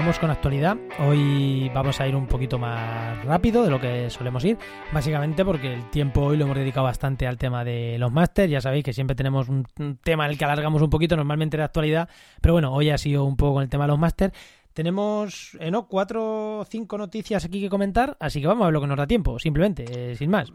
vamos 0.01 0.19
con 0.19 0.31
actualidad. 0.31 0.77
Hoy 0.99 1.69
vamos 1.75 2.01
a 2.01 2.07
ir 2.07 2.15
un 2.15 2.25
poquito 2.25 2.57
más 2.57 3.23
rápido 3.23 3.63
de 3.63 3.69
lo 3.69 3.79
que 3.79 4.09
solemos 4.09 4.43
ir, 4.45 4.57
básicamente 4.91 5.45
porque 5.45 5.73
el 5.73 5.89
tiempo 5.89 6.21
hoy 6.21 6.37
lo 6.37 6.45
hemos 6.45 6.57
dedicado 6.57 6.85
bastante 6.85 7.27
al 7.27 7.37
tema 7.37 7.63
de 7.63 7.97
los 7.99 8.11
máster. 8.11 8.49
Ya 8.49 8.61
sabéis 8.61 8.83
que 8.83 8.93
siempre 8.93 9.15
tenemos 9.15 9.47
un, 9.47 9.65
tema 10.03 10.25
en 10.25 10.31
el 10.31 10.37
que 10.37 10.45
alargamos 10.45 10.81
un 10.81 10.89
poquito, 10.89 11.15
normalmente 11.15 11.57
de 11.57 11.63
actualidad, 11.63 12.09
pero 12.41 12.53
bueno, 12.53 12.73
hoy 12.73 12.89
ha 12.89 12.97
sido 12.97 13.25
un 13.25 13.35
poco 13.35 13.55
con 13.55 13.63
el 13.63 13.69
tema 13.69 13.83
de 13.83 13.89
los 13.89 13.99
máster. 13.99 14.33
Tenemos, 14.73 15.57
eh, 15.59 15.69
¿no? 15.69 15.87
Cuatro 15.87 16.59
o 16.59 16.65
cinco 16.65 16.97
noticias 16.97 17.43
aquí 17.43 17.59
que 17.59 17.69
comentar, 17.69 18.15
así 18.19 18.39
que 18.39 18.47
vamos 18.47 18.63
a 18.63 18.65
ver 18.67 18.73
lo 18.73 18.81
que 18.81 18.87
nos 18.87 18.97
da 18.97 19.05
tiempo, 19.05 19.37
simplemente, 19.37 19.85
eh, 19.89 20.15
sin 20.15 20.29
más. 20.29 20.51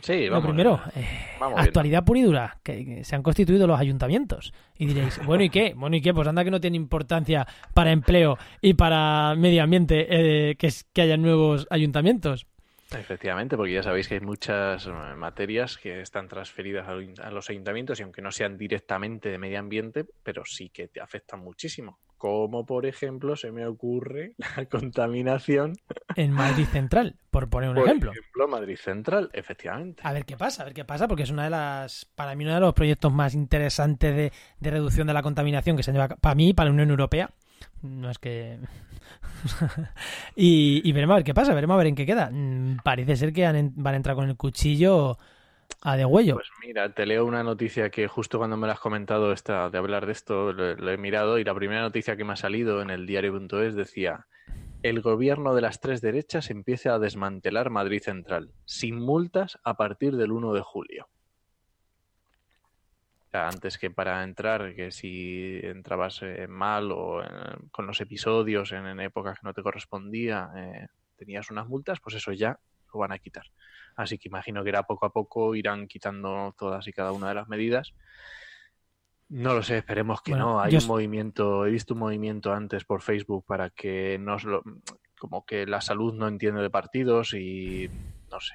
Sí, 0.00 0.28
vamos. 0.28 0.44
Lo 0.44 0.48
primero, 0.50 0.80
eh, 0.96 1.06
actualidad 1.56 2.04
pura 2.04 2.20
y 2.20 2.22
dura, 2.22 2.58
que, 2.62 3.04
se 3.04 3.14
han 3.14 3.22
constituido 3.22 3.66
los 3.66 3.78
ayuntamientos. 3.78 4.52
Y 4.76 4.86
diréis, 4.86 5.20
bueno, 5.26 5.44
¿y 5.44 5.50
qué? 5.50 5.74
Bueno, 5.76 5.96
¿y 5.96 6.00
qué? 6.00 6.12
Pues 6.12 6.26
anda 6.26 6.44
que 6.44 6.50
no 6.50 6.60
tiene 6.60 6.76
importancia 6.76 7.46
para 7.74 7.92
empleo 7.92 8.38
y 8.60 8.74
para 8.74 9.34
medio 9.36 9.62
ambiente 9.62 10.06
que, 10.56 10.72
que 10.92 11.02
haya 11.02 11.16
nuevos 11.16 11.66
ayuntamientos. 11.70 12.46
Efectivamente, 12.92 13.56
porque 13.56 13.72
ya 13.72 13.82
sabéis 13.82 14.08
que 14.08 14.14
hay 14.14 14.20
muchas 14.20 14.86
materias 15.16 15.76
que 15.76 16.00
están 16.00 16.28
transferidas 16.28 16.88
a 16.88 17.30
los 17.30 17.50
ayuntamientos 17.50 18.00
y 18.00 18.02
aunque 18.02 18.22
no 18.22 18.32
sean 18.32 18.58
directamente 18.58 19.28
de 19.28 19.38
medio 19.38 19.58
ambiente, 19.58 20.04
pero 20.22 20.44
sí 20.44 20.70
que 20.70 20.88
te 20.88 21.00
afectan 21.00 21.40
muchísimo 21.40 21.98
como 22.20 22.66
por 22.66 22.84
ejemplo 22.84 23.34
se 23.34 23.50
me 23.50 23.66
ocurre 23.66 24.34
la 24.56 24.66
contaminación 24.66 25.72
en 26.16 26.32
Madrid 26.32 26.66
Central, 26.66 27.16
por 27.30 27.48
poner 27.48 27.70
un 27.70 27.76
por 27.76 27.86
ejemplo. 27.86 28.10
ejemplo, 28.12 28.46
Madrid 28.46 28.76
Central, 28.76 29.30
efectivamente. 29.32 30.02
A 30.04 30.12
ver 30.12 30.26
qué 30.26 30.36
pasa, 30.36 30.60
a 30.60 30.64
ver 30.66 30.74
qué 30.74 30.84
pasa, 30.84 31.08
porque 31.08 31.22
es 31.22 31.30
una 31.30 31.44
de 31.44 31.50
las, 31.50 32.04
para 32.14 32.34
mí, 32.34 32.44
uno 32.44 32.52
de 32.52 32.60
los 32.60 32.74
proyectos 32.74 33.10
más 33.10 33.32
interesantes 33.32 34.14
de, 34.14 34.32
de 34.58 34.70
reducción 34.70 35.06
de 35.06 35.14
la 35.14 35.22
contaminación 35.22 35.78
que 35.78 35.82
se 35.82 35.92
lleva, 35.92 36.08
para 36.08 36.34
mí, 36.34 36.52
para 36.52 36.66
la 36.66 36.74
Unión 36.74 36.90
Europea. 36.90 37.30
No 37.82 38.10
es 38.10 38.18
que. 38.18 38.58
y, 40.36 40.92
veremos 40.92 41.14
a 41.14 41.16
ver 41.16 41.24
qué 41.24 41.34
pasa, 41.34 41.54
veremos 41.54 41.74
a 41.74 41.78
ver 41.78 41.86
en 41.88 41.94
qué 41.94 42.06
queda. 42.06 42.30
Mm, 42.30 42.78
parece 42.84 43.16
ser 43.16 43.32
que 43.32 43.44
van 43.44 43.94
a 43.94 43.96
entrar 43.96 44.14
con 44.14 44.28
el 44.28 44.36
cuchillo 44.36 45.18
a 45.82 45.96
de 45.96 46.04
huello. 46.04 46.34
Pues 46.34 46.50
mira, 46.64 46.92
te 46.92 47.06
leo 47.06 47.24
una 47.24 47.42
noticia 47.42 47.90
que 47.90 48.06
justo 48.06 48.38
cuando 48.38 48.56
me 48.56 48.66
la 48.66 48.74
has 48.74 48.80
comentado 48.80 49.32
esta, 49.32 49.70
de 49.70 49.78
hablar 49.78 50.06
de 50.06 50.12
esto, 50.12 50.52
lo, 50.52 50.90
he 50.90 50.96
mirado 50.98 51.38
y 51.38 51.44
la 51.44 51.54
primera 51.54 51.80
noticia 51.80 52.16
que 52.16 52.24
me 52.24 52.34
ha 52.34 52.36
salido 52.36 52.82
en 52.82 52.90
el 52.90 53.06
diario.es 53.06 53.74
decía 53.74 54.26
el 54.82 55.02
gobierno 55.02 55.54
de 55.54 55.60
las 55.60 55.80
tres 55.80 56.00
derechas 56.00 56.50
empieza 56.50 56.94
a 56.94 56.98
desmantelar 56.98 57.68
Madrid 57.68 58.00
Central, 58.02 58.50
sin 58.64 58.98
multas 58.98 59.58
a 59.62 59.74
partir 59.74 60.16
del 60.16 60.32
1 60.32 60.54
de 60.54 60.62
julio. 60.62 61.08
Antes 63.32 63.78
que 63.78 63.90
para 63.90 64.24
entrar, 64.24 64.74
que 64.74 64.90
si 64.90 65.60
entrabas 65.62 66.20
eh, 66.22 66.48
mal 66.48 66.90
o 66.90 67.22
con 67.70 67.86
los 67.86 68.00
episodios 68.00 68.72
en, 68.72 68.98
épocas 69.00 69.38
que 69.38 69.46
no 69.46 69.54
te 69.54 69.62
correspondía, 69.62 70.50
eh, 70.56 70.86
tenías 71.16 71.50
unas 71.50 71.68
multas, 71.68 72.00
pues 72.00 72.16
eso 72.16 72.32
ya 72.32 72.58
lo 72.92 73.00
van 73.00 73.12
a 73.12 73.18
quitar. 73.18 73.46
Así 73.94 74.18
que 74.18 74.28
imagino 74.28 74.64
que 74.64 74.70
era 74.70 74.82
poco 74.82 75.06
a 75.06 75.12
poco 75.12 75.54
irán 75.54 75.86
quitando 75.86 76.54
todas 76.58 76.88
y 76.88 76.92
cada 76.92 77.12
una 77.12 77.28
de 77.28 77.34
las 77.34 77.48
medidas. 77.48 77.94
No 79.28 79.54
lo 79.54 79.62
sé, 79.62 79.78
esperemos 79.78 80.22
que 80.22 80.34
no. 80.34 80.60
Hay 80.60 80.74
un 80.74 80.86
movimiento, 80.88 81.64
he 81.64 81.70
visto 81.70 81.94
un 81.94 82.00
movimiento 82.00 82.52
antes 82.52 82.84
por 82.84 83.00
Facebook 83.00 83.44
para 83.46 83.70
que 83.70 84.18
nos 84.18 84.42
lo, 84.42 84.64
como 85.20 85.44
que 85.44 85.66
la 85.66 85.80
salud 85.80 86.14
no 86.14 86.26
entiende 86.26 86.62
de 86.62 86.70
partidos 86.70 87.34
y 87.34 87.88
no 88.30 88.40
sé. 88.40 88.54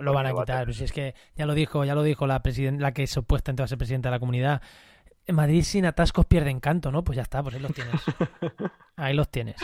lo, 0.00 0.12
van 0.12 0.26
a 0.26 0.32
quitar, 0.32 0.64
pero 0.64 0.72
si 0.72 0.84
es 0.84 0.92
que 0.92 1.14
ya 1.34 1.46
lo 1.46 1.54
dijo, 1.54 1.84
ya 1.84 1.94
lo 1.94 2.02
dijo 2.02 2.26
la 2.26 2.42
presidenta, 2.42 2.82
la 2.82 2.92
que 2.92 3.06
supuestamente 3.06 3.62
va 3.62 3.64
a 3.64 3.68
ser 3.68 3.78
presidenta 3.78 4.08
de 4.10 4.16
la 4.16 4.20
comunidad. 4.20 4.62
En 5.26 5.34
Madrid 5.34 5.62
sin 5.62 5.84
atascos 5.84 6.26
pierde 6.26 6.50
encanto, 6.50 6.90
¿no? 6.90 7.04
Pues 7.04 7.16
ya 7.16 7.22
está, 7.22 7.42
pues 7.42 7.54
ahí 7.54 7.60
los 7.60 7.72
tienes. 7.72 8.00
ahí 8.96 9.14
los 9.14 9.28
tienes. 9.28 9.56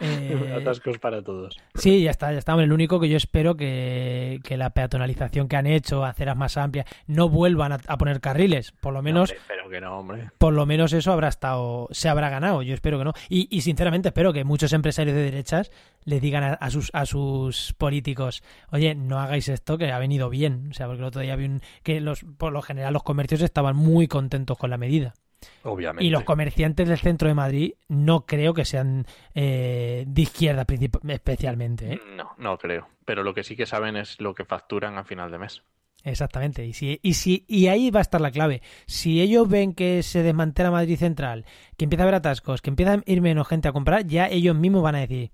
Eh, 0.30 0.54
Atascos 0.56 0.98
para 0.98 1.22
todos. 1.22 1.58
Sí, 1.74 2.02
ya 2.02 2.10
está, 2.10 2.32
ya 2.32 2.38
está. 2.38 2.54
El 2.54 2.72
único 2.72 3.00
que 3.00 3.08
yo 3.08 3.16
espero 3.16 3.56
que, 3.56 4.40
la 4.48 4.70
peatonalización 4.70 5.48
que 5.48 5.56
han 5.56 5.66
hecho, 5.66 6.04
aceras 6.04 6.36
más 6.36 6.56
amplias, 6.56 6.86
no 7.06 7.28
vuelvan 7.28 7.72
a, 7.72 7.98
poner 7.98 8.20
carriles. 8.20 8.72
Por 8.72 8.94
lo 8.94 9.02
menos. 9.02 9.30
espero 9.30 9.68
que 9.68 9.80
no, 9.80 9.98
hombre. 9.98 10.30
Por 10.38 10.54
lo 10.54 10.66
menos 10.66 10.92
eso 10.92 11.12
habrá 11.12 11.28
estado, 11.28 11.88
se 11.90 12.08
habrá 12.08 12.30
ganado. 12.30 12.62
Yo 12.62 12.74
espero 12.74 12.98
que 12.98 13.04
no. 13.04 13.12
Y, 13.28 13.60
sinceramente 13.60 14.08
espero 14.08 14.32
que 14.32 14.44
muchos 14.44 14.72
empresarios 14.72 15.14
de 15.14 15.22
derechas 15.22 15.70
le 16.04 16.18
digan 16.18 16.56
a, 16.58 16.70
sus, 16.70 16.90
a 16.94 17.04
sus 17.04 17.74
políticos, 17.74 18.42
oye, 18.70 18.94
no 18.94 19.20
hagáis 19.20 19.48
esto 19.48 19.76
que 19.76 19.92
ha 19.92 19.98
venido 19.98 20.30
bien. 20.30 20.68
O 20.70 20.74
sea, 20.74 20.86
porque 20.86 21.00
el 21.00 21.08
otro 21.08 21.20
día 21.20 21.36
vi 21.36 21.44
un, 21.44 21.60
que 21.82 22.00
los, 22.00 22.24
por 22.38 22.52
lo 22.52 22.62
general 22.62 22.92
los 22.92 23.02
comercios 23.02 23.42
estaban 23.42 23.76
muy 23.76 24.08
contentos 24.08 24.56
con 24.56 24.70
la 24.70 24.78
medida. 24.78 25.14
Obviamente. 25.62 26.04
Y 26.04 26.10
los 26.10 26.24
comerciantes 26.24 26.88
del 26.88 26.98
centro 26.98 27.28
de 27.28 27.34
Madrid 27.34 27.72
no 27.88 28.26
creo 28.26 28.54
que 28.54 28.64
sean 28.64 29.06
eh, 29.34 30.04
de 30.06 30.22
izquierda 30.22 30.66
especialmente. 31.08 31.94
¿eh? 31.94 32.00
No, 32.16 32.32
no 32.38 32.58
creo. 32.58 32.88
Pero 33.04 33.22
lo 33.22 33.34
que 33.34 33.42
sí 33.42 33.56
que 33.56 33.66
saben 33.66 33.96
es 33.96 34.20
lo 34.20 34.34
que 34.34 34.44
facturan 34.44 34.98
a 34.98 35.04
final 35.04 35.30
de 35.30 35.38
mes. 35.38 35.62
Exactamente. 36.04 36.64
Y, 36.64 36.72
si, 36.72 36.98
y, 37.02 37.14
si, 37.14 37.44
y 37.46 37.68
ahí 37.68 37.90
va 37.90 38.00
a 38.00 38.02
estar 38.02 38.20
la 38.20 38.30
clave. 38.30 38.62
Si 38.86 39.20
ellos 39.20 39.48
ven 39.48 39.74
que 39.74 40.02
se 40.02 40.22
desmantela 40.22 40.70
Madrid 40.70 40.96
Central, 40.96 41.44
que 41.76 41.84
empieza 41.84 42.02
a 42.02 42.04
haber 42.04 42.14
atascos, 42.16 42.62
que 42.62 42.70
empieza 42.70 42.94
a 42.94 43.02
ir 43.04 43.20
menos 43.20 43.48
gente 43.48 43.68
a 43.68 43.72
comprar, 43.72 44.06
ya 44.06 44.28
ellos 44.28 44.56
mismos 44.56 44.82
van 44.82 44.94
a 44.94 45.00
decir 45.00 45.30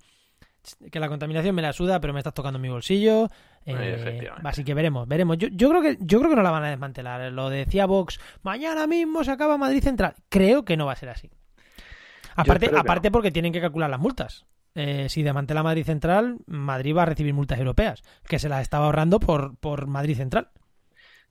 que 0.91 0.99
la 0.99 1.09
contaminación 1.09 1.55
me 1.55 1.63
la 1.63 1.73
suda, 1.73 2.01
pero 2.01 2.13
me 2.13 2.21
estás 2.21 2.35
tocando 2.35 2.59
mi 2.59 2.69
bolsillo. 2.69 3.29
Eh, 3.67 4.31
así 4.45 4.63
que 4.63 4.75
veremos, 4.75 5.09
veremos. 5.09 5.39
Yo, 5.39 5.49
yo, 5.49 5.69
creo 5.71 5.83
que 5.83 5.99
yo 6.01 6.19
creo 6.19 6.31
que 6.31 6.37
no 6.37 6.43
la 6.43 6.53
van 6.53 6.65
a 6.65 6.71
desmantelar. 6.71 7.33
Lo 7.33 7.51
decía 7.51 7.87
Vox, 7.87 8.21
mañana 8.43 8.87
mismo 8.87 9.25
se 9.25 9.33
acaba 9.33 9.59
Madrid 9.59 9.83
Central. 9.83 10.15
Creo 10.29 10.65
que 10.65 10.77
no 10.77 10.87
va 10.87 10.93
a 10.93 10.97
ser 10.97 11.09
así. 11.09 11.31
Aparte, 12.37 12.71
aparte 12.75 13.11
porque 13.11 13.33
tienen 13.33 13.53
que 13.53 13.61
calcular 13.61 13.91
las 13.91 13.99
multas. 13.99 14.47
Eh, 14.75 15.09
si 15.09 15.23
desmantela 15.23 15.63
Madrid 15.63 15.85
Central, 15.85 16.37
Madrid 16.47 16.95
va 16.95 17.03
a 17.03 17.07
recibir 17.07 17.33
multas 17.33 17.59
europeas, 17.59 18.03
que 18.29 18.39
se 18.39 18.49
las 18.49 18.61
estaba 18.61 18.85
ahorrando 18.85 19.19
por, 19.19 19.57
por 19.57 19.87
Madrid 19.87 20.17
Central. 20.17 20.51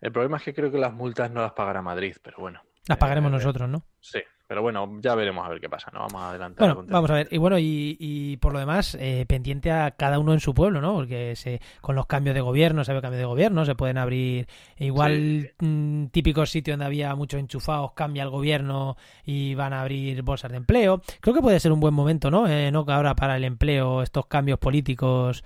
El 0.01 0.11
problema 0.11 0.37
es 0.37 0.43
que 0.43 0.53
creo 0.53 0.71
que 0.71 0.79
las 0.79 0.91
multas 0.91 1.31
no 1.31 1.41
las 1.41 1.53
pagará 1.53 1.81
Madrid, 1.81 2.15
pero 2.21 2.37
bueno. 2.39 2.61
Las 2.87 2.97
pagaremos 2.97 3.29
eh, 3.31 3.35
nosotros, 3.35 3.69
¿no? 3.69 3.85
Sí, 3.99 4.19
pero 4.47 4.61
bueno, 4.61 4.99
ya 5.01 5.15
veremos 5.15 5.45
a 5.45 5.49
ver 5.49 5.59
qué 5.59 5.69
pasa, 5.69 5.89
¿no? 5.91 6.01
Vamos 6.01 6.21
a 6.21 6.29
adelantar. 6.29 6.75
Bueno, 6.75 6.89
vamos 6.91 7.09
a 7.09 7.15
ver. 7.15 7.27
Y 7.31 7.37
bueno, 7.37 7.57
y, 7.59 8.37
por 8.39 8.53
lo 8.53 8.59
demás, 8.59 8.95
eh, 8.99 9.25
pendiente 9.27 9.71
a 9.71 9.91
cada 9.91 10.19
uno 10.19 10.33
en 10.33 10.39
su 10.39 10.53
pueblo, 10.53 10.81
¿no? 10.81 10.93
Porque 10.93 11.35
se, 11.35 11.61
con 11.81 11.95
los 11.95 12.05
cambios 12.05 12.35
de 12.35 12.41
gobierno, 12.41 12.83
se 12.83 12.93
ve 12.93 13.01
cambio 13.01 13.19
de 13.19 13.25
gobierno, 13.25 13.65
se 13.65 13.73
pueden 13.73 13.97
abrir 13.97 14.47
igual 14.77 15.51
mm, 15.59 16.07
típicos 16.07 16.51
sitios 16.51 16.73
donde 16.73 16.85
había 16.85 17.15
muchos 17.15 17.39
enchufados, 17.39 17.93
cambia 17.93 18.23
el 18.23 18.29
gobierno 18.29 18.97
y 19.23 19.55
van 19.55 19.73
a 19.73 19.81
abrir 19.81 20.21
bolsas 20.21 20.51
de 20.51 20.57
empleo. 20.57 21.01
Creo 21.21 21.33
que 21.33 21.41
puede 21.41 21.59
ser 21.59 21.71
un 21.71 21.79
buen 21.79 21.93
momento, 21.93 22.29
¿no? 22.29 22.47
Eh, 22.47 22.71
no 22.71 22.85
ahora 22.87 23.15
para 23.15 23.37
el 23.37 23.43
empleo, 23.45 24.03
estos 24.03 24.27
cambios 24.27 24.59
políticos. 24.59 25.43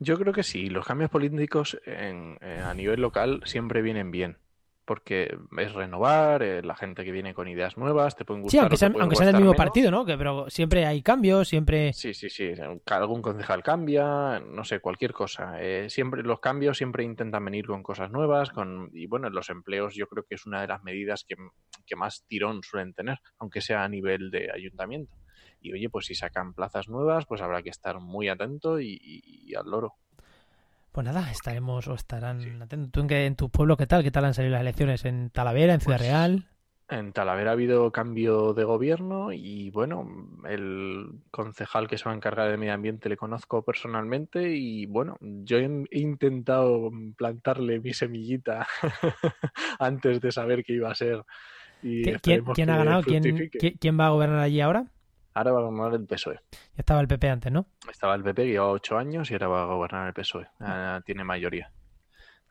Yo 0.00 0.18
creo 0.18 0.32
que 0.32 0.42
sí, 0.42 0.70
los 0.70 0.84
cambios 0.84 1.08
políticos 1.08 1.78
en, 1.86 2.36
a 2.42 2.74
nivel 2.74 3.00
local 3.00 3.42
siempre 3.44 3.80
vienen 3.80 4.10
bien 4.10 4.38
porque 4.84 5.36
es 5.58 5.72
renovar, 5.72 6.42
eh, 6.42 6.62
la 6.62 6.74
gente 6.74 7.04
que 7.04 7.12
viene 7.12 7.34
con 7.34 7.48
ideas 7.48 7.76
nuevas, 7.76 8.16
te 8.16 8.24
pueden 8.24 8.42
gustar. 8.42 8.58
Sí, 8.58 8.62
aunque 8.62 8.76
pueden 8.76 9.00
aunque 9.02 9.16
sean 9.16 9.26
del 9.26 9.34
mismo 9.36 9.52
menos. 9.52 9.56
partido, 9.64 9.90
¿no? 9.90 10.04
Que, 10.04 10.16
pero 10.18 10.50
siempre 10.50 10.86
hay 10.86 11.02
cambios, 11.02 11.48
siempre... 11.48 11.92
Sí, 11.92 12.14
sí, 12.14 12.28
sí. 12.30 12.52
Algún 12.86 13.22
concejal 13.22 13.62
cambia, 13.62 14.40
no 14.40 14.64
sé, 14.64 14.80
cualquier 14.80 15.12
cosa. 15.12 15.56
Eh, 15.60 15.88
siempre 15.90 16.22
los 16.22 16.40
cambios 16.40 16.76
siempre 16.76 17.04
intentan 17.04 17.44
venir 17.44 17.66
con 17.66 17.82
cosas 17.82 18.10
nuevas, 18.10 18.50
con 18.50 18.90
y 18.92 19.06
bueno, 19.06 19.30
los 19.30 19.50
empleos 19.50 19.94
yo 19.94 20.06
creo 20.06 20.24
que 20.28 20.34
es 20.34 20.46
una 20.46 20.60
de 20.60 20.68
las 20.68 20.82
medidas 20.82 21.24
que, 21.26 21.36
que 21.86 21.96
más 21.96 22.24
tirón 22.26 22.62
suelen 22.62 22.94
tener, 22.94 23.18
aunque 23.38 23.60
sea 23.60 23.84
a 23.84 23.88
nivel 23.88 24.30
de 24.30 24.50
ayuntamiento. 24.52 25.14
Y 25.60 25.72
oye, 25.72 25.88
pues 25.88 26.04
si 26.06 26.14
sacan 26.14 26.52
plazas 26.52 26.88
nuevas, 26.88 27.24
pues 27.26 27.40
habrá 27.40 27.62
que 27.62 27.70
estar 27.70 27.98
muy 27.98 28.28
atento 28.28 28.78
y, 28.80 28.98
y- 29.00 29.50
y 29.50 29.54
al 29.54 29.64
loro. 29.70 29.94
Pues 30.94 31.04
nada, 31.04 31.28
estaremos 31.28 31.88
o 31.88 31.94
estarán 31.94 32.40
Sí. 32.40 32.50
atentos. 32.60 32.92
¿Tú 32.92 33.00
en, 33.00 33.08
qué- 33.08 33.26
en 33.26 33.34
tu 33.34 33.50
pueblo 33.50 33.76
qué 33.76 33.88
tal? 33.88 34.04
¿Qué 34.04 34.12
tal 34.12 34.26
han 34.26 34.32
salido 34.34 34.52
las 34.52 34.60
elecciones? 34.60 35.04
¿En 35.04 35.28
Talavera, 35.30 35.74
en 35.74 35.80
Ciudad 35.80 35.98
Pues, 35.98 36.08
Real? 36.08 36.44
En 36.88 37.12
Talavera 37.12 37.50
ha 37.50 37.54
habido 37.54 37.90
cambio 37.90 38.54
de 38.54 38.62
gobierno 38.62 39.32
y 39.32 39.70
bueno, 39.70 40.06
el 40.48 41.06
concejal 41.32 41.88
que 41.88 41.98
se 41.98 42.04
va 42.04 42.12
a 42.12 42.14
encargar 42.14 42.48
de 42.48 42.58
medio 42.58 42.74
ambiente 42.74 43.08
le 43.08 43.16
conozco 43.16 43.64
personalmente 43.64 44.54
y 44.54 44.86
bueno, 44.86 45.16
yo 45.20 45.58
he 45.58 45.64
he 45.90 45.98
intentado 45.98 46.92
plantarle 47.16 47.80
mi 47.80 47.92
semillita 47.92 48.68
antes 49.80 50.20
de 50.20 50.30
saber 50.30 50.62
qué 50.62 50.74
iba 50.74 50.90
a 50.90 50.94
ser. 50.94 51.24
Y 51.82 52.04
¿Qui- 52.04 52.20
¿Quién, 52.20 52.44
quién 52.54 52.70
ha 52.70 52.78
que 52.78 52.84
ganado? 52.84 53.02
¿Quién, 53.02 53.50
quién 53.80 53.98
va 53.98 54.06
a 54.06 54.10
gobernar 54.10 54.38
allí 54.38 54.60
ahora? 54.60 54.84
Ahora 55.34 55.52
va 55.52 55.58
a 55.58 55.62
gobernar 55.62 55.94
el 56.00 56.06
PSOE. 56.06 56.40
Ya 56.52 56.58
estaba 56.78 57.00
el 57.00 57.08
PP 57.08 57.28
antes, 57.28 57.52
¿no? 57.52 57.66
Estaba 57.90 58.14
el 58.14 58.22
PP 58.22 58.44
que 58.44 58.50
lleva 58.52 58.68
ocho 58.68 58.96
años 58.96 59.30
y 59.30 59.34
ahora 59.34 59.48
va 59.48 59.62
a 59.62 59.66
gobernar 59.66 60.06
el 60.06 60.14
PSOE. 60.14 60.46
Ah, 60.60 61.00
tiene 61.04 61.24
mayoría. 61.24 61.70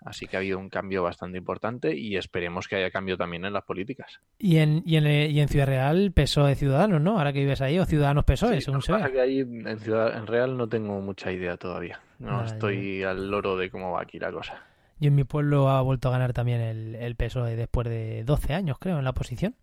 Así 0.06 0.28
que 0.28 0.36
ha 0.36 0.40
habido 0.40 0.60
un 0.60 0.70
cambio 0.70 1.02
bastante 1.02 1.38
importante 1.38 1.96
y 1.96 2.18
esperemos 2.18 2.68
que 2.68 2.76
haya 2.76 2.92
cambio 2.92 3.16
también 3.16 3.46
en 3.46 3.54
las 3.54 3.64
políticas. 3.64 4.20
Y 4.38 4.58
en, 4.58 4.84
y 4.86 4.98
en, 4.98 5.08
y 5.08 5.40
en 5.40 5.48
Ciudad 5.48 5.66
Real, 5.66 6.12
PSOE 6.12 6.56
Ciudadanos, 6.56 7.00
¿no? 7.00 7.18
Ahora 7.18 7.32
que 7.32 7.40
vives 7.40 7.62
ahí, 7.62 7.80
o 7.80 7.86
Ciudadanos 7.86 8.26
PSOE, 8.26 8.56
Sí, 8.56 8.62
según 8.62 8.82
se 8.82 8.94
que 9.12 9.22
ahí 9.22 9.40
en 9.40 9.80
Ciudad 9.80 10.18
en 10.18 10.28
Real 10.28 10.58
no 10.58 10.68
tengo 10.68 11.00
mucha 11.00 11.32
idea 11.32 11.56
todavía. 11.56 12.02
No 12.20 12.44
estoy 12.44 13.04
al 13.04 13.32
loro 13.32 13.56
de 13.56 13.70
cómo 13.70 13.94
va 13.94 14.02
aquí 14.02 14.20
la 14.20 14.32
cosa. 14.32 14.62
Y 15.00 15.08
en 15.08 15.16
mi 15.16 15.24
pueblo 15.24 15.70
ha 15.70 15.82
vuelto 15.82 16.10
a 16.10 16.12
ganar 16.12 16.34
también 16.34 16.62
el, 16.62 16.96
el 16.96 17.16
PSOE 17.16 17.56
después 17.56 17.88
de 17.88 18.24
12 18.26 18.54
años, 18.54 18.78
creo, 18.80 18.98
en 19.00 19.04
la 19.06 19.12
oposición. 19.12 19.56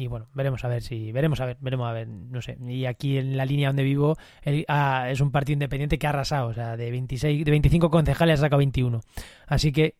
Y 0.00 0.06
bueno, 0.06 0.28
veremos 0.32 0.64
a 0.64 0.68
ver 0.68 0.80
si. 0.82 1.10
Veremos 1.10 1.40
a 1.40 1.46
ver, 1.46 1.56
veremos 1.60 1.88
a 1.88 1.92
ver, 1.92 2.06
no 2.06 2.40
sé. 2.40 2.56
Y 2.68 2.84
aquí 2.86 3.18
en 3.18 3.36
la 3.36 3.44
línea 3.44 3.68
donde 3.70 3.82
vivo 3.82 4.16
el- 4.42 4.64
ah, 4.68 5.08
es 5.10 5.20
un 5.20 5.32
partido 5.32 5.54
independiente 5.54 5.98
que 5.98 6.06
ha 6.06 6.10
arrasado. 6.10 6.46
O 6.48 6.54
sea, 6.54 6.76
de 6.76 6.88
26, 6.92 7.44
de 7.44 7.50
25 7.50 7.90
concejales 7.90 8.38
ha 8.38 8.42
sacado 8.42 8.58
21. 8.58 9.00
Así 9.48 9.72
que. 9.72 9.96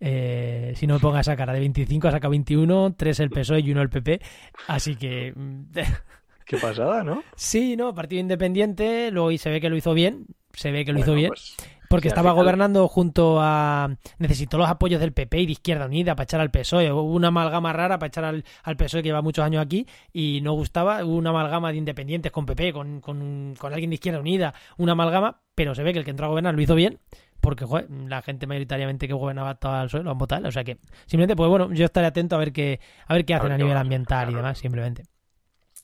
eh, 0.00 0.74
si 0.76 0.86
no 0.86 0.94
me 0.94 1.00
ponga 1.00 1.20
esa 1.20 1.34
cara, 1.34 1.52
de 1.54 1.60
25 1.60 2.08
ha 2.08 2.10
sacado 2.12 2.30
21, 2.32 2.94
3 2.94 3.20
el 3.20 3.30
PSOE 3.30 3.60
y 3.60 3.72
1 3.72 3.80
el 3.80 3.88
PP. 3.88 4.20
Así 4.66 4.96
que. 4.96 5.32
Qué 6.44 6.56
pasada, 6.58 7.02
¿no? 7.02 7.22
sí, 7.34 7.74
no, 7.76 7.94
partido 7.94 8.20
independiente. 8.20 9.10
Luego 9.10 9.30
y 9.32 9.38
se 9.38 9.48
ve 9.50 9.60
que 9.62 9.70
lo 9.70 9.76
hizo 9.76 9.94
bien. 9.94 10.26
Se 10.52 10.70
ve 10.72 10.84
que 10.84 10.92
lo 10.92 11.00
hizo 11.00 11.14
bien. 11.14 11.28
pues, 11.28 11.56
Porque 11.88 12.08
estaba 12.08 12.30
final- 12.30 12.44
gobernando 12.44 12.86
junto 12.88 13.38
a... 13.40 13.88
Necesitó 14.18 14.58
los 14.58 14.68
apoyos 14.68 15.00
del 15.00 15.12
PP 15.12 15.40
y 15.40 15.46
de 15.46 15.52
Izquierda 15.52 15.86
Unida 15.86 16.14
para 16.14 16.24
echar 16.24 16.40
al 16.40 16.50
PSOE. 16.50 16.92
Hubo 16.92 17.02
una 17.14 17.28
amalgama 17.28 17.72
rara 17.72 17.98
para 17.98 18.08
echar 18.08 18.24
al, 18.24 18.44
al 18.62 18.76
PSOE 18.76 19.02
que 19.02 19.08
lleva 19.08 19.22
muchos 19.22 19.44
años 19.44 19.62
aquí 19.62 19.86
y 20.12 20.40
no 20.42 20.52
gustaba. 20.52 21.04
Hubo 21.04 21.16
una 21.16 21.30
amalgama 21.30 21.72
de 21.72 21.78
independientes 21.78 22.30
con 22.30 22.46
PP, 22.46 22.72
con, 22.72 23.00
con, 23.00 23.54
con 23.58 23.72
alguien 23.72 23.90
de 23.90 23.94
Izquierda 23.94 24.20
Unida. 24.20 24.54
Una 24.76 24.92
amalgama, 24.92 25.40
pero 25.54 25.74
se 25.74 25.82
ve 25.82 25.92
que 25.92 26.00
el 26.00 26.04
que 26.04 26.10
entró 26.10 26.26
a 26.26 26.28
gobernar 26.28 26.54
lo 26.54 26.60
hizo 26.62 26.74
bien 26.74 26.98
porque 27.40 27.64
joder, 27.64 27.88
la 27.90 28.20
gente 28.20 28.48
mayoritariamente 28.48 29.06
que 29.06 29.14
gobernaba 29.14 29.52
estaba 29.52 29.80
al 29.80 29.86
PSOE 29.86 30.02
lo 30.02 30.10
han 30.10 30.18
votado. 30.18 30.48
O 30.48 30.52
sea 30.52 30.64
que 30.64 30.78
simplemente, 31.06 31.36
pues 31.36 31.48
bueno, 31.48 31.72
yo 31.72 31.84
estaré 31.84 32.08
atento 32.08 32.34
a 32.34 32.38
ver 32.38 32.52
qué, 32.52 32.80
a 33.06 33.14
ver 33.14 33.24
qué 33.24 33.34
hacen 33.34 33.52
a 33.52 33.56
nivel 33.56 33.76
ambiental 33.76 34.30
y 34.30 34.34
demás, 34.34 34.58
simplemente. 34.58 35.04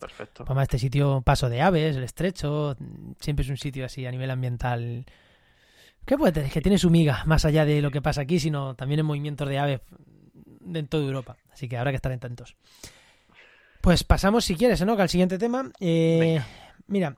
perfecto. 0.00 0.42
Además, 0.46 0.64
este 0.64 0.78
sitio, 0.78 1.22
Paso 1.22 1.48
de 1.48 1.62
Aves, 1.62 1.96
el 1.96 2.02
Estrecho, 2.02 2.76
siempre 3.20 3.44
es 3.44 3.50
un 3.50 3.56
sitio 3.56 3.84
así 3.86 4.04
a 4.04 4.10
nivel 4.10 4.30
ambiental. 4.30 5.06
¿Qué 6.04 6.18
puede 6.18 6.32
tener? 6.32 6.50
Que 6.50 6.60
tiene 6.60 6.78
su 6.78 6.90
miga, 6.90 7.22
más 7.26 7.44
allá 7.44 7.64
de 7.64 7.80
lo 7.80 7.90
que 7.90 8.02
pasa 8.02 8.22
aquí, 8.22 8.38
sino 8.38 8.74
también 8.74 9.00
en 9.00 9.06
movimientos 9.06 9.48
de 9.48 9.58
aves 9.58 9.80
de 10.60 10.78
en 10.78 10.86
toda 10.86 11.04
Europa. 11.04 11.36
Así 11.52 11.68
que 11.68 11.76
habrá 11.76 11.92
que 11.92 11.96
estar 11.96 12.12
atentos. 12.12 12.56
Pues 13.80 14.04
pasamos, 14.04 14.44
si 14.44 14.54
quieres, 14.54 14.84
¿no? 14.84 14.94
al 14.94 15.08
siguiente 15.08 15.38
tema. 15.38 15.70
Eh, 15.80 16.40
mira, 16.86 17.16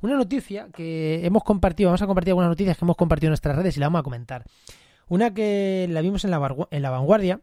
una 0.00 0.16
noticia 0.16 0.68
que 0.72 1.26
hemos 1.26 1.42
compartido, 1.42 1.88
vamos 1.88 2.02
a 2.02 2.06
compartir 2.06 2.30
algunas 2.30 2.50
noticias 2.50 2.76
que 2.76 2.84
hemos 2.84 2.96
compartido 2.96 3.28
en 3.28 3.32
nuestras 3.32 3.56
redes 3.56 3.76
y 3.76 3.80
la 3.80 3.86
vamos 3.86 4.00
a 4.00 4.04
comentar. 4.04 4.44
Una 5.08 5.32
que 5.34 5.86
la 5.90 6.00
vimos 6.00 6.24
en 6.24 6.30
la, 6.30 6.56
en 6.70 6.82
la 6.82 6.90
vanguardia, 6.90 7.40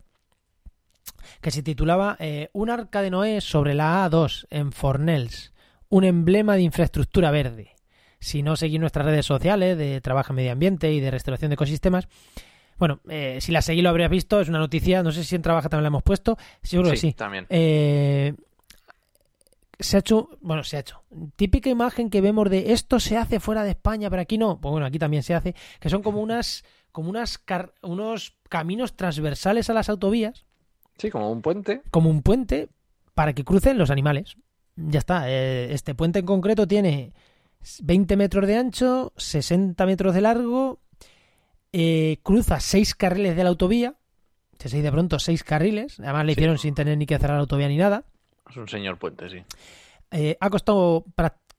que 1.41 1.51
se 1.51 1.63
titulaba 1.63 2.15
eh, 2.19 2.49
Un 2.53 2.69
arca 2.69 3.01
de 3.01 3.09
Noé 3.09 3.41
sobre 3.41 3.73
la 3.73 4.09
A2 4.09 4.47
en 4.49 4.71
Fornells, 4.71 5.53
un 5.89 6.03
emblema 6.03 6.55
de 6.55 6.61
infraestructura 6.61 7.31
verde. 7.31 7.72
Si 8.23 8.41
no 8.43 8.55
seguís 8.55 8.79
nuestras 8.79 9.05
redes 9.05 9.25
sociales 9.25 9.77
de 9.77 10.01
trabajo 10.01 10.31
en 10.31 10.37
medio 10.37 10.51
ambiente 10.51 10.91
y 10.93 10.99
de 10.99 11.11
restauración 11.11 11.49
de 11.49 11.55
ecosistemas, 11.55 12.07
bueno, 12.77 12.99
eh, 13.09 13.37
si 13.41 13.51
la 13.51 13.61
seguís 13.61 13.83
lo 13.83 13.89
habrías 13.89 14.09
visto, 14.09 14.41
es 14.41 14.49
una 14.49 14.59
noticia, 14.59 15.03
no 15.03 15.11
sé 15.11 15.23
si 15.23 15.35
en 15.35 15.41
Trabaja 15.41 15.69
también 15.69 15.83
la 15.83 15.87
hemos 15.89 16.03
puesto, 16.03 16.37
seguro 16.61 16.89
que 16.91 16.97
sí, 16.97 17.09
sí. 17.09 17.13
también. 17.13 17.45
Eh, 17.49 18.33
se 19.79 19.97
ha 19.97 19.99
hecho, 19.99 20.29
bueno, 20.41 20.63
se 20.63 20.77
ha 20.77 20.79
hecho. 20.79 21.03
Típica 21.35 21.69
imagen 21.69 22.09
que 22.09 22.21
vemos 22.21 22.49
de 22.49 22.71
esto 22.73 22.99
se 22.99 23.17
hace 23.17 23.39
fuera 23.39 23.63
de 23.63 23.71
España, 23.71 24.09
pero 24.09 24.21
aquí 24.21 24.37
no. 24.37 24.59
Pues 24.61 24.71
bueno, 24.71 24.85
aquí 24.85 24.97
también 24.99 25.23
se 25.23 25.33
hace, 25.35 25.55
que 25.79 25.89
son 25.89 26.01
como 26.01 26.21
unas, 26.21 26.63
como 26.91 27.09
unas, 27.09 27.37
car- 27.37 27.73
unos 27.81 28.35
caminos 28.49 28.95
transversales 28.95 29.69
a 29.69 29.73
las 29.73 29.89
autovías, 29.89 30.45
Sí, 30.97 31.09
como 31.09 31.31
un 31.31 31.41
puente. 31.41 31.81
como 31.91 32.09
un 32.09 32.21
puente 32.21 32.69
para 33.13 33.33
que 33.33 33.43
crucen 33.43 33.77
los 33.77 33.89
animales. 33.89 34.37
Ya 34.75 34.99
está. 34.99 35.29
eh, 35.29 35.73
este 35.73 35.93
puente 35.95 36.19
en 36.19 36.25
concreto 36.25 36.67
tiene 36.67 37.13
20 37.81 38.17
metros 38.17 38.47
de 38.47 38.57
ancho, 38.57 39.13
60 39.17 39.85
metros 39.85 40.13
de 40.13 40.21
largo, 40.21 40.81
eh, 41.71 42.19
cruza 42.23 42.59
seis 42.59 42.95
carriles 42.95 43.35
de 43.35 43.43
la 43.43 43.49
autovía. 43.49 43.95
Se 44.59 44.81
de 44.81 44.91
pronto 44.91 45.19
seis 45.19 45.43
carriles. 45.43 45.99
Además 45.99 46.25
le 46.25 46.33
Sí. 46.33 46.39
hicieron 46.39 46.57
sin 46.57 46.73
tener 46.73 46.97
ni 46.97 47.05
que 47.05 47.17
cerrar 47.17 47.35
la 47.35 47.41
autovía 47.41 47.67
ni 47.67 47.75
nada. 47.77 48.05
Es 48.49 48.55
un 48.55 48.67
señor 48.69 48.97
puente, 48.97 49.29
sí. 49.29 49.43
Eh, 50.11 50.37
ha 50.39 50.49
costado 50.49 51.03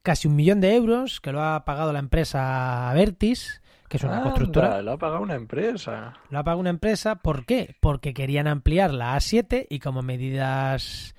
casi 0.03 0.27
un 0.29 0.37
millón 0.37 0.61
de 0.61 0.75
euros, 0.75 1.21
que 1.21 1.33
lo 1.33 1.43
ha 1.43 1.65
pagado 1.67 1.93
la 1.93 1.99
empresa 1.99 2.91
Vertis, 2.95 3.61
que 3.89 3.99
es 3.99 4.05
una 4.05 4.15
Anda, 4.19 4.25
constructora. 4.25 4.81
Lo 4.81 4.93
ha 4.93 4.99
pagado 4.99 5.21
una 5.23 5.35
empresa. 5.35 6.15
Lo 6.31 6.39
ha 6.39 6.45
pagado 6.45 6.61
una 6.61 6.71
empresa, 6.71 7.17
¿por 7.17 7.45
qué? 7.45 7.77
Porque 7.81 8.15
querían 8.15 8.47
ampliar 8.47 8.95
la 8.95 9.17
A7 9.17 9.67
y 9.69 9.81
como 9.81 10.01
medidas 10.03 11.15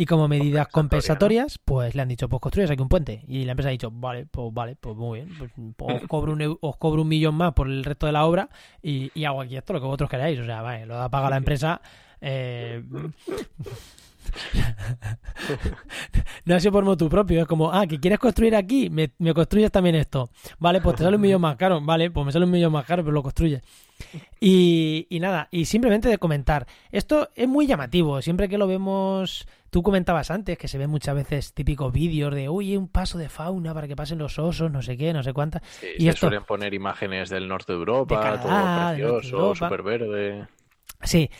y 0.00 0.06
como 0.06 0.28
medidas 0.28 0.68
Compensatoria, 0.68 1.42
compensatorias, 1.42 1.58
pues 1.62 1.94
le 1.94 2.00
han 2.00 2.08
dicho, 2.08 2.26
pues 2.26 2.40
construyes 2.40 2.70
aquí 2.70 2.80
un 2.80 2.88
puente. 2.88 3.22
Y 3.28 3.44
la 3.44 3.52
empresa 3.52 3.68
ha 3.68 3.72
dicho, 3.72 3.90
vale, 3.90 4.24
pues 4.24 4.48
vale, 4.50 4.74
pues 4.76 4.96
muy 4.96 5.20
bien, 5.20 5.36
pues 5.76 6.00
os 6.00 6.00
cobro 6.08 6.32
un, 6.32 6.58
os 6.58 6.76
cobro 6.78 7.02
un 7.02 7.08
millón 7.08 7.34
más 7.34 7.52
por 7.52 7.66
el 7.68 7.84
resto 7.84 8.06
de 8.06 8.12
la 8.12 8.24
obra 8.24 8.48
y, 8.82 9.10
y 9.14 9.24
hago 9.26 9.42
aquí 9.42 9.58
esto 9.58 9.74
lo 9.74 9.80
que 9.80 9.84
vosotros 9.84 10.08
queráis. 10.08 10.40
O 10.40 10.44
sea, 10.46 10.62
vale, 10.62 10.86
lo 10.86 10.98
ha 10.98 11.10
pagado 11.10 11.28
la 11.28 11.36
empresa. 11.36 11.82
eh, 12.22 12.82
no 16.44 16.54
ha 16.54 16.60
sido 16.60 16.72
por 16.72 16.84
motu 16.84 17.08
propio, 17.08 17.42
es 17.42 17.46
como, 17.46 17.72
ah, 17.72 17.86
que 17.86 17.98
quieres 18.00 18.18
construir 18.18 18.54
aquí, 18.56 18.90
me, 18.90 19.10
me 19.18 19.34
construyes 19.34 19.70
también 19.70 19.94
esto. 19.96 20.30
Vale, 20.58 20.80
pues 20.80 20.96
te 20.96 21.04
sale 21.04 21.16
un 21.16 21.22
millón 21.22 21.40
más 21.40 21.56
caro, 21.56 21.80
vale, 21.80 22.10
pues 22.10 22.26
me 22.26 22.32
sale 22.32 22.44
un 22.44 22.50
millón 22.50 22.72
más 22.72 22.84
caro, 22.84 23.02
pero 23.02 23.12
lo 23.12 23.22
construyes. 23.22 23.62
Y, 24.40 25.06
y 25.10 25.20
nada, 25.20 25.48
y 25.50 25.66
simplemente 25.66 26.08
de 26.08 26.18
comentar, 26.18 26.66
esto 26.90 27.28
es 27.34 27.46
muy 27.48 27.66
llamativo, 27.66 28.22
siempre 28.22 28.48
que 28.48 28.56
lo 28.56 28.66
vemos, 28.66 29.46
tú 29.68 29.82
comentabas 29.82 30.30
antes 30.30 30.56
que 30.56 30.68
se 30.68 30.78
ven 30.78 30.88
muchas 30.88 31.14
veces 31.14 31.52
típicos 31.52 31.92
vídeos 31.92 32.34
de, 32.34 32.48
oye, 32.48 32.78
un 32.78 32.88
paso 32.88 33.18
de 33.18 33.28
fauna 33.28 33.74
para 33.74 33.86
que 33.86 33.96
pasen 33.96 34.18
los 34.18 34.38
osos, 34.38 34.70
no 34.70 34.80
sé 34.80 34.96
qué, 34.96 35.12
no 35.12 35.22
sé 35.22 35.32
cuántas. 35.34 35.62
Sí, 35.80 35.86
Y 35.98 36.02
se 36.04 36.08
esto- 36.10 36.20
suelen 36.28 36.44
poner 36.44 36.72
imágenes 36.72 37.28
del 37.28 37.46
norte 37.46 37.72
de 37.72 37.78
Europa, 37.78 38.16
De 38.16 38.22
Canadá, 38.22 38.96
todo 38.96 39.18
precioso, 39.18 39.54
súper 39.54 39.82
verde. 39.82 40.46
Sí. 41.02 41.30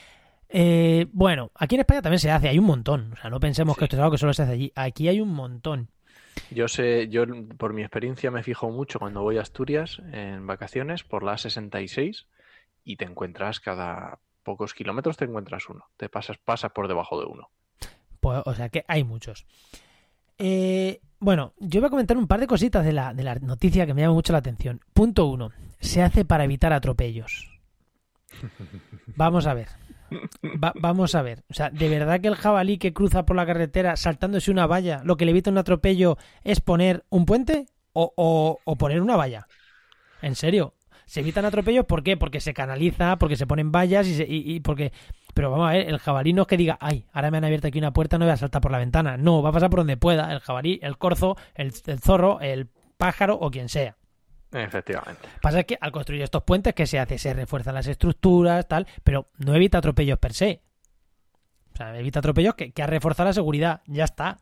Eh, 0.52 1.06
bueno, 1.12 1.52
aquí 1.54 1.76
en 1.76 1.82
España 1.82 2.02
también 2.02 2.18
se 2.18 2.30
hace, 2.30 2.48
hay 2.48 2.58
un 2.58 2.66
montón. 2.66 3.12
O 3.12 3.16
sea, 3.16 3.30
no 3.30 3.38
pensemos 3.40 3.76
que 3.76 3.84
esto 3.84 3.96
es 3.96 4.00
algo 4.00 4.12
que 4.12 4.18
solo 4.18 4.34
se 4.34 4.42
hace 4.42 4.52
allí. 4.52 4.72
Aquí 4.74 5.08
hay 5.08 5.20
un 5.20 5.32
montón. 5.32 5.88
Yo 6.50 6.68
sé, 6.68 7.08
yo 7.08 7.24
por 7.56 7.72
mi 7.72 7.82
experiencia 7.82 8.30
me 8.30 8.42
fijo 8.42 8.70
mucho 8.70 8.98
cuando 8.98 9.22
voy 9.22 9.38
a 9.38 9.42
Asturias 9.42 10.00
en 10.12 10.46
vacaciones 10.46 11.04
por 11.04 11.22
la 11.22 11.34
A66 11.34 12.26
y 12.84 12.96
te 12.96 13.04
encuentras 13.04 13.60
cada 13.60 14.18
pocos 14.42 14.74
kilómetros 14.74 15.16
te 15.16 15.26
encuentras 15.26 15.68
uno. 15.68 15.84
Te 15.96 16.08
pasas, 16.08 16.38
pasas 16.38 16.72
por 16.72 16.88
debajo 16.88 17.20
de 17.20 17.26
uno. 17.26 17.50
Pues, 18.20 18.42
o 18.44 18.54
sea 18.54 18.68
que 18.68 18.84
hay 18.88 19.04
muchos. 19.04 19.46
Eh, 20.38 21.00
bueno, 21.18 21.52
yo 21.58 21.80
voy 21.80 21.88
a 21.88 21.90
comentar 21.90 22.16
un 22.16 22.26
par 22.26 22.40
de 22.40 22.46
cositas 22.46 22.84
de 22.84 22.92
la, 22.92 23.14
de 23.14 23.22
la 23.22 23.34
noticia 23.36 23.86
que 23.86 23.94
me 23.94 24.02
llama 24.02 24.14
mucho 24.14 24.32
la 24.32 24.38
atención. 24.38 24.80
Punto 24.92 25.26
uno. 25.26 25.52
Se 25.78 26.02
hace 26.02 26.24
para 26.24 26.44
evitar 26.44 26.72
atropellos. 26.72 27.48
Vamos 29.16 29.46
a 29.46 29.54
ver. 29.54 29.68
Va- 30.62 30.72
vamos 30.76 31.14
a 31.14 31.22
ver. 31.22 31.44
O 31.50 31.54
sea, 31.54 31.70
¿de 31.70 31.88
verdad 31.88 32.20
que 32.20 32.28
el 32.28 32.34
jabalí 32.36 32.78
que 32.78 32.92
cruza 32.92 33.24
por 33.24 33.36
la 33.36 33.46
carretera 33.46 33.96
saltándose 33.96 34.50
una 34.50 34.66
valla, 34.66 35.00
lo 35.04 35.16
que 35.16 35.24
le 35.24 35.30
evita 35.32 35.50
un 35.50 35.58
atropello 35.58 36.16
es 36.44 36.60
poner 36.60 37.04
un 37.10 37.26
puente 37.26 37.66
o, 37.92 38.12
o- 38.64 38.76
poner 38.76 39.00
una 39.02 39.16
valla? 39.16 39.46
¿En 40.22 40.34
serio? 40.34 40.74
Se 41.06 41.20
evitan 41.20 41.44
atropellos, 41.44 41.86
¿por 41.86 42.02
qué? 42.04 42.16
Porque 42.16 42.40
se 42.40 42.54
canaliza, 42.54 43.16
porque 43.18 43.36
se 43.36 43.46
ponen 43.46 43.72
vallas 43.72 44.06
y, 44.06 44.14
se- 44.14 44.26
y- 44.28 44.54
y 44.54 44.60
porque 44.60 44.92
Pero 45.34 45.50
vamos 45.50 45.68
a 45.68 45.72
ver, 45.72 45.88
el 45.88 45.98
jabalí 45.98 46.32
no 46.32 46.42
es 46.42 46.48
que 46.48 46.56
diga, 46.56 46.76
ay, 46.80 47.06
ahora 47.12 47.30
me 47.30 47.38
han 47.38 47.44
abierto 47.44 47.68
aquí 47.68 47.78
una 47.78 47.92
puerta, 47.92 48.18
no 48.18 48.24
voy 48.24 48.32
a 48.32 48.36
saltar 48.36 48.60
por 48.60 48.72
la 48.72 48.78
ventana. 48.78 49.16
No, 49.16 49.42
va 49.42 49.50
a 49.50 49.52
pasar 49.52 49.70
por 49.70 49.80
donde 49.80 49.96
pueda. 49.96 50.32
El 50.32 50.40
jabalí, 50.40 50.78
el 50.82 50.98
corzo, 50.98 51.36
el 51.54 51.72
zorro, 51.72 52.40
el 52.40 52.68
pájaro 52.96 53.36
o 53.40 53.50
quien 53.50 53.68
sea. 53.68 53.96
Efectivamente. 54.52 55.28
Pasa 55.40 55.62
que 55.64 55.78
al 55.80 55.92
construir 55.92 56.22
estos 56.22 56.42
puentes, 56.42 56.74
¿qué 56.74 56.86
se 56.86 56.98
hace? 56.98 57.18
Se 57.18 57.32
refuerzan 57.34 57.74
las 57.74 57.86
estructuras, 57.86 58.66
tal, 58.66 58.86
pero 59.04 59.28
no 59.38 59.54
evita 59.54 59.78
atropellos 59.78 60.18
per 60.18 60.32
se. 60.32 60.62
O 61.72 61.76
sea, 61.76 61.96
evita 61.98 62.18
atropellos 62.18 62.54
que, 62.54 62.72
que 62.72 62.82
ha 62.82 62.86
reforzado 62.86 63.28
la 63.28 63.32
seguridad. 63.32 63.82
Ya 63.86 64.04
está. 64.04 64.38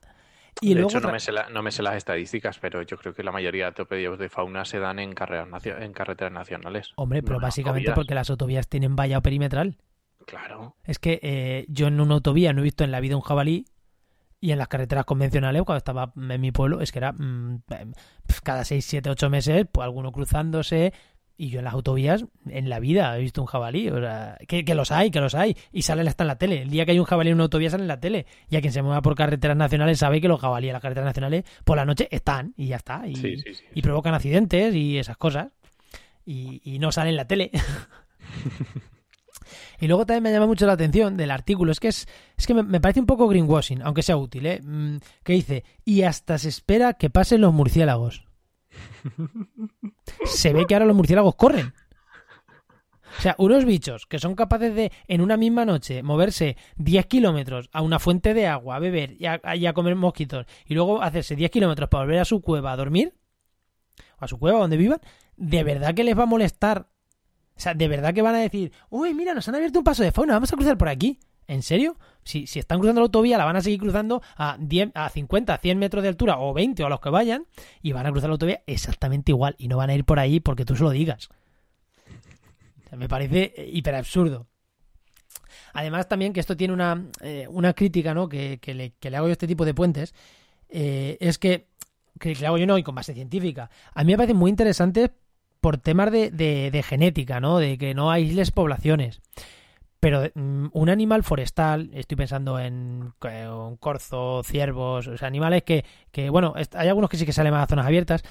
Y 0.61 0.71
de 0.71 0.75
luego 0.77 0.89
hecho, 0.91 1.01
no 1.01 1.13
me, 1.13 1.21
sé 1.21 1.31
la- 1.31 1.49
no 1.51 1.63
me 1.63 1.71
sé 1.71 1.83
las 1.83 1.95
estadísticas, 1.95 2.59
pero 2.59 2.83
yo 2.83 2.97
creo 2.97 3.15
que 3.15 3.23
la 3.23 3.31
mayoría 3.31 3.65
de 3.67 3.71
atropellos 3.71 4.19
de 4.19 4.29
fauna 4.29 4.65
se 4.65 4.79
dan 4.81 4.99
en, 4.99 5.13
carreras 5.13 5.47
nacio- 5.47 5.79
en 5.81 5.93
carreteras 5.93 6.33
nacionales. 6.33 6.93
Hombre, 6.97 7.23
pero 7.23 7.37
No 7.37 7.43
básicamente 7.43 7.93
porque 7.93 8.15
las 8.15 8.29
autovías 8.31 8.67
tienen 8.69 8.97
valla 8.97 9.21
perimetral. 9.21 9.77
Claro. 10.27 10.75
Es 10.85 10.99
que 10.99 11.21
eh, 11.23 11.65
yo 11.69 11.87
en 11.87 12.01
una 12.01 12.15
autovía 12.15 12.53
no 12.53 12.61
he 12.61 12.65
visto 12.65 12.83
en 12.83 12.91
la 12.91 13.01
vida 13.01 13.15
un 13.15 13.23
jabalí 13.23 13.67
y 14.41 14.53
en 14.53 14.59
las 14.59 14.69
carreteras 14.69 15.05
convencionales, 15.05 15.63
cuando 15.63 15.79
estaba 15.79 16.13
en 16.17 16.41
mi 16.41 16.53
pueblo, 16.53 16.81
es 16.81 16.93
que 16.93 16.99
era 16.99 17.13
mm, 17.13 17.63
cada 18.43 18.65
6, 18.65 18.85
7, 18.85 19.11
8 19.11 19.31
meses, 19.31 19.67
pues 19.71 19.85
alguno 19.85 20.13
cruzándose. 20.13 20.93
Y 21.41 21.51
yo 21.51 21.61
en 21.61 21.67
las 21.67 21.75
autovías, 21.75 22.25
en 22.49 22.69
la 22.69 22.81
vida, 22.81 23.17
he 23.17 23.21
visto 23.21 23.41
un 23.41 23.47
jabalí. 23.47 23.89
O 23.91 24.01
sea, 24.01 24.37
que, 24.49 24.65
que 24.65 24.75
los 24.75 24.91
hay, 24.91 25.13
que 25.13 25.21
los 25.21 25.37
hay. 25.37 25.57
Y 25.73 25.83
salen 25.83 26.09
hasta 26.09 26.25
en 26.25 26.29
la 26.29 26.37
tele. 26.37 26.63
El 26.63 26.71
día 26.71 26.85
que 26.85 26.91
hay 26.91 26.99
un 26.99 27.05
jabalí 27.05 27.31
en 27.31 27.37
una 27.37 27.45
autovía 27.45 27.71
sale 27.71 27.85
en 27.85 27.89
la 27.89 28.01
tele. 28.01 28.27
Y 28.51 28.57
a 28.57 28.61
quien 28.61 28.73
se 28.73 28.83
mueva 28.83 29.03
por 29.03 29.15
carreteras 29.15 29.57
nacionales 29.57 30.01
sabe 30.01 30.21
que 30.21 30.27
los 30.27 30.41
jabalíes 30.41 30.71
en 30.71 30.73
las 30.75 30.83
carreteras 30.83 31.07
nacionales 31.07 31.45
por 31.65 31.77
la 31.77 31.85
noche 31.85 32.09
están 32.11 32.55
y 32.57 32.67
ya 32.67 32.77
está. 32.77 33.07
Y, 33.07 33.15
Sí, 33.15 33.37
sí, 33.37 33.55
sí. 33.55 33.65
y 33.73 33.83
provocan 33.83 34.15
accidentes 34.15 34.75
y 34.75 34.99
esas 34.99 35.17
cosas. 35.17 35.49
Y, 36.27 36.61
y 36.65 36.81
no 36.81 36.91
salen 36.91 37.11
en 37.11 37.17
la 37.17 37.29
tele. 37.29 37.53
y 39.81 39.87
luego 39.87 40.07
también 40.07 40.25
me 40.25 40.33
llama 40.33 40.47
mucho 40.47 40.67
la 40.67 40.73
atención 40.73 41.17
del 41.17 41.31
artículo. 41.31 41.73
Es 41.73 41.81
que 41.81 41.89
es, 41.89 42.07
es 42.37 42.47
que 42.47 42.55
me, 42.55 42.63
me 42.63 42.81
parece 42.81 43.01
un 43.01 43.07
poco 43.07 43.29
greenwashing, 43.29 43.83
aunque 43.83 44.03
sea 44.03 44.17
útil, 44.17 44.47
¿eh? 44.47 44.61
Mm, 44.63 44.97
Que 45.23 45.33
dice, 45.35 45.65
y 45.85 46.03
hasta 46.03 46.39
se 46.39 46.49
espera 46.49 46.95
que 46.95 47.11
pasen 47.11 47.41
los 47.41 47.53
murciélagos. 47.53 48.27
Se 50.25 50.53
ve 50.53 50.67
que 50.67 50.75
ahora 50.75 50.87
los 50.87 50.97
murciélagos 50.97 51.35
corren. 51.35 51.73
O 53.19 53.21
sea, 53.21 53.35
unos 53.39 53.65
bichos 53.65 54.07
que 54.07 54.19
son 54.19 54.35
capaces 54.35 54.75
de, 54.75 54.93
en 55.09 55.21
una 55.21 55.37
misma 55.37 55.65
noche, 55.65 56.03
moverse 56.03 56.57
10 56.77 57.07
kilómetros 57.07 57.71
a 57.73 57.83
una 57.83 57.99
fuente 57.99 58.35
de 58.35 58.47
agua, 58.47 58.77
a 58.77 58.79
beber 58.79 59.17
y 59.19 59.27
a, 59.27 59.41
y 59.57 59.67
a 59.67 59.73
comer 59.73 59.97
mosquitos, 59.97 60.47
y 60.67 60.75
luego 60.75 61.03
hacerse 61.03 61.35
10 61.35 61.51
kilómetros 61.51 61.89
para 61.89 62.05
volver 62.05 62.21
a 62.21 62.25
su 62.25 62.43
cueva 62.43 62.73
a 62.73 62.77
dormir, 62.77 63.15
o 64.21 64.25
a 64.25 64.29
su 64.29 64.39
cueva 64.39 64.61
donde 64.61 64.77
vivan, 64.77 65.01
¿de 65.37 65.65
verdad 65.65 65.95
que 65.95 66.05
les 66.05 66.17
va 66.17 66.25
a 66.25 66.27
molestar? 66.27 66.91
O 67.59 67.61
sea, 67.61 67.75
¿de 67.75 67.89
verdad 67.89 68.15
que 68.15 68.23
van 68.23 68.37
a 68.37 68.39
decir, 68.39 68.71
uy, 68.89 69.15
mira, 69.15 69.35
nos 69.35 69.49
han 69.49 69.57
abierto 69.57 69.81
un 69.81 69.85
paso 69.85 70.05
de 70.05 70.13
fauna, 70.13 70.35
vamos 70.35 70.53
a 70.53 70.57
cruzar 70.57 70.79
por 70.79 70.89
aquí? 70.89 71.19
¿En 71.49 71.63
serio? 71.63 71.97
Si, 72.23 72.47
si 72.47 72.61
están 72.61 72.79
cruzando 72.79 73.01
la 73.01 73.07
autovía, 73.07 73.37
la 73.37 73.45
van 73.45 73.57
a 73.57 73.61
seguir 73.61 73.81
cruzando 73.81 74.23
a, 74.37 74.57
10, 74.61 74.93
a 74.95 75.09
50, 75.09 75.59
100 75.59 75.79
metros 75.79 76.03
de 76.05 76.09
altura 76.09 76.39
o 76.39 76.55
20 76.55 76.81
o 76.85 76.87
a 76.87 76.89
los 76.89 77.01
que 77.01 77.11
vayan, 77.11 77.47
y 77.83 77.91
van 77.91 78.07
a 78.07 78.13
cruzar 78.13 78.29
la 78.29 78.35
autovía 78.35 78.63
exactamente 78.67 79.33
igual, 79.33 79.57
y 79.59 79.67
no 79.67 79.77
van 79.77 79.91
a 79.91 79.95
ir 79.95 80.05
por 80.05 80.21
ahí 80.21 80.39
porque 80.39 80.65
tú 80.65 80.77
se 80.77 80.85
lo 80.85 80.91
digas. 80.91 81.31
Me 82.97 83.09
parece 83.09 83.53
eh, 83.57 83.71
hiper 83.73 83.97
absurdo. 83.97 84.47
Además, 85.73 86.07
también 86.07 86.33
que 86.33 86.41
esto 86.41 86.57
tiene 86.57 86.73
una, 86.73 87.09
eh, 87.23 87.47
una 87.51 87.73
crítica 87.73 88.15
¿no? 88.15 88.29
que, 88.29 88.59
que 88.61 88.73
le, 88.73 88.93
que 89.01 89.11
le 89.11 89.17
hago 89.17 89.27
yo 89.27 89.31
a 89.31 89.33
este 89.33 89.49
tipo 89.49 89.65
de 89.65 89.75
puentes, 89.75 90.15
eh, 90.69 91.17
es 91.21 91.39
que, 91.39 91.67
que 92.21 92.37
le 92.37 92.47
hago 92.47 92.57
yo 92.57 92.67
no, 92.67 92.79
y 92.79 92.85
con 92.85 92.95
base 92.95 93.15
científica. 93.15 93.69
A 93.95 94.05
mí 94.05 94.13
me 94.13 94.17
parece 94.17 94.35
muy 94.35 94.49
interesante 94.49 95.11
por 95.61 95.79
temas 95.79 96.11
de, 96.13 96.31
de- 96.31 96.83
genética, 96.83 97.41
¿no? 97.41 97.59
De 97.59 97.79
que 97.79 97.95
no 97.95 98.11
aísles 98.11 98.51
poblaciones. 98.51 99.21
Pero 100.01 100.23
mm, 100.35 100.67
un 100.73 100.89
animal 100.91 101.25
forestal, 101.25 101.91
estoy 101.93 102.17
pensando 102.17 102.59
en, 102.59 103.13
un 103.51 103.77
corzo, 103.79 104.43
ciervos, 104.45 105.09
o 105.09 105.17
sea, 105.17 105.27
animales 105.29 105.65
que, 105.65 105.85
que, 106.13 106.31
bueno, 106.31 106.55
hay 106.75 106.89
algunos 106.89 107.11
que 107.11 107.17
sí 107.17 107.27
que 107.27 107.33
salen 107.33 107.53
más 107.53 107.65
a 107.65 107.67
zonas 107.67 107.87
abiertas, 107.87 108.23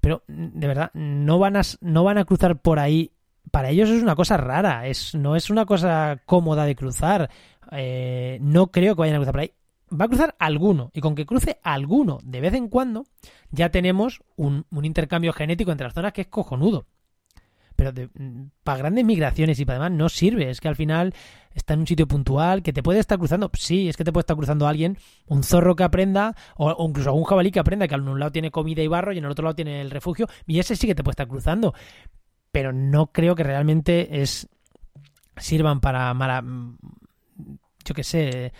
pero 0.00 0.24
mm, 0.26 0.58
de 0.58 0.66
verdad, 0.66 0.90
no 0.94 1.38
van 1.38 1.56
a, 1.56 1.62
no 1.80 2.04
van 2.04 2.18
a 2.18 2.24
cruzar 2.24 2.60
por 2.60 2.78
ahí. 2.78 3.12
Para 3.50 3.70
ellos 3.70 3.90
es 3.90 4.02
una 4.02 4.16
cosa 4.16 4.36
rara, 4.36 4.86
es, 4.86 5.14
no 5.14 5.36
es 5.36 5.50
una 5.50 5.66
cosa 5.66 6.20
cómoda 6.26 6.64
de 6.64 6.74
cruzar. 6.76 7.30
Eh, 7.72 8.38
no 8.40 8.68
creo 8.68 8.94
que 8.94 9.00
vayan 9.00 9.16
a 9.16 9.18
cruzar 9.18 9.32
por 9.32 9.40
ahí. 9.42 9.52
Va 9.92 10.06
a 10.06 10.08
cruzar 10.08 10.34
alguno, 10.38 10.90
y 10.94 11.00
con 11.00 11.14
que 11.14 11.26
cruce 11.26 11.58
alguno 11.62 12.18
de 12.24 12.40
vez 12.40 12.54
en 12.54 12.68
cuando, 12.68 13.04
ya 13.50 13.70
tenemos 13.70 14.22
un, 14.36 14.64
intercambio 14.82 15.32
genético 15.32 15.70
entre 15.70 15.86
las 15.86 15.94
zonas 15.94 16.12
que 16.12 16.22
es 16.22 16.28
cojonudo. 16.28 16.86
Pero 17.76 17.92
para 18.62 18.78
grandes 18.78 19.04
migraciones 19.04 19.58
y 19.58 19.64
para 19.64 19.78
demás 19.78 19.92
no 19.92 20.08
sirve. 20.08 20.50
Es 20.50 20.60
que 20.60 20.68
al 20.68 20.76
final 20.76 21.14
está 21.54 21.74
en 21.74 21.80
un 21.80 21.86
sitio 21.86 22.06
puntual 22.06 22.62
que 22.62 22.72
te 22.72 22.82
puede 22.82 23.00
estar 23.00 23.18
cruzando. 23.18 23.50
Sí, 23.54 23.88
es 23.88 23.96
que 23.96 24.04
te 24.04 24.12
puede 24.12 24.22
estar 24.22 24.36
cruzando 24.36 24.66
alguien, 24.66 24.98
un 25.26 25.42
zorro 25.42 25.74
que 25.74 25.82
aprenda, 25.82 26.36
o, 26.56 26.86
incluso 26.86 27.08
algún 27.08 27.24
jabalí 27.24 27.50
que 27.50 27.60
aprenda 27.60 27.88
que 27.88 27.94
en 27.94 28.08
un 28.08 28.20
lado 28.20 28.30
tiene 28.30 28.50
comida 28.50 28.82
y 28.82 28.88
barro 28.88 29.12
y 29.12 29.18
en 29.18 29.24
el 29.24 29.30
otro 29.30 29.44
lado 29.44 29.56
tiene 29.56 29.80
el 29.80 29.90
refugio. 29.90 30.26
Y 30.46 30.58
ese 30.58 30.76
sí 30.76 30.86
que 30.86 30.94
te 30.94 31.02
puede 31.02 31.12
estar 31.12 31.28
cruzando. 31.28 31.74
Pero 32.50 32.72
no 32.72 33.06
creo 33.06 33.34
que 33.34 33.42
realmente 33.42 34.20
es 34.22 34.48
sirvan 35.36 35.80
para 35.80 36.12
mala. 36.14 36.44
Yo 37.84 37.94
qué 37.94 38.04
sé, 38.04 38.52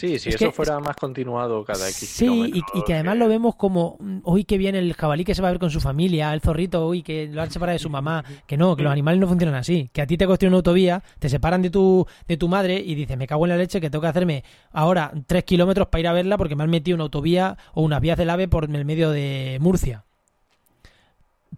Sí, 0.00 0.18
si 0.18 0.30
Es 0.30 0.36
eso 0.36 0.46
que- 0.46 0.52
fuera 0.52 0.80
más 0.80 0.96
continuado 0.96 1.62
cada 1.62 1.86
X 1.90 2.08
Sí, 2.08 2.52
y, 2.54 2.82
que 2.84 2.94
además 2.94 3.18
lo 3.18 3.28
vemos 3.28 3.54
como, 3.54 3.98
mm, 4.00 4.20
uy, 4.24 4.44
que 4.44 4.56
viene 4.56 4.78
el 4.78 4.94
jabalí 4.94 5.26
que 5.26 5.34
se 5.34 5.42
va 5.42 5.48
a 5.48 5.50
ver 5.50 5.60
con 5.60 5.68
su 5.70 5.78
familia, 5.78 6.32
el 6.32 6.40
zorrito, 6.40 6.86
uy, 6.88 7.02
que 7.02 7.26
lo 7.26 7.42
han 7.42 7.50
separado 7.50 7.74
de 7.74 7.80
su 7.80 7.90
mamá. 7.90 8.24
Que 8.46 8.56
no, 8.56 8.74
que 8.76 8.82
los 8.82 8.90
animales 8.92 9.20
no 9.20 9.28
funcionan 9.28 9.56
así. 9.56 9.90
Que 9.92 10.00
a 10.00 10.06
ti 10.06 10.16
te 10.16 10.26
construyen 10.26 10.52
una 10.54 10.56
autovía, 10.60 11.02
te 11.18 11.28
separan 11.28 11.60
de 11.60 11.68
tu, 11.68 12.06
de 12.26 12.38
tu 12.38 12.48
madre 12.48 12.76
y 12.82 12.94
dices, 12.94 13.18
me 13.18 13.26
cago 13.26 13.44
en 13.44 13.50
la 13.50 13.56
leche 13.58 13.78
que 13.78 13.90
tengo 13.90 14.00
que 14.00 14.08
hacerme 14.08 14.42
ahora 14.72 15.12
tres 15.26 15.44
kilómetros 15.44 15.88
para 15.88 16.00
ir 16.00 16.08
a 16.08 16.12
verla 16.14 16.38
porque 16.38 16.56
me 16.56 16.62
han 16.62 16.70
metido 16.70 16.94
una 16.94 17.04
autovía 17.04 17.58
o 17.74 17.82
unas 17.82 18.00
vías 18.00 18.16
del 18.16 18.30
AVE 18.30 18.48
por 18.48 18.64
el 18.74 18.84
medio 18.86 19.10
de 19.10 19.58
Murcia. 19.60 20.04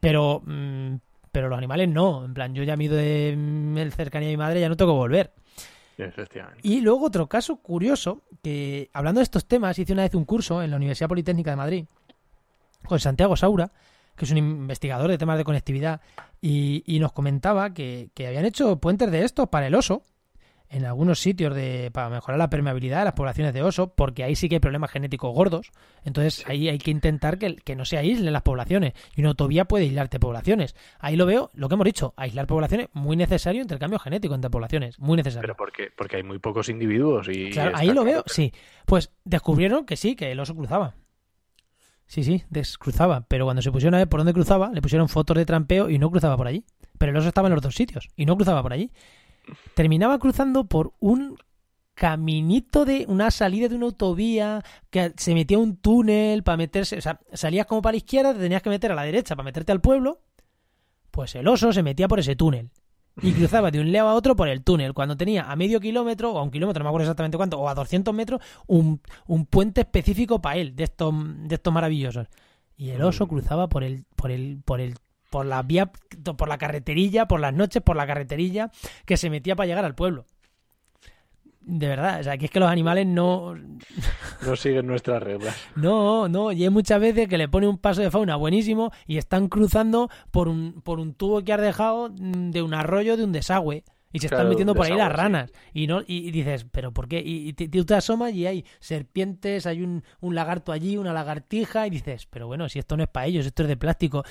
Pero, 0.01 0.43
mm, 0.45 0.95
pero 1.30 1.49
los 1.49 1.59
animales 1.59 1.88
no. 1.88 2.24
En 2.24 2.34
plan, 2.34 2.55
yo 2.55 2.62
ya 2.64 2.76
me 2.76 2.82
he 2.82 2.86
ido 2.88 2.97
de 2.97 3.34
mm, 3.38 3.90
cercanía 3.95 4.28
de 4.28 4.34
mi 4.34 4.38
madre, 4.38 4.61
ya 4.61 4.68
no 4.68 4.76
tengo 4.76 4.93
que 4.95 4.99
volver. 4.99 5.30
Y 6.62 6.80
luego 6.80 7.07
otro 7.07 7.28
caso 7.28 7.57
curioso, 7.57 8.22
que 8.43 8.90
hablando 8.93 9.20
de 9.20 9.24
estos 9.24 9.47
temas, 9.47 9.78
hice 9.78 9.93
una 9.93 10.03
vez 10.03 10.14
un 10.14 10.24
curso 10.24 10.62
en 10.62 10.70
la 10.70 10.76
Universidad 10.76 11.09
Politécnica 11.09 11.51
de 11.51 11.57
Madrid 11.57 11.84
con 12.86 12.99
Santiago 12.99 13.36
Saura, 13.36 13.70
que 14.16 14.24
es 14.24 14.30
un 14.30 14.38
investigador 14.38 15.11
de 15.11 15.18
temas 15.18 15.38
de 15.38 15.45
conectividad, 15.45 16.01
y, 16.40 16.82
y 16.86 16.99
nos 16.99 17.12
comentaba 17.12 17.72
que, 17.72 18.11
que 18.14 18.26
habían 18.26 18.45
hecho 18.45 18.76
puentes 18.76 19.11
de 19.11 19.24
estos 19.24 19.49
para 19.49 19.66
el 19.66 19.74
oso 19.74 20.05
en 20.72 20.86
algunos 20.86 21.20
sitios 21.20 21.54
de, 21.54 21.90
para 21.92 22.08
mejorar 22.08 22.38
la 22.38 22.48
permeabilidad 22.48 23.00
de 23.00 23.04
las 23.04 23.12
poblaciones 23.12 23.52
de 23.52 23.62
oso, 23.62 23.94
porque 23.94 24.24
ahí 24.24 24.34
sí 24.34 24.48
que 24.48 24.56
hay 24.56 24.60
problemas 24.60 24.90
genéticos 24.90 25.32
gordos. 25.34 25.70
Entonces 26.02 26.44
ahí 26.48 26.68
hay 26.68 26.78
que 26.78 26.90
intentar 26.90 27.38
que, 27.38 27.56
que 27.56 27.76
no 27.76 27.84
se 27.84 27.98
aíslen 27.98 28.32
las 28.32 28.42
poblaciones. 28.42 28.94
Y 29.14 29.20
una 29.20 29.30
autovía 29.30 29.66
puede 29.66 29.84
aislarte 29.84 30.18
poblaciones. 30.18 30.74
Ahí 30.98 31.16
lo 31.16 31.26
veo, 31.26 31.50
lo 31.52 31.68
que 31.68 31.74
hemos 31.74 31.84
dicho, 31.84 32.14
aislar 32.16 32.46
poblaciones, 32.46 32.88
muy 32.94 33.16
necesario, 33.16 33.60
intercambio 33.60 33.98
genético 33.98 34.34
entre 34.34 34.50
poblaciones, 34.50 34.98
muy 34.98 35.18
necesario. 35.18 35.42
Pero 35.42 35.56
porque, 35.56 35.90
porque 35.94 36.16
hay 36.16 36.22
muy 36.22 36.38
pocos 36.38 36.70
individuos 36.70 37.28
y... 37.28 37.50
Claro, 37.50 37.76
ahí 37.76 37.90
lo 37.90 38.02
veo, 38.02 38.24
sí. 38.26 38.52
Pues 38.86 39.12
descubrieron 39.24 39.84
que 39.84 39.96
sí, 39.96 40.16
que 40.16 40.32
el 40.32 40.40
oso 40.40 40.56
cruzaba. 40.56 40.94
Sí, 42.06 42.24
sí, 42.24 42.44
descruzaba. 42.48 43.26
Pero 43.28 43.44
cuando 43.44 43.62
se 43.62 43.70
pusieron 43.70 43.94
a 43.94 43.98
ver 43.98 44.08
por 44.08 44.20
dónde 44.20 44.32
cruzaba, 44.32 44.70
le 44.72 44.80
pusieron 44.80 45.08
fotos 45.08 45.36
de 45.36 45.44
trampeo 45.44 45.90
y 45.90 45.98
no 45.98 46.10
cruzaba 46.10 46.36
por 46.36 46.46
allí. 46.46 46.64
Pero 46.98 47.10
el 47.10 47.16
oso 47.16 47.28
estaba 47.28 47.48
en 47.48 47.54
los 47.54 47.62
dos 47.62 47.74
sitios 47.74 48.08
y 48.16 48.26
no 48.26 48.36
cruzaba 48.36 48.62
por 48.62 48.72
allí. 48.72 48.90
Terminaba 49.74 50.18
cruzando 50.18 50.64
por 50.64 50.93
un 51.01 51.36
caminito 51.95 52.84
de 52.84 53.05
una 53.09 53.30
salida 53.30 53.68
de 53.68 53.76
una 53.76 53.86
autovía 53.86 54.62
que 54.90 55.12
se 55.16 55.34
metía 55.34 55.59
un 55.59 55.76
túnel 55.76 56.43
para 56.43 56.57
meterse, 56.57 56.97
o 56.97 57.01
sea, 57.01 57.20
salías 57.32 57.66
como 57.66 57.82
para 57.82 57.93
la 57.93 57.99
izquierda, 57.99 58.32
te 58.32 58.40
tenías 58.40 58.62
que 58.62 58.70
meter 58.70 58.93
a 58.93 58.95
la 58.95 59.05
derecha 59.05 59.36
para 59.36 59.45
meterte 59.45 59.72
al 59.72 59.80
pueblo. 59.80 60.20
Pues 61.11 61.34
el 61.34 61.47
oso 61.47 61.72
se 61.72 61.82
metía 61.82 62.09
por 62.09 62.18
ese 62.20 62.34
túnel 62.36 62.70
y 63.20 63.32
cruzaba 63.34 63.70
de 63.70 63.80
un 63.80 63.93
lado 63.93 64.09
a 64.09 64.14
otro 64.14 64.36
por 64.36 64.49
el 64.49 64.62
túnel. 64.62 64.95
Cuando 64.95 65.16
tenía 65.16 65.51
a 65.51 65.57
medio 65.57 65.80
kilómetro, 65.80 66.32
o 66.32 66.38
a 66.38 66.43
un 66.43 66.51
kilómetro, 66.51 66.80
no 66.80 66.84
me 66.84 66.90
acuerdo 66.90 67.05
exactamente 67.05 67.36
cuánto, 67.36 67.59
o 67.59 67.68
a 67.68 67.74
200 67.74 68.14
metros, 68.14 68.40
un, 68.66 69.01
un 69.26 69.47
puente 69.47 69.82
específico 69.82 70.40
para 70.40 70.57
él, 70.57 70.74
de 70.74 70.84
estos, 70.84 71.14
de 71.49 71.55
estos 71.55 71.72
maravillosos. 71.72 72.28
Y 72.76 72.90
el 72.90 73.03
oso 73.03 73.28
cruzaba 73.28 73.68
por 73.68 73.84
el, 73.84 74.05
por 74.16 74.30
el, 74.30 74.61
por 74.64 74.80
el, 74.80 74.95
por 75.32 75.46
la 75.46 75.62
vía, 75.62 75.90
por 76.36 76.48
la 76.48 76.58
carreterilla, 76.58 77.26
por 77.26 77.40
las 77.40 77.52
noches, 77.54 77.82
por 77.82 77.96
la 77.96 78.06
carreterilla, 78.06 78.70
que 79.04 79.16
se 79.16 79.30
metía 79.30 79.56
para 79.56 79.66
llegar 79.66 79.84
al 79.84 79.96
pueblo. 79.96 80.26
De 81.64 81.86
verdad, 81.86 82.18
o 82.18 82.24
sea, 82.24 82.36
que 82.36 82.46
es 82.46 82.50
que 82.50 82.58
los 82.58 82.68
animales 82.68 83.06
no, 83.06 83.54
No 84.44 84.56
siguen 84.56 84.86
nuestras 84.88 85.22
reglas. 85.22 85.56
no, 85.76 86.28
no, 86.28 86.50
y 86.50 86.64
hay 86.64 86.70
muchas 86.70 87.00
veces 87.00 87.28
que 87.28 87.38
le 87.38 87.48
pone 87.48 87.68
un 87.68 87.78
paso 87.78 88.00
de 88.02 88.10
fauna 88.10 88.34
buenísimo 88.34 88.90
y 89.06 89.16
están 89.16 89.46
cruzando 89.48 90.10
por 90.32 90.48
un, 90.48 90.82
por 90.82 90.98
un 90.98 91.14
tubo 91.14 91.42
que 91.42 91.52
has 91.52 91.60
dejado 91.60 92.08
de 92.10 92.62
un 92.62 92.74
arroyo, 92.74 93.16
de 93.16 93.24
un 93.24 93.32
desagüe. 93.32 93.84
Y 94.14 94.18
se 94.18 94.26
están 94.26 94.46
metiendo 94.50 94.74
por 94.74 94.84
ahí 94.84 94.94
las 94.94 95.08
sí. 95.10 95.16
ranas. 95.16 95.52
Y 95.72 95.86
no 95.86 96.02
y, 96.02 96.28
y 96.28 96.30
dices, 96.32 96.66
¿pero 96.70 96.92
por 96.92 97.08
qué? 97.08 97.20
Y, 97.24 97.48
y 97.48 97.52
te- 97.54 97.68
tú 97.68 97.82
te 97.86 97.94
asomas 97.94 98.34
y 98.34 98.46
hay 98.46 98.64
serpientes, 98.78 99.64
hay 99.64 99.80
un, 99.82 100.04
un 100.20 100.34
lagarto 100.34 100.70
allí, 100.70 100.98
una 100.98 101.14
lagartija, 101.14 101.86
y 101.86 101.90
dices, 101.90 102.26
pero 102.26 102.46
bueno, 102.46 102.68
si 102.68 102.78
esto 102.78 102.94
no 102.98 103.04
es 103.04 103.08
para 103.08 103.24
ellos, 103.26 103.46
esto 103.46 103.62
es 103.62 103.68
de 103.70 103.76
plástico. 103.78 104.22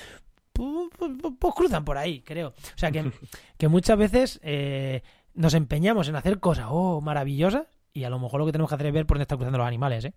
Pues, 0.52 1.54
cruzan 1.54 1.84
por 1.84 1.98
ahí, 1.98 2.20
creo. 2.20 2.48
O 2.48 2.78
sea 2.78 2.90
que, 2.90 3.04
que 3.58 3.68
muchas 3.68 3.98
veces 3.98 4.40
eh, 4.42 5.02
nos 5.34 5.54
empeñamos 5.54 6.08
en 6.08 6.16
hacer 6.16 6.40
cosas, 6.40 6.66
oh, 6.68 7.00
maravillosas, 7.00 7.66
y 7.92 8.04
a 8.04 8.10
lo 8.10 8.18
mejor 8.18 8.40
lo 8.40 8.46
que 8.46 8.52
tenemos 8.52 8.70
que 8.70 8.74
hacer 8.74 8.86
es 8.88 8.92
ver 8.92 9.06
por 9.06 9.16
dónde 9.16 9.22
están 9.24 9.38
cruzando 9.38 9.58
los 9.58 9.66
animales, 9.66 10.04
¿eh? 10.04 10.14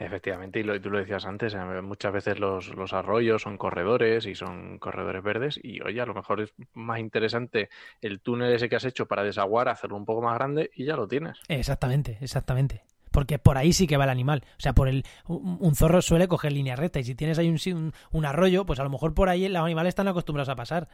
Efectivamente, 0.00 0.60
y 0.60 0.62
lo, 0.62 0.80
tú 0.80 0.90
lo 0.90 0.98
decías 0.98 1.26
antes, 1.26 1.54
eh, 1.54 1.82
muchas 1.82 2.12
veces 2.12 2.38
los, 2.38 2.68
los, 2.68 2.92
arroyos 2.92 3.42
son 3.42 3.58
corredores 3.58 4.26
y 4.26 4.36
son 4.36 4.78
corredores 4.78 5.24
verdes 5.24 5.58
y 5.60 5.80
oye, 5.80 6.00
a 6.00 6.06
lo 6.06 6.14
mejor 6.14 6.40
es 6.40 6.54
más 6.72 7.00
interesante 7.00 7.68
el 8.00 8.20
túnel 8.20 8.52
ese 8.52 8.68
que 8.68 8.76
has 8.76 8.84
hecho 8.84 9.06
para 9.06 9.24
desaguar, 9.24 9.68
hacerlo 9.68 9.96
un 9.96 10.04
poco 10.04 10.22
más 10.22 10.38
grande 10.38 10.70
y 10.76 10.84
ya 10.84 10.94
lo 10.94 11.08
tienes. 11.08 11.40
Exactamente, 11.48 12.16
exactamente. 12.20 12.84
Porque 13.10 13.38
por 13.38 13.58
ahí 13.58 13.72
sí 13.72 13.86
que 13.86 13.96
va 13.96 14.04
el 14.04 14.10
animal. 14.10 14.44
O 14.58 14.60
sea, 14.60 14.74
por 14.74 14.88
el 14.88 15.04
un, 15.26 15.74
zorro 15.74 16.02
suele 16.02 16.28
coger 16.28 16.52
línea 16.52 16.76
recta 16.76 17.00
y 17.00 17.04
si 17.04 17.14
tienes 17.14 17.38
ahí 17.38 17.48
un, 17.48 17.92
un, 18.12 18.24
arroyo, 18.24 18.66
pues 18.66 18.78
a 18.80 18.84
lo 18.84 18.90
mejor 18.90 19.14
por 19.14 19.28
ahí 19.28 19.48
los 19.48 19.62
animales 19.62 19.90
están 19.90 20.08
acostumbrados 20.08 20.48
a 20.48 20.56
pasar. 20.56 20.88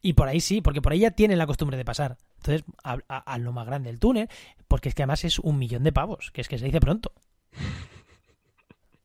Y 0.00 0.12
por 0.12 0.28
ahí 0.28 0.40
sí, 0.40 0.60
porque 0.60 0.80
por 0.80 0.92
ahí 0.92 1.00
ya 1.00 1.10
tienen 1.10 1.38
la 1.38 1.46
costumbre 1.46 1.76
de 1.76 1.84
pasar. 1.84 2.18
Entonces, 2.36 2.64
a, 2.84 2.98
a 3.08 3.38
lo 3.38 3.52
más 3.52 3.66
grande 3.66 3.90
el 3.90 3.98
túnel, 3.98 4.28
porque 4.68 4.88
es 4.88 4.94
que 4.94 5.02
además 5.02 5.24
es 5.24 5.38
un 5.38 5.58
millón 5.58 5.82
de 5.82 5.92
pavos, 5.92 6.30
que 6.32 6.40
es 6.40 6.48
que 6.48 6.58
se 6.58 6.66
dice 6.66 6.80
pronto. 6.80 7.12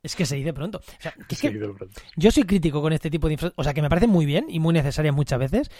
Es 0.03 0.17
que 0.17 0.25
se 0.25 0.35
dice 0.35 0.53
pronto. 0.53 0.79
O 0.79 1.01
sea, 1.01 1.15
es 1.29 1.39
que 1.39 1.73
Yo 2.17 2.29
soy 2.29 2.43
crítico 2.43 2.81
con 2.81 2.91
este 2.91 3.09
tipo 3.09 3.27
de 3.27 3.33
infraestructuras. 3.33 3.61
O 3.61 3.63
sea, 3.63 3.73
que 3.73 3.81
me 3.81 3.89
parece 3.89 4.07
muy 4.07 4.25
bien 4.25 4.47
y 4.49 4.59
muy 4.59 4.73
necesaria 4.73 5.13
muchas 5.13 5.39
veces, 5.39 5.71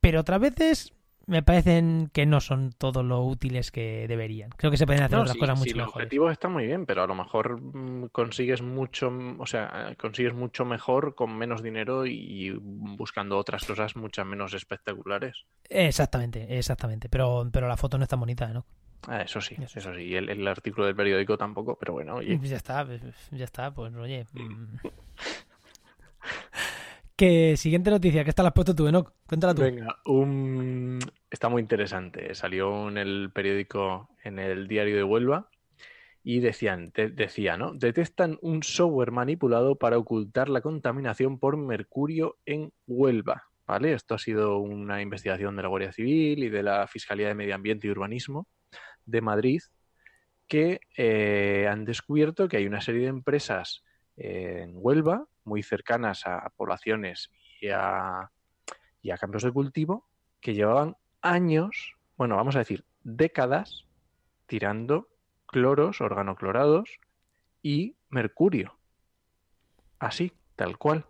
pero 0.00 0.20
otras 0.20 0.40
veces 0.40 0.92
me 1.26 1.42
parecen 1.42 2.10
que 2.12 2.24
no 2.26 2.40
son 2.40 2.72
todo 2.72 3.02
lo 3.02 3.22
útiles 3.22 3.70
que 3.70 4.06
deberían. 4.08 4.50
Creo 4.50 4.70
que 4.70 4.76
se 4.76 4.86
pueden 4.86 5.02
hacer 5.02 5.18
otras 5.18 5.36
cosas 5.36 5.58
mucho 5.58 5.70
sí, 5.70 5.76
mejores. 5.76 5.94
Los 5.94 5.96
objetivos 5.96 6.32
están 6.32 6.52
muy 6.52 6.66
bien, 6.66 6.86
pero 6.86 7.02
a 7.02 7.06
lo 7.06 7.14
mejor 7.14 7.60
mm, 7.60 8.08
consigues 8.08 8.62
mucho, 8.62 9.12
o 9.38 9.46
sea, 9.46 9.94
consigues 9.98 10.34
mucho 10.34 10.64
mejor 10.64 11.14
con 11.14 11.36
menos 11.36 11.62
dinero 11.62 12.06
y 12.06 12.50
buscando 12.60 13.36
otras 13.38 13.64
cosas 13.64 13.96
muchas 13.96 14.24
menos 14.26 14.54
espectaculares. 14.54 15.44
Exactamente, 15.68 16.56
exactamente. 16.56 17.08
Pero, 17.08 17.48
pero 17.52 17.68
la 17.68 17.76
foto 17.76 17.98
no 17.98 18.04
es 18.04 18.08
tan 18.08 18.20
bonita, 18.20 18.48
¿no? 18.48 18.64
Ah, 19.08 19.22
eso 19.22 19.40
sí, 19.40 19.56
eso 19.60 19.94
sí. 19.94 20.02
Y 20.02 20.16
el, 20.16 20.46
artículo 20.48 20.86
del 20.86 20.96
periódico 20.96 21.38
tampoco, 21.38 21.76
pero 21.78 21.92
bueno, 21.92 22.16
oye. 22.16 22.38
Ya 22.42 22.56
está, 22.56 22.84
pues, 22.84 23.02
ya 23.30 23.44
está, 23.44 23.72
pues 23.72 23.94
oye. 23.94 24.26
¿Qué 27.16 27.56
siguiente 27.56 27.90
noticia, 27.90 28.24
¿qué 28.24 28.30
está 28.30 28.42
la 28.42 28.50
has 28.50 28.54
puesto 28.54 28.74
tú, 28.74 28.86
Enoch? 28.86 29.10
Cuéntala 29.26 29.54
tú. 29.54 29.62
Venga, 29.62 29.96
un... 30.04 30.98
está 31.30 31.48
muy 31.48 31.62
interesante. 31.62 32.34
Salió 32.34 32.88
en 32.88 32.98
el 32.98 33.30
periódico, 33.32 34.10
en 34.22 34.38
el 34.38 34.68
diario 34.68 34.96
de 34.96 35.02
Huelva, 35.02 35.48
y 36.22 36.40
decían, 36.40 36.92
decía, 36.94 37.56
¿no? 37.56 37.72
Detectan 37.72 38.38
un 38.42 38.62
software 38.62 39.12
manipulado 39.12 39.76
para 39.76 39.96
ocultar 39.96 40.50
la 40.50 40.60
contaminación 40.60 41.38
por 41.38 41.56
mercurio 41.56 42.36
en 42.44 42.72
Huelva. 42.86 43.44
¿Vale? 43.66 43.94
Esto 43.94 44.14
ha 44.14 44.18
sido 44.18 44.58
una 44.58 45.02
investigación 45.02 45.56
de 45.56 45.62
la 45.62 45.68
Guardia 45.68 45.92
Civil 45.92 46.44
y 46.44 46.48
de 46.50 46.62
la 46.62 46.86
Fiscalía 46.86 47.28
de 47.28 47.34
Medio 47.34 47.54
Ambiente 47.54 47.86
y 47.86 47.90
Urbanismo 47.90 48.46
de 49.06 49.20
Madrid 49.22 49.60
que 50.46 50.80
eh, 50.96 51.66
han 51.68 51.84
descubierto 51.84 52.48
que 52.48 52.58
hay 52.58 52.66
una 52.66 52.80
serie 52.80 53.02
de 53.02 53.08
empresas 53.08 53.82
en 54.16 54.72
Huelva, 54.74 55.26
muy 55.44 55.62
cercanas 55.62 56.26
a 56.26 56.50
poblaciones 56.56 57.30
y 57.60 57.68
a, 57.68 58.30
y 59.02 59.10
campos 59.10 59.42
de 59.42 59.52
cultivo, 59.52 60.08
que 60.40 60.54
llevaban 60.54 60.96
años, 61.20 61.94
bueno, 62.16 62.36
vamos 62.36 62.56
a 62.56 62.60
decir, 62.60 62.84
décadas, 63.02 63.86
tirando 64.46 65.08
cloros, 65.46 66.00
organoclorados 66.00 66.98
y 67.62 67.96
mercurio. 68.10 68.78
Así, 69.98 70.32
tal 70.56 70.78
cual 70.78 71.06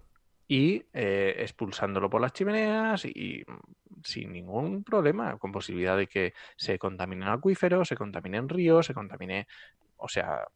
y 0.48 0.84
eh, 0.92 1.34
expulsándolo 1.38 2.08
por 2.08 2.20
las 2.20 2.32
chimeneas 2.32 3.04
y, 3.04 3.44
mm, 3.46 4.02
sin 4.04 4.32
ningún 4.32 4.84
problema, 4.84 5.36
con 5.38 5.52
posibilidad 5.52 5.96
de 5.96 6.06
que 6.06 6.34
se 6.56 6.78
contaminen 6.78 7.28
acuíferos, 7.28 7.88
se 7.88 7.96
contaminen 7.96 8.48
ríos, 8.48 8.86
se 8.86 8.94
contamine, 8.94 9.48
o 9.96 10.08
sea, 10.08 10.46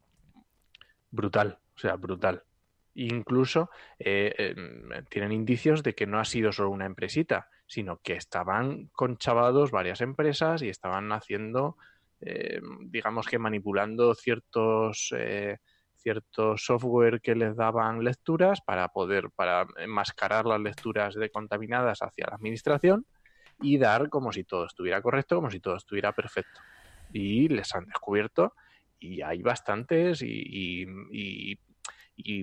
brutal, 1.10 1.58
o 1.80 1.88
sea, 1.88 1.96
brutal. 1.96 2.42
Incluso 2.94 3.70
eh, 3.98 4.34
em, 4.36 5.04
tienen 5.08 5.32
indicios 5.32 5.82
de 5.82 5.94
que 5.94 6.06
no 6.06 6.18
ha 6.18 6.24
sido 6.24 6.52
solo 6.52 6.70
una 6.70 6.86
empresita, 6.86 7.48
sino 7.66 7.98
que 7.98 8.14
estaban 8.14 8.88
conchavados 8.92 9.70
varias 9.70 10.00
empresas 10.00 10.62
y 10.62 10.68
estaban 10.68 11.12
haciendo, 11.12 11.76
eh, 12.20 12.60
digamos 12.82 13.26
que 13.26 13.38
manipulando 13.38 14.14
ciertos 14.14 15.14
cierto 16.00 16.56
software 16.56 17.20
que 17.20 17.34
les 17.34 17.56
daban 17.56 18.02
lecturas 18.02 18.60
para 18.60 18.88
poder, 18.88 19.30
para 19.30 19.66
enmascarar 19.76 20.46
las 20.46 20.60
lecturas 20.60 21.14
de 21.14 21.30
contaminadas 21.30 22.00
hacia 22.00 22.26
la 22.28 22.36
administración 22.36 23.06
y 23.60 23.78
dar 23.78 24.08
como 24.08 24.32
si 24.32 24.44
todo 24.44 24.66
estuviera 24.66 25.02
correcto, 25.02 25.36
como 25.36 25.50
si 25.50 25.60
todo 25.60 25.76
estuviera 25.76 26.12
perfecto. 26.12 26.60
Y 27.12 27.48
les 27.48 27.74
han 27.74 27.86
descubierto 27.86 28.54
y 28.98 29.22
hay 29.22 29.42
bastantes 29.42 30.22
y, 30.22 30.86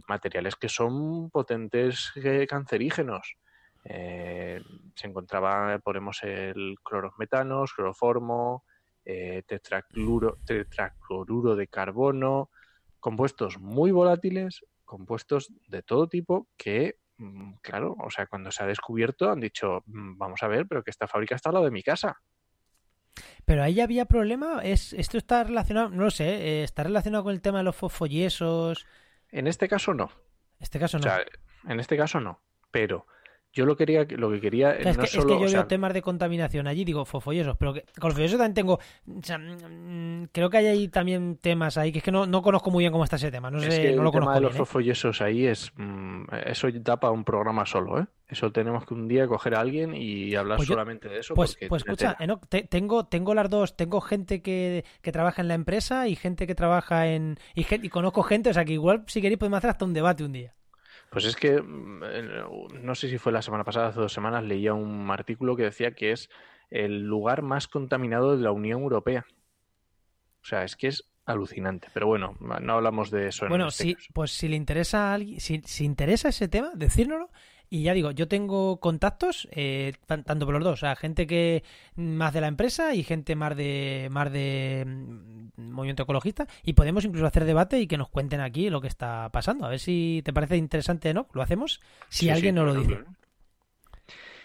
materiales 0.07 0.55
que 0.55 0.69
son 0.69 1.29
potentes 1.29 2.11
eh, 2.15 2.45
cancerígenos. 2.47 3.37
Eh, 3.85 4.61
se 4.95 5.07
encontraba, 5.07 5.79
ponemos 5.79 6.21
el 6.23 6.75
clorometanos, 6.83 7.73
cloroformo, 7.73 8.63
eh, 9.05 9.43
tetracloruro 9.47 10.35
de 11.55 11.67
carbono, 11.67 12.49
compuestos 12.99 13.57
muy 13.59 13.91
volátiles, 13.91 14.65
compuestos 14.83 15.53
de 15.69 15.81
todo 15.81 16.09
tipo 16.09 16.49
que, 16.57 16.97
mm, 17.17 17.53
claro, 17.61 17.95
o 18.03 18.09
sea, 18.09 18.27
cuando 18.27 18.51
se 18.51 18.63
ha 18.63 18.67
descubierto 18.67 19.31
han 19.31 19.39
dicho, 19.39 19.83
mm, 19.85 20.17
vamos 20.17 20.43
a 20.43 20.47
ver, 20.47 20.67
pero 20.67 20.83
que 20.83 20.91
esta 20.91 21.07
fábrica 21.07 21.35
está 21.35 21.49
al 21.49 21.53
lado 21.53 21.65
de 21.65 21.71
mi 21.71 21.83
casa. 21.83 22.17
Pero 23.45 23.63
ahí 23.63 23.79
había 23.79 24.05
problema, 24.05 24.61
es 24.61 24.91
esto 24.91 25.17
está 25.17 25.43
relacionado, 25.45 25.89
no 25.89 26.03
lo 26.03 26.11
sé, 26.11 26.25
eh, 26.25 26.63
está 26.63 26.83
relacionado 26.83 27.23
con 27.23 27.33
el 27.33 27.41
tema 27.41 27.59
de 27.59 27.63
los 27.63 27.75
fosfollesos. 27.77 28.85
En 29.31 29.47
este 29.47 29.67
caso 29.67 29.93
no. 29.93 30.11
En 30.59 30.63
este 30.63 30.79
caso 30.79 30.97
no. 30.97 31.07
O 31.07 31.09
sea, 31.09 31.25
en 31.67 31.79
este 31.79 31.97
caso 31.97 32.19
no, 32.19 32.41
pero 32.71 33.07
yo 33.57 33.65
lo 33.65 33.75
quería, 33.75 34.05
lo 34.11 34.29
que 34.29 34.39
quería 34.39 34.73
es, 34.73 34.95
que, 34.95 35.07
yo 35.17 35.39
veo 35.39 35.65
temas 35.65 35.91
de 35.91 36.03
contaminación 36.03 36.67
allí, 36.67 36.85
digo 36.85 37.05
fofollosos, 37.05 37.57
pero 37.57 37.73
que, 37.73 37.85
con 37.99 38.11
follosos 38.11 38.37
también 38.37 38.53
tengo, 38.53 38.79
mm, 39.07 40.25
creo 40.31 40.49
que 40.51 40.57
hay 40.57 40.67
ahí 40.67 40.87
también 40.89 41.37
temas 41.41 41.75
ahí 41.79 41.91
que 41.91 41.97
es 41.97 42.03
que 42.03 42.11
no, 42.11 42.27
no 42.27 42.43
conozco 42.43 42.69
muy 42.69 42.83
bien 42.83 42.91
cómo 42.91 43.03
está 43.03 43.15
ese 43.15 43.31
tema, 43.31 43.49
no 43.49 43.59
sé, 43.59 43.95
no 43.95 44.03
lo 44.03 44.11
conozco. 44.11 44.33
El 44.33 44.37
tema 44.37 44.53
de 44.53 44.87
los 44.87 45.19
¿eh? 45.19 45.23
ahí 45.23 45.47
es, 45.47 45.71
mm, 45.75 46.25
eso 46.45 46.67
da 46.71 46.97
para 46.99 47.11
un 47.11 47.23
programa 47.23 47.65
solo, 47.65 47.99
¿eh? 47.99 48.05
Eso 48.27 48.51
tenemos 48.51 48.85
que 48.85 48.93
un 48.93 49.07
día 49.07 49.25
coger 49.25 49.55
a 49.55 49.61
alguien 49.61 49.95
y 49.95 50.35
hablar 50.35 50.57
pues 50.57 50.67
solamente 50.67 51.07
de 51.07 51.19
eso. 51.19 51.33
Pues, 51.33 51.57
pues 51.67 51.81
escucha, 51.83 52.15
tengo, 52.69 53.05
tengo 53.05 53.33
las 53.33 53.49
dos, 53.49 53.75
tengo 53.75 54.01
gente 54.01 54.41
que, 54.41 54.83
que, 55.01 55.11
trabaja 55.13 55.41
en 55.41 55.47
la 55.47 55.53
empresa 55.55 56.07
y 56.09 56.15
gente 56.15 56.45
que 56.45 56.53
trabaja 56.53 57.07
en, 57.07 57.39
y, 57.55 57.65
y 57.73 57.89
conozco 57.89 58.23
gente, 58.23 58.49
o 58.49 58.53
sea 58.53 58.65
que 58.65 58.73
igual 58.73 59.03
si 59.07 59.21
queréis 59.21 59.39
podemos 59.39 59.57
hacer 59.59 59.69
hasta 59.71 59.85
un 59.85 59.93
debate 59.93 60.25
un 60.25 60.33
día. 60.33 60.53
Pues 61.09 61.25
es 61.25 61.35
que 61.35 61.61
mm, 61.61 62.83
no 62.83 62.95
sé 62.95 63.09
si 63.09 63.17
fue 63.17 63.31
la 63.31 63.41
semana 63.41 63.63
pasada, 63.63 63.87
hace 63.87 63.99
dos 63.99 64.13
semanas, 64.13 64.43
leía 64.43 64.73
un 64.73 65.09
artículo 65.09 65.55
que 65.55 65.63
decía 65.63 65.91
que 65.91 66.11
es 66.11 66.29
el 66.69 67.03
lugar 67.03 67.41
más 67.41 67.67
contaminado 67.67 68.35
de 68.35 68.43
la 68.43 68.51
Unión 68.51 68.81
Europea. 68.81 69.25
O 70.41 70.45
sea, 70.45 70.63
es 70.63 70.75
que 70.75 70.87
es 70.87 71.09
alucinante. 71.25 71.89
Pero 71.93 72.07
bueno, 72.07 72.35
no 72.39 72.73
hablamos 72.73 73.11
de 73.11 73.27
eso. 73.27 73.47
Bueno, 73.47 73.67
este 73.67 73.83
sí, 73.83 73.97
pues 74.13 74.31
si 74.31 74.47
le 74.47 74.55
interesa 74.55 75.11
a 75.11 75.13
alguien, 75.13 75.39
si, 75.39 75.61
si 75.65 75.85
interesa 75.85 76.29
ese 76.29 76.47
tema, 76.47 76.71
decírnoslo 76.73 77.29
y 77.69 77.83
ya 77.83 77.93
digo, 77.93 78.11
yo 78.11 78.27
tengo 78.27 78.79
contactos, 78.79 79.47
eh, 79.51 79.93
tanto 80.05 80.45
por 80.45 80.53
los 80.55 80.63
dos, 80.63 80.73
o 80.73 80.77
sea, 80.77 80.95
gente 80.95 81.27
que 81.27 81.63
más 81.95 82.33
de 82.33 82.41
la 82.41 82.47
empresa 82.47 82.93
y 82.95 83.03
gente 83.03 83.35
más 83.35 83.55
de 83.55 84.07
más 84.11 84.31
de 84.31 84.85
mm, 84.85 85.71
movimiento 85.71 86.03
ecologista, 86.03 86.47
y 86.63 86.73
podemos 86.73 87.03
incluso 87.03 87.25
hacer 87.25 87.45
debate 87.45 87.79
y 87.79 87.87
que 87.87 87.97
nos 87.97 88.09
cuenten 88.09 88.39
aquí 88.39 88.69
lo 88.69 88.81
que 88.81 88.87
está 88.87 89.29
pasando. 89.31 89.65
A 89.65 89.69
ver 89.69 89.79
si 89.79 90.21
te 90.23 90.33
parece 90.33 90.57
interesante, 90.57 91.13
¿no? 91.13 91.27
Lo 91.33 91.41
hacemos 91.41 91.81
si 92.09 92.29
alguien 92.29 92.55
nos 92.55 92.65
lo 92.67 92.81
dice. 92.81 93.03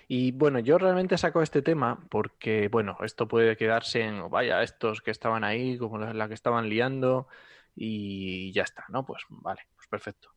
Y 0.09 0.33
bueno, 0.33 0.59
yo 0.59 0.77
realmente 0.77 1.17
saco 1.17 1.43
este 1.43 1.63
tema 1.63 2.05
porque, 2.11 2.69
bueno, 2.69 2.99
esto 3.03 3.29
puede 3.29 3.57
quedarse 3.57 4.03
en, 4.03 4.29
vaya, 4.31 4.63
estos 4.63 5.01
que 5.01 5.11
estaban 5.11 5.45
ahí, 5.45 5.79
como 5.79 5.99
la 5.99 6.29
que 6.29 6.35
estaban 6.35 6.69
liando, 6.69 7.29
y 7.75 8.53
ya 8.53 8.63
está, 8.63 8.85
¿no? 8.89 9.07
Pues 9.07 9.23
vale, 9.29 9.63
pues 9.75 9.87
perfecto. 9.89 10.31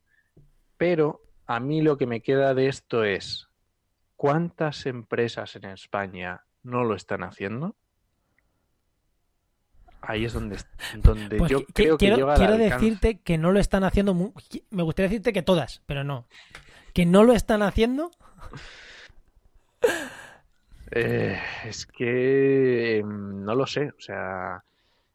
Pero 0.76 1.20
a 1.46 1.60
mí 1.60 1.82
lo 1.82 1.96
que 1.96 2.06
me 2.06 2.20
queda 2.20 2.54
de 2.54 2.68
esto 2.68 3.04
es, 3.04 3.48
¿cuántas 4.16 4.86
empresas 4.86 5.56
en 5.56 5.66
España 5.66 6.44
no 6.62 6.84
lo 6.84 6.94
están 6.94 7.22
haciendo? 7.22 7.76
Ahí 10.00 10.24
es 10.24 10.32
donde, 10.32 10.58
donde 11.02 11.36
pues 11.36 11.50
yo 11.50 11.64
creo 11.66 11.98
que 11.98 12.06
quiero, 12.06 12.34
quiero 12.34 12.56
decirte 12.56 13.18
que 13.20 13.38
no 13.38 13.50
lo 13.52 13.58
están 13.58 13.84
haciendo. 13.84 14.14
me 14.14 14.82
gustaría 14.82 15.08
decirte 15.08 15.32
que 15.32 15.42
todas, 15.42 15.82
pero 15.86 16.04
no. 16.04 16.26
Que 16.92 17.06
no 17.06 17.24
lo 17.24 17.32
están 17.32 17.62
haciendo. 17.62 18.10
Eh, 20.92 21.40
es 21.64 21.86
que 21.86 22.98
em, 22.98 23.44
no 23.44 23.54
lo 23.54 23.66
sé. 23.66 23.88
O 23.88 24.00
sea, 24.00 24.62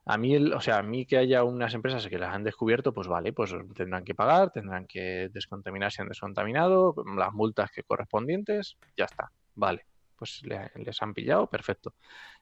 a 0.06 0.18
mí, 0.18 0.36
o 0.36 0.60
sea, 0.62 0.80
a 0.80 0.84
mí 0.84 1.06
que 1.06 1.18
haya 1.18 1.44
unas 1.44 1.74
empresas 1.74 2.08
que 2.08 2.18
las 2.18 2.34
han 2.34 2.44
descubierto, 2.44 2.94
pues 2.94 3.08
vale, 3.08 3.34
pues 3.34 3.54
tendrán 3.76 4.04
que 4.04 4.16
pagar, 4.16 4.52
tendrán 4.52 4.88
que 4.88 5.30
descontaminar 5.32 5.92
si 5.92 6.02
han 6.02 6.08
descontaminado, 6.10 6.96
las 7.16 7.32
multas 7.34 7.70
que 7.72 7.84
correspondientes, 7.84 8.78
ya 8.98 9.06
está, 9.06 9.32
vale, 9.56 9.86
pues 10.18 10.42
les 10.44 11.02
han 11.02 11.14
pillado, 11.14 11.48
perfecto. 11.48 11.94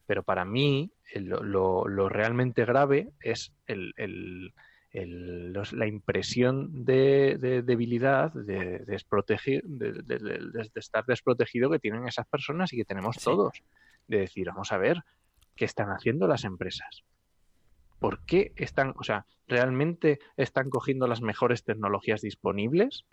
Pero 0.05 0.23
para 0.23 0.45
mí, 0.45 0.91
el- 1.13 1.25
lo, 1.25 1.87
lo 1.87 2.09
realmente 2.09 2.65
grave 2.65 3.09
es 3.19 3.53
el, 3.67 3.93
el- 3.97 4.53
el- 4.91 5.53
los- 5.53 5.73
la 5.73 5.85
impresión 5.85 6.83
de, 6.85 7.37
de 7.39 7.61
debilidad, 7.61 8.31
de, 8.33 8.83
estar 10.75 11.05
desprotegido 11.05 11.69
que 11.69 11.79
tienen 11.79 12.07
esas 12.07 12.25
personas 12.27 12.73
y 12.73 12.77
que 12.77 12.85
tenemos 12.85 13.17
Sí. 13.17 13.25
todos. 13.25 13.61
De 14.07 14.19
decir, 14.19 14.47
vamos 14.47 14.71
a 14.71 14.77
ver, 14.77 15.03
¿qué 15.55 15.65
están 15.65 15.89
haciendo 15.89 16.27
las 16.27 16.43
empresas? 16.43 17.03
¿Por 17.99 18.21
qué 18.25 18.53
están, 18.55 18.93
o 18.97 19.03
sea, 19.03 19.25
realmente 19.47 20.19
están 20.37 20.69
cogiendo 20.69 21.07
las 21.07 21.21
mejores 21.21 21.63
tecnologías 21.63 22.21
disponibles 22.21 23.05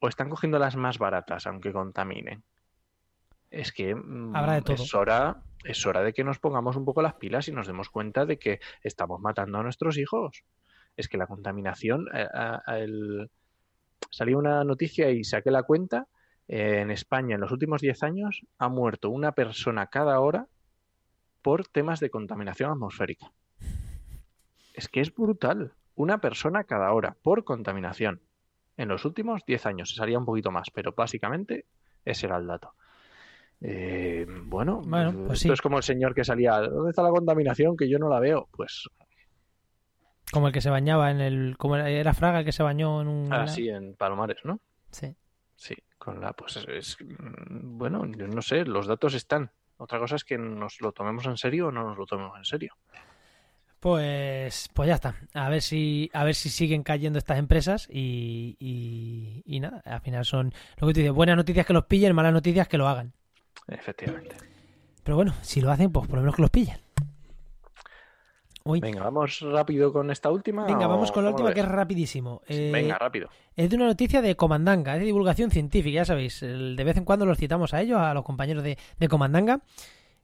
o 0.00 0.08
están 0.08 0.28
cogiendo 0.30 0.58
las 0.58 0.76
más 0.76 0.98
baratas, 0.98 1.46
aunque 1.46 1.72
contaminen? 1.72 2.42
Es 3.50 3.72
que 3.72 3.94
mm, 3.94 4.34
Habrá 4.36 4.54
de 4.54 4.62
todo. 4.62 4.74
es 4.82 4.94
hora, 4.94 5.42
es 5.64 5.84
hora 5.86 6.02
de 6.02 6.12
que 6.12 6.24
nos 6.24 6.38
pongamos 6.38 6.76
un 6.76 6.84
poco 6.84 7.02
las 7.02 7.14
pilas 7.14 7.48
y 7.48 7.52
nos 7.52 7.66
demos 7.66 7.88
cuenta 7.90 8.26
de 8.26 8.38
que 8.38 8.60
estamos 8.82 9.20
matando 9.20 9.58
a 9.58 9.62
nuestros 9.62 9.96
hijos. 9.98 10.44
Es 10.96 11.08
que 11.08 11.16
la 11.18 11.26
contaminación, 11.26 12.06
eh, 12.14 12.26
a- 12.32 12.62
a- 12.66 12.78
el- 12.78 13.30
salió 14.10 14.38
una 14.38 14.64
noticia 14.64 15.10
y 15.10 15.24
saqué 15.24 15.50
la 15.50 15.62
cuenta. 15.62 16.06
eh, 16.52 16.80
en 16.80 16.90
España, 16.90 17.36
en 17.36 17.40
los 17.42 17.52
últimos 17.52 17.80
10 17.80 18.02
años, 18.02 18.44
ha 18.58 18.68
muerto 18.68 19.08
una 19.08 19.30
persona 19.30 19.86
cada 19.86 20.18
hora 20.18 20.48
por 21.42 21.68
temas 21.68 22.00
de 22.00 22.10
contaminación 22.10 22.72
atmosférica. 22.72 23.30
Es 24.80 24.88
que 24.88 25.00
es 25.02 25.14
brutal. 25.14 25.74
Una 25.94 26.22
persona 26.22 26.64
cada 26.64 26.90
hora 26.94 27.14
por 27.22 27.44
contaminación. 27.44 28.22
En 28.78 28.88
los 28.88 29.04
últimos 29.04 29.44
10 29.44 29.66
años. 29.66 29.90
Se 29.90 29.96
salía 29.96 30.18
un 30.18 30.24
poquito 30.24 30.50
más, 30.50 30.70
pero 30.72 30.92
básicamente 30.96 31.66
ese 32.02 32.24
era 32.26 32.38
el 32.38 32.46
dato. 32.46 32.72
Eh, 33.60 34.24
bueno, 34.44 34.80
Bueno, 34.82 35.12
pues 35.26 35.40
esto 35.40 35.48
sí. 35.48 35.52
es 35.52 35.60
como 35.60 35.76
el 35.76 35.82
señor 35.82 36.14
que 36.14 36.24
salía. 36.24 36.60
¿Dónde 36.60 36.88
está 36.90 37.02
la 37.02 37.10
contaminación? 37.10 37.76
Que 37.76 37.90
yo 37.90 37.98
no 37.98 38.08
la 38.08 38.20
veo. 38.20 38.48
Pues 38.52 38.88
Como 40.32 40.46
el 40.46 40.52
que 40.54 40.62
se 40.62 40.70
bañaba 40.70 41.10
en 41.10 41.20
el. 41.20 41.58
Como 41.58 41.76
era- 41.76 42.14
Fraga 42.14 42.38
el 42.38 42.44
que 42.46 42.52
se 42.52 42.62
bañó 42.62 43.02
en 43.02 43.08
un. 43.08 43.32
así 43.34 43.68
en 43.68 43.94
Palomares, 43.96 44.38
¿no? 44.44 44.60
Sí. 44.90 45.14
Sí, 45.56 45.74
con 45.98 46.22
la, 46.22 46.32
pues 46.32 46.56
es, 46.56 46.66
es- 46.68 46.96
mm, 47.02 47.76
bueno, 47.76 48.06
yo 48.06 48.26
no 48.28 48.40
sé, 48.40 48.64
los 48.64 48.86
datos 48.86 49.12
están. 49.12 49.50
Otra 49.76 49.98
cosa 49.98 50.16
es 50.16 50.24
que 50.24 50.38
nos 50.38 50.80
lo 50.80 50.92
tomemos 50.92 51.26
en 51.26 51.36
serio 51.36 51.66
o 51.68 51.70
no 51.72 51.84
nos 51.86 51.98
lo 51.98 52.06
tomemos 52.06 52.38
en 52.38 52.44
serio. 52.46 52.74
Pues, 53.80 54.68
pues 54.74 54.88
ya 54.88 54.94
está. 54.94 55.14
A 55.32 55.48
ver 55.48 55.62
si, 55.62 56.10
a 56.12 56.22
ver 56.24 56.34
si 56.34 56.50
siguen 56.50 56.82
cayendo 56.82 57.18
estas 57.18 57.38
empresas 57.38 57.88
y, 57.90 58.56
y, 58.60 59.42
y 59.46 59.60
nada. 59.60 59.80
Al 59.86 60.00
final 60.02 60.24
son 60.26 60.52
lo 60.78 60.86
que 60.86 60.92
tú 60.94 61.00
dices, 61.00 61.12
buenas 61.12 61.36
noticias 61.36 61.64
que 61.66 61.72
los 61.72 61.86
pillen, 61.86 62.14
malas 62.14 62.32
noticias 62.34 62.68
que 62.68 62.76
lo 62.78 62.86
hagan. 62.88 63.14
Efectivamente. 63.68 64.36
Pero 65.02 65.16
bueno, 65.16 65.34
si 65.40 65.62
lo 65.62 65.70
hacen, 65.70 65.90
pues 65.90 66.06
por 66.06 66.16
lo 66.16 66.22
menos 66.22 66.36
que 66.36 66.42
los 66.42 66.50
pillen. 66.50 66.76
Uy. 68.64 68.80
Venga, 68.80 69.02
vamos 69.04 69.40
rápido 69.40 69.90
con 69.90 70.10
esta 70.10 70.30
última. 70.30 70.66
Venga, 70.66 70.86
vamos 70.86 71.10
con 71.10 71.24
la 71.24 71.30
última 71.30 71.54
que 71.54 71.60
es 71.60 71.66
rapidísimo. 71.66 72.42
Eh, 72.46 72.70
Venga, 72.70 72.98
rápido. 72.98 73.30
Es 73.56 73.70
de 73.70 73.76
una 73.76 73.86
noticia 73.86 74.20
de 74.20 74.36
Comandanga, 74.36 74.92
es 74.94 75.00
de 75.00 75.06
divulgación 75.06 75.50
científica, 75.50 75.94
ya 75.96 76.04
sabéis. 76.04 76.42
el- 76.42 76.76
de 76.76 76.84
vez 76.84 76.98
en 76.98 77.06
cuando 77.06 77.24
los 77.24 77.38
citamos 77.38 77.72
a 77.72 77.80
ellos, 77.80 77.98
a 77.98 78.12
los 78.12 78.22
compañeros 78.24 78.62
de, 78.62 78.76
de 78.98 79.08
Comandanga. 79.08 79.62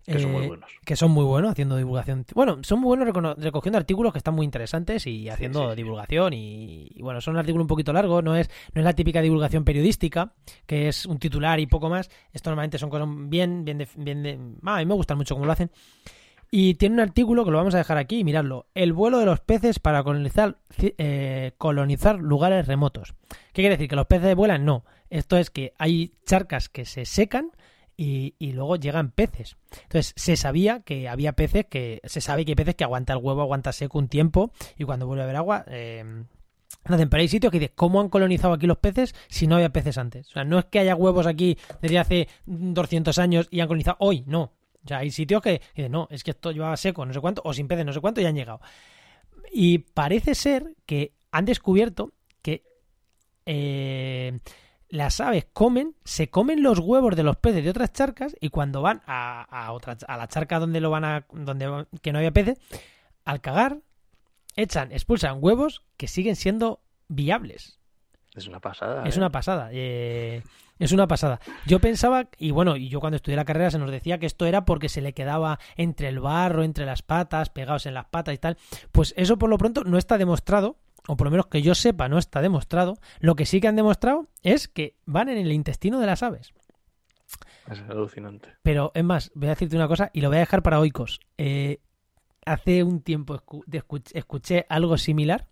Que 0.07 0.21
son 0.21 0.33
muy 0.33 0.45
eh, 0.45 0.49
buenos. 0.49 0.71
Que 0.85 0.97
son 0.97 1.11
muy 1.11 1.25
buenos 1.25 1.51
haciendo 1.51 1.77
divulgación. 1.77 2.25
Bueno, 2.35 2.59
son 2.63 2.81
muy 2.81 2.97
buenos 2.97 3.37
recogiendo 3.39 3.77
artículos 3.79 4.13
que 4.13 4.19
están 4.19 4.35
muy 4.35 4.45
interesantes 4.45 5.07
y 5.07 5.29
haciendo 5.29 5.65
sí, 5.65 5.71
sí. 5.71 5.77
divulgación. 5.83 6.33
Y, 6.33 6.89
y 6.95 7.03
bueno, 7.03 7.21
son 7.21 7.35
un 7.35 7.41
artículo 7.41 7.65
un 7.65 7.69
poquito 7.69 7.93
largo, 7.93 8.23
no 8.23 8.37
es, 8.37 8.49
no 8.73 8.81
es 8.81 8.85
la 8.85 8.93
típica 8.93 9.21
divulgación 9.21 9.65
periodística, 9.65 10.33
que 10.67 10.89
es 10.89 11.07
un 11.07 11.19
titular 11.19 11.59
y 11.61 11.67
poco 11.67 11.89
más. 11.89 12.09
Esto 12.33 12.51
normalmente 12.51 12.79
son 12.79 12.89
cosas 12.91 13.09
bien, 13.29 13.65
bien, 13.65 13.79
de- 13.79 13.89
bien 13.97 14.23
de- 14.23 14.39
ah, 14.65 14.77
a 14.77 14.79
mí 14.79 14.87
me 14.87 14.95
gustan 14.95 15.19
mucho 15.19 15.35
cómo 15.35 15.45
lo 15.47 15.53
hacen. 15.53 15.71
Y 16.49 16.75
tiene 16.75 16.95
un 16.95 17.01
artículo 17.01 17.45
que 17.45 17.51
lo 17.51 17.57
vamos 17.59 17.75
a 17.75 17.79
dejar 17.79 17.99
aquí 17.99 18.21
y 18.21 18.25
miradlo. 18.25 18.67
El 18.75 18.93
vuelo 18.93 19.19
de 19.19 19.27
los 19.27 19.41
peces 19.41 19.81
para 19.81 20.05
colonizar, 20.05 20.59
eh, 20.79 21.51
colonizar 21.59 22.21
lugares 22.21 22.69
remotos. 22.69 23.15
¿Qué 23.53 23.63
quiere 23.63 23.71
decir? 23.71 23.89
¿Que 23.89 23.97
los 23.97 24.07
peces 24.07 24.37
vuelan? 24.37 24.65
No. 24.65 24.85
Esto 25.11 25.37
es 25.39 25.51
que 25.51 25.73
hay 25.79 26.13
charcas 26.25 26.69
que 26.69 26.85
se 26.85 27.05
secan 27.05 27.51
y, 27.97 28.35
luego 28.53 28.77
llegan 28.77 29.11
peces. 29.11 29.57
Entonces, 29.85 30.13
se 30.17 30.37
sabía 30.37 30.81
que 30.81 31.09
había 31.09 31.33
peces 31.33 31.67
que. 31.67 32.01
Se 32.05 32.21
sabe 32.21 32.45
que 32.45 32.53
hay 32.53 32.57
peces 32.57 32.75
que 32.75 32.85
aguanta 32.85 33.15
el 33.15 33.21
huevo, 33.21 33.41
aguanta 33.41 33.73
seco 33.73 33.99
un 33.99 34.09
tiempo 34.09 34.53
y 34.77 34.85
cuando 34.85 35.07
vuelve 35.07 35.23
a 35.23 35.25
haber 35.25 35.37
agua. 35.37 35.65
Eh, 35.69 36.05
nacen. 36.85 37.09
pero 37.09 37.23
hay 37.23 37.29
sitios 37.29 37.51
que 37.51 37.59
dicen, 37.59 37.75
¿cómo 37.75 38.01
han 38.01 38.09
colonizado 38.09 38.55
aquí 38.55 38.67
los 38.67 38.79
peces 38.79 39.15
si 39.29 39.47
no 39.47 39.57
había 39.57 39.71
peces 39.71 39.97
antes? 39.99 40.29
O 40.29 40.33
sea, 40.33 40.45
no 40.45 40.59
es 40.59 40.67
que 40.67 40.79
haya 40.79 40.95
huevos 40.95 41.27
aquí 41.27 41.57
desde 41.81 41.99
hace 41.99 42.29
200 42.47 43.19
años 43.19 43.49
y 43.51 43.61
han 43.61 43.69
colonizado 43.69 43.97
hoy, 44.01 44.25
no. 44.27 44.53
O 44.85 44.89
sea, 44.89 44.99
hay 44.99 45.11
sitios 45.11 45.43
que 45.43 45.63
dicen, 45.75 45.91
no, 45.91 46.07
es 46.11 46.23
que 46.23 46.31
esto 46.31 46.53
llevaba 46.53 46.77
seco, 46.77 47.05
no 47.05 47.13
sé 47.13 47.21
cuánto, 47.21 47.43
o 47.45 47.53
sin 47.53 47.67
peces, 47.67 47.85
no 47.85 47.93
sé 47.93 48.01
cuánto, 48.01 48.21
y 48.21 48.27
han 48.27 48.37
llegado. 48.37 48.61
Y 49.53 49.79
parece 49.79 50.35
ser 50.35 50.75
que 50.85 51.13
han 51.33 51.45
descubierto 51.45 52.13
que 52.43 52.63
eh, 53.47 54.39
las 54.89 55.21
aves 55.21 55.47
comen, 55.53 55.97
se 56.05 56.31
comen 56.31 56.63
los 56.63 56.79
huevos 56.79 57.17
de 57.17 57.23
los 57.23 57.37
peces 57.37 57.65
de 57.65 57.71
otras 57.71 57.93
charcas 57.93 58.37
y 58.41 58.51
cuando 58.51 58.83
van 58.83 59.03
a, 59.07 59.43
a 59.43 59.73
otra, 59.73 59.97
a 60.07 60.17
la 60.17 60.29
charca 60.29 60.59
donde 60.59 60.81
lo 60.81 60.91
van 60.91 61.05
a, 61.05 61.27
donde 61.33 61.87
que 62.03 62.13
no 62.13 62.19
había 62.19 62.33
peces, 62.33 62.59
al 63.25 63.41
cagar, 63.41 63.79
echan, 64.55 64.93
expulsan 64.93 65.39
huevos 65.41 65.83
que 65.97 66.09
siguen 66.09 66.37
siendo 66.37 66.81
viables. 67.09 67.81
Es 68.35 68.47
una 68.47 68.61
pasada. 68.61 69.05
Es 69.07 69.17
¿eh? 69.17 69.19
una 69.19 69.31
pasada. 69.31 69.71
eh, 69.73 70.43
es 70.79 70.93
una 70.93 71.07
pasada. 71.09 71.41
Yo 71.67 71.81
pensaba, 71.81 72.29
y 72.39 72.51
bueno, 72.51 72.77
y 72.77 72.89
yo 72.89 73.01
cuando 73.01 73.17
estudié 73.17 73.37
la 73.37 73.47
carrera 73.47 73.71
se 73.71 73.79
nos 73.79 73.91
decía 73.91 74.19
que 74.19 74.27
esto 74.27 74.45
era 74.45 74.67
porque 74.67 74.91
se 74.91 75.01
le 75.01 75.15
quedaba 75.15 75.59
entre 75.77 76.09
el 76.09 76.21
barro, 76.21 76.65
entre 76.65 76.85
las 76.85 77.03
patas, 77.03 77.49
pegados 77.49 77.87
en 77.87 77.95
las 77.95 78.05
patas 78.07 78.35
y 78.35 78.39
tal. 78.39 78.59
Pues 78.93 79.15
eso 79.17 79.39
por 79.39 79.49
lo 79.49 79.57
pronto 79.57 79.85
no 79.85 79.97
está 79.97 80.19
demostrado, 80.19 80.77
o 81.09 81.17
por 81.17 81.27
lo 81.27 81.31
menos 81.31 81.47
que 81.47 81.63
yo 81.63 81.75
sepa 81.75 82.09
no 82.09 82.19
está 82.19 82.41
demostrado. 82.41 82.99
Lo 83.21 83.37
que 83.37 83.47
sí 83.47 83.61
que 83.61 83.69
han 83.69 83.77
demostrado 83.77 84.29
es 84.43 84.69
que 84.69 84.97
van 85.07 85.29
en 85.29 85.39
el 85.39 85.53
intestino 85.53 86.01
de 86.01 86.07
las 86.07 86.23
aves. 86.23 86.53
Es 87.71 87.81
alucinante. 87.81 88.51
Pero 88.63 88.93
es 88.95 89.05
más, 89.05 89.33
voy 89.35 89.49
a 89.49 89.51
decirte 89.51 89.77
una 89.77 89.89
cosa 89.89 90.11
y 90.13 90.21
lo 90.21 90.29
voy 90.29 90.37
a 90.37 90.41
dejar 90.41 90.63
para 90.63 90.79
oicos. 90.79 91.21
Eh, 91.37 91.81
hace 92.45 92.85
un 92.85 93.03
tiempo 93.03 93.43
escuché 94.13 94.67
algo 94.69 94.99
similar 94.99 95.49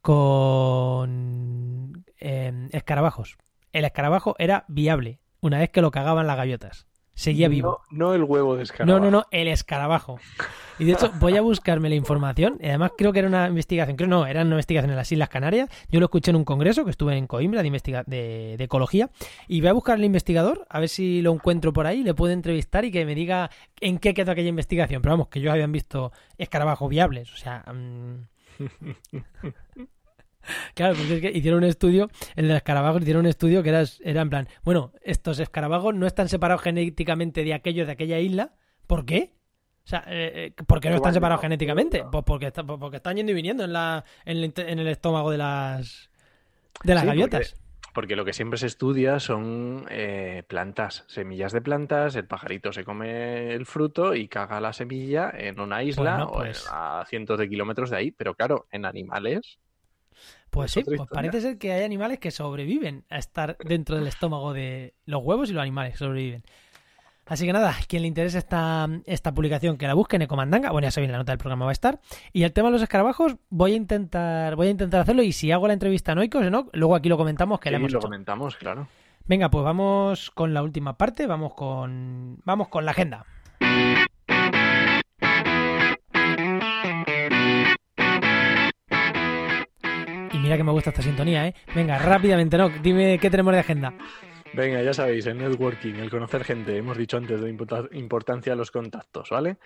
con 0.00 2.04
eh, 2.18 2.68
escarabajos. 2.72 3.36
El 3.72 3.84
escarabajo 3.84 4.36
era 4.38 4.64
viable 4.68 5.20
una 5.40 5.58
vez 5.58 5.70
que 5.70 5.82
lo 5.82 5.90
cagaban 5.90 6.26
las 6.26 6.36
gaviotas. 6.36 6.86
Seguía 7.16 7.48
vivo. 7.48 7.80
No, 7.90 8.08
no 8.08 8.14
el 8.14 8.24
huevo 8.24 8.56
de 8.56 8.64
escarabajo. 8.64 9.00
No, 9.00 9.04
no, 9.04 9.10
no, 9.10 9.24
el 9.30 9.48
escarabajo. 9.48 10.20
Y 10.78 10.84
de 10.84 10.92
hecho, 10.92 11.10
voy 11.18 11.34
a 11.38 11.40
buscarme 11.40 11.88
la 11.88 11.94
información. 11.94 12.58
Además, 12.62 12.92
creo 12.96 13.10
que 13.10 13.20
era 13.20 13.28
una 13.28 13.48
investigación. 13.48 13.96
Creo 13.96 14.06
no, 14.06 14.26
era 14.26 14.42
una 14.42 14.50
investigación 14.50 14.90
en 14.90 14.96
las 14.96 15.10
Islas 15.10 15.30
Canarias. 15.30 15.70
Yo 15.90 15.98
lo 15.98 16.06
escuché 16.06 16.30
en 16.30 16.36
un 16.36 16.44
congreso 16.44 16.84
que 16.84 16.90
estuve 16.90 17.16
en 17.16 17.26
Coimbra 17.26 17.62
de, 17.62 17.68
investiga 17.68 18.04
de, 18.06 18.56
de 18.58 18.64
ecología. 18.64 19.08
Y 19.48 19.62
voy 19.62 19.70
a 19.70 19.72
buscar 19.72 19.94
al 19.94 20.04
investigador, 20.04 20.66
a 20.68 20.78
ver 20.78 20.90
si 20.90 21.22
lo 21.22 21.32
encuentro 21.32 21.72
por 21.72 21.86
ahí. 21.86 22.02
Le 22.02 22.12
puedo 22.12 22.34
entrevistar 22.34 22.84
y 22.84 22.90
que 22.92 23.06
me 23.06 23.14
diga 23.14 23.50
en 23.80 23.98
qué 23.98 24.12
quedó 24.12 24.32
aquella 24.32 24.50
investigación. 24.50 25.00
Pero 25.00 25.14
vamos, 25.14 25.28
que 25.28 25.38
ellos 25.38 25.52
habían 25.52 25.72
visto 25.72 26.12
escarabajos 26.36 26.90
viables. 26.90 27.32
O 27.32 27.36
sea. 27.38 27.64
mm, 27.72 28.26
Claro, 30.74 30.94
porque 30.96 31.14
es 31.16 31.20
que 31.20 31.30
hicieron 31.36 31.58
un 31.64 31.68
estudio, 31.68 32.08
el 32.34 32.44
de 32.44 32.48
los 32.50 32.56
escarabajos 32.58 33.00
hicieron 33.02 33.20
un 33.20 33.26
estudio 33.28 33.62
que 33.62 33.68
era, 33.70 33.82
era 34.04 34.22
en 34.22 34.30
plan, 34.30 34.48
bueno, 34.64 34.92
estos 35.02 35.38
escarabajos 35.40 35.94
no 35.94 36.06
están 36.06 36.28
separados 36.28 36.62
genéticamente 36.62 37.44
de 37.44 37.54
aquellos 37.54 37.86
de 37.86 37.92
aquella 37.92 38.18
isla, 38.18 38.54
¿por 38.86 39.04
qué? 39.04 39.32
O 39.84 39.88
sea, 39.88 40.04
eh, 40.08 40.52
eh, 40.58 40.62
¿por 40.66 40.80
qué 40.80 40.90
no 40.90 40.96
están 40.96 41.14
separados 41.14 41.40
genéticamente? 41.42 42.04
Pues 42.10 42.24
porque, 42.24 42.46
está- 42.46 42.64
pues 42.64 42.78
porque 42.80 42.96
están 42.96 43.16
yendo 43.16 43.30
y 43.32 43.34
viniendo 43.36 43.64
en, 43.64 43.72
la, 43.72 44.04
en, 44.24 44.38
el, 44.38 44.52
en 44.56 44.78
estómago 44.80 45.30
de 45.30 45.38
las 45.38 46.10
de 46.82 46.94
las 46.94 47.02
Sí, 47.02 47.06
gaviotas. 47.06 47.54
Porque 47.94 48.14
lo 48.16 48.26
que 48.26 48.34
siempre 48.34 48.58
se 48.58 48.66
estudia 48.66 49.20
son 49.20 49.86
eh, 49.88 50.42
plantas, 50.48 51.04
semillas 51.06 51.52
de 51.52 51.62
plantas, 51.62 52.14
el 52.16 52.26
pajarito 52.26 52.70
se 52.72 52.84
come 52.84 53.54
el 53.54 53.64
fruto 53.64 54.14
y 54.14 54.28
caga 54.28 54.60
la 54.60 54.74
semilla 54.74 55.30
en 55.34 55.58
una 55.60 55.82
isla 55.82 56.16
Bueno, 56.16 56.24
o 56.26 56.40
en- 56.42 56.48
pues- 56.48 56.68
a 56.70 57.04
cientos 57.08 57.38
de 57.38 57.48
kilómetros 57.48 57.88
de 57.88 57.96
ahí. 57.96 58.10
Pero 58.10 58.34
claro, 58.34 58.66
en 58.70 58.84
animales, 58.84 59.58
Pues 60.56 60.76
es 60.76 60.84
sí, 60.84 60.96
pues 60.96 61.08
parece 61.10 61.40
ser 61.40 61.58
que 61.58 61.72
hay 61.72 61.84
animales 61.84 62.18
que 62.18 62.30
sobreviven 62.30 63.04
a 63.10 63.18
estar 63.18 63.56
dentro 63.64 63.96
del 63.96 64.06
estómago 64.06 64.52
de 64.52 64.94
los 65.04 65.22
huevos 65.22 65.50
y 65.50 65.52
los 65.52 65.62
animales 65.62 65.98
sobreviven. 65.98 66.42
Así 67.26 67.44
que 67.44 67.52
nada, 67.52 67.74
quien 67.88 68.02
le 68.02 68.08
interese 68.08 68.38
esta, 68.38 68.88
esta 69.04 69.34
publicación, 69.34 69.76
que 69.78 69.86
la 69.88 69.94
busque 69.94 70.14
en 70.14 70.22
Ecomandanga. 70.22 70.70
Bueno, 70.70 70.86
ya 70.86 70.92
sabéis, 70.92 71.10
la 71.10 71.18
nota 71.18 71.32
del 71.32 71.38
programa 71.38 71.64
va 71.64 71.72
a 71.72 71.72
estar. 71.72 72.00
Y 72.32 72.44
el 72.44 72.52
tema 72.52 72.68
de 72.68 72.72
los 72.74 72.82
escarabajos, 72.82 73.36
voy 73.50 73.72
a 73.72 73.76
intentar, 73.76 74.54
voy 74.54 74.68
a 74.68 74.70
intentar 74.70 75.00
hacerlo. 75.00 75.22
Y 75.22 75.32
si 75.32 75.50
hago 75.50 75.66
la 75.66 75.72
entrevista 75.72 76.12
a 76.12 76.14
Noicos, 76.14 76.48
¿no? 76.50 76.68
luego 76.72 76.94
aquí 76.94 77.08
lo 77.08 77.16
comentamos 77.16 77.58
que 77.58 77.72
la 77.72 77.78
sí, 77.78 77.80
hemos 77.80 77.92
lo 77.92 77.98
hecho. 77.98 78.06
comentamos, 78.06 78.56
claro. 78.56 78.86
Venga, 79.26 79.50
pues 79.50 79.64
vamos 79.64 80.30
con 80.30 80.54
la 80.54 80.62
última 80.62 80.96
parte, 80.96 81.26
vamos 81.26 81.52
con, 81.54 82.38
vamos 82.44 82.68
con 82.68 82.84
la 82.84 82.92
agenda. 82.92 83.26
Mira 90.46 90.56
que 90.56 90.62
me 90.62 90.70
gusta 90.70 90.90
esta 90.90 91.02
sintonía, 91.02 91.48
¿eh? 91.48 91.54
Venga, 91.74 91.98
rápidamente, 91.98 92.56
¿no? 92.56 92.68
Dime 92.68 93.18
qué 93.18 93.30
tenemos 93.30 93.52
de 93.52 93.58
agenda. 93.58 93.92
Venga, 94.54 94.80
ya 94.80 94.94
sabéis, 94.94 95.26
el 95.26 95.38
networking, 95.38 95.94
el 95.94 96.08
conocer 96.08 96.44
gente, 96.44 96.76
hemos 96.76 96.96
dicho 96.96 97.16
antes 97.16 97.40
de 97.40 97.50
importa- 97.50 97.88
importancia 97.92 98.52
a 98.52 98.56
los 98.56 98.70
contactos, 98.70 99.28
¿vale? 99.30 99.56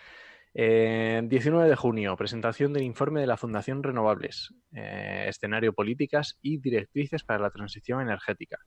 Eh, 0.55 1.21
19 1.23 1.69
de 1.69 1.77
junio, 1.77 2.17
presentación 2.17 2.73
del 2.73 2.85
informe 2.85 3.21
de 3.21 3.27
la 3.27 3.37
Fundación 3.37 3.83
Renovables, 3.83 4.55
eh, 4.73 5.27
escenario 5.29 5.75
políticas 5.75 6.39
y 6.41 6.57
directrices 6.57 7.25
para 7.25 7.41
la 7.41 7.51
transición 7.51 8.01
energética. 8.01 8.59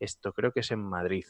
Esto 0.00 0.32
creo 0.32 0.50
que 0.50 0.60
es 0.60 0.70
en 0.72 0.82
Madrid, 0.82 1.24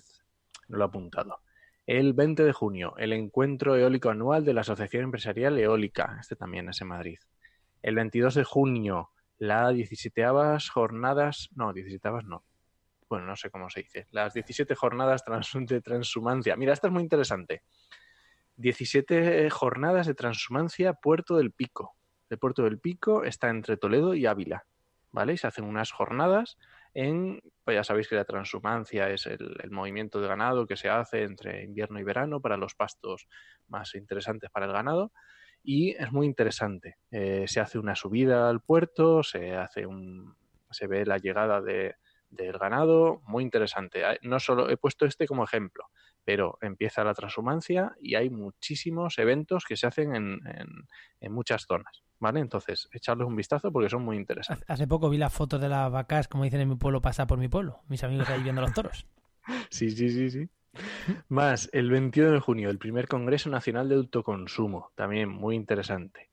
no 0.68 0.78
lo 0.78 0.84
he 0.84 0.88
apuntado. 0.88 1.40
El 1.86 2.14
20 2.14 2.42
de 2.42 2.52
junio, 2.54 2.94
el 2.96 3.12
encuentro 3.12 3.76
eólico 3.76 4.08
anual 4.08 4.46
de 4.46 4.54
la 4.54 4.62
Asociación 4.62 5.04
Empresarial 5.04 5.58
Eólica, 5.58 6.16
este 6.18 6.36
también 6.36 6.70
es 6.70 6.80
en 6.80 6.88
Madrid. 6.88 7.18
El 7.82 7.96
22 7.96 8.34
de 8.34 8.44
junio, 8.44 9.10
la 9.42 9.70
17 9.70 10.22
jornadas, 10.72 11.48
no, 11.56 11.72
17 11.72 12.08
no, 12.26 12.44
bueno, 13.08 13.26
no 13.26 13.34
sé 13.34 13.50
cómo 13.50 13.68
se 13.68 13.80
dice, 13.82 14.06
las 14.12 14.34
17 14.34 14.76
jornadas 14.76 15.24
trans- 15.24 15.66
de 15.66 15.80
transhumancia. 15.80 16.54
Mira, 16.54 16.72
esta 16.72 16.86
es 16.86 16.92
muy 16.92 17.02
interesante. 17.02 17.64
17 18.54 19.50
jornadas 19.50 20.06
de 20.06 20.14
transhumancia 20.14 20.92
Puerto 20.92 21.36
del 21.36 21.50
Pico. 21.50 21.96
El 22.30 22.38
Puerto 22.38 22.62
del 22.62 22.78
Pico 22.78 23.24
está 23.24 23.50
entre 23.50 23.76
Toledo 23.76 24.14
y 24.14 24.26
Ávila, 24.26 24.64
¿vale? 25.10 25.36
Se 25.36 25.48
hacen 25.48 25.64
unas 25.64 25.90
jornadas 25.90 26.56
en, 26.94 27.42
pues 27.64 27.74
ya 27.74 27.82
sabéis 27.82 28.06
que 28.06 28.14
la 28.14 28.24
transhumancia 28.24 29.10
es 29.10 29.26
el 29.26 29.70
movimiento 29.72 30.20
de 30.20 30.28
ganado 30.28 30.68
que 30.68 30.76
se 30.76 30.88
hace 30.88 31.24
entre 31.24 31.64
invierno 31.64 31.98
y 31.98 32.04
verano 32.04 32.40
para 32.40 32.56
los 32.56 32.76
pastos 32.76 33.26
más 33.66 33.96
interesantes 33.96 34.50
para 34.50 34.66
el 34.66 34.72
ganado 34.72 35.10
y 35.62 35.90
es 35.90 36.12
muy 36.12 36.26
interesante. 36.26 36.96
Eh, 37.10 37.44
se 37.46 37.60
hace 37.60 37.78
una 37.78 37.94
subida 37.94 38.48
al 38.48 38.60
puerto, 38.60 39.22
se 39.22 39.56
hace 39.56 39.86
un, 39.86 40.34
se 40.70 40.86
ve 40.86 41.04
la 41.06 41.18
llegada 41.18 41.60
de, 41.60 41.94
del 42.30 42.58
ganado, 42.58 43.20
muy 43.26 43.44
interesante. 43.44 44.02
No 44.22 44.40
solo 44.40 44.68
he 44.70 44.76
puesto 44.76 45.06
este 45.06 45.26
como 45.26 45.44
ejemplo, 45.44 45.84
pero 46.24 46.56
empieza 46.60 47.04
la 47.04 47.14
transhumancia 47.14 47.92
y 48.00 48.14
hay 48.14 48.30
muchísimos 48.30 49.18
eventos 49.18 49.64
que 49.64 49.76
se 49.76 49.86
hacen 49.86 50.14
en, 50.14 50.40
en- 50.46 50.86
en 51.20 51.32
muchas 51.32 51.62
zonas, 51.62 52.02
¿vale? 52.18 52.40
Entonces, 52.40 52.88
echarles 52.92 53.26
un 53.28 53.36
vistazo 53.36 53.70
porque 53.72 53.88
son 53.88 54.02
muy 54.02 54.16
interesantes. 54.16 54.68
Hace 54.68 54.86
poco 54.86 55.08
vi 55.10 55.18
las 55.18 55.32
fotos 55.32 55.60
de 55.60 55.68
las 55.68 55.90
vacas, 55.92 56.26
como 56.28 56.44
dicen 56.44 56.60
en 56.60 56.68
mi 56.68 56.76
pueblo, 56.76 57.00
pasar 57.00 57.26
por 57.26 57.38
mi 57.38 57.48
pueblo. 57.48 57.80
Mis 57.88 58.02
amigos 58.04 58.28
ahí 58.30 58.42
viendo 58.42 58.62
los 58.62 58.72
toros. 58.72 59.06
Sí, 59.70 59.90
sí, 59.90 60.08
sí, 60.08 60.30
sí. 60.30 60.48
Más, 61.28 61.68
el 61.72 61.90
21 61.90 62.32
de 62.32 62.40
junio, 62.40 62.70
el 62.70 62.78
primer 62.78 63.08
Congreso 63.08 63.50
Nacional 63.50 63.88
de 63.88 63.96
Autoconsumo, 63.96 64.90
también 64.94 65.28
muy 65.28 65.56
interesante. 65.56 66.30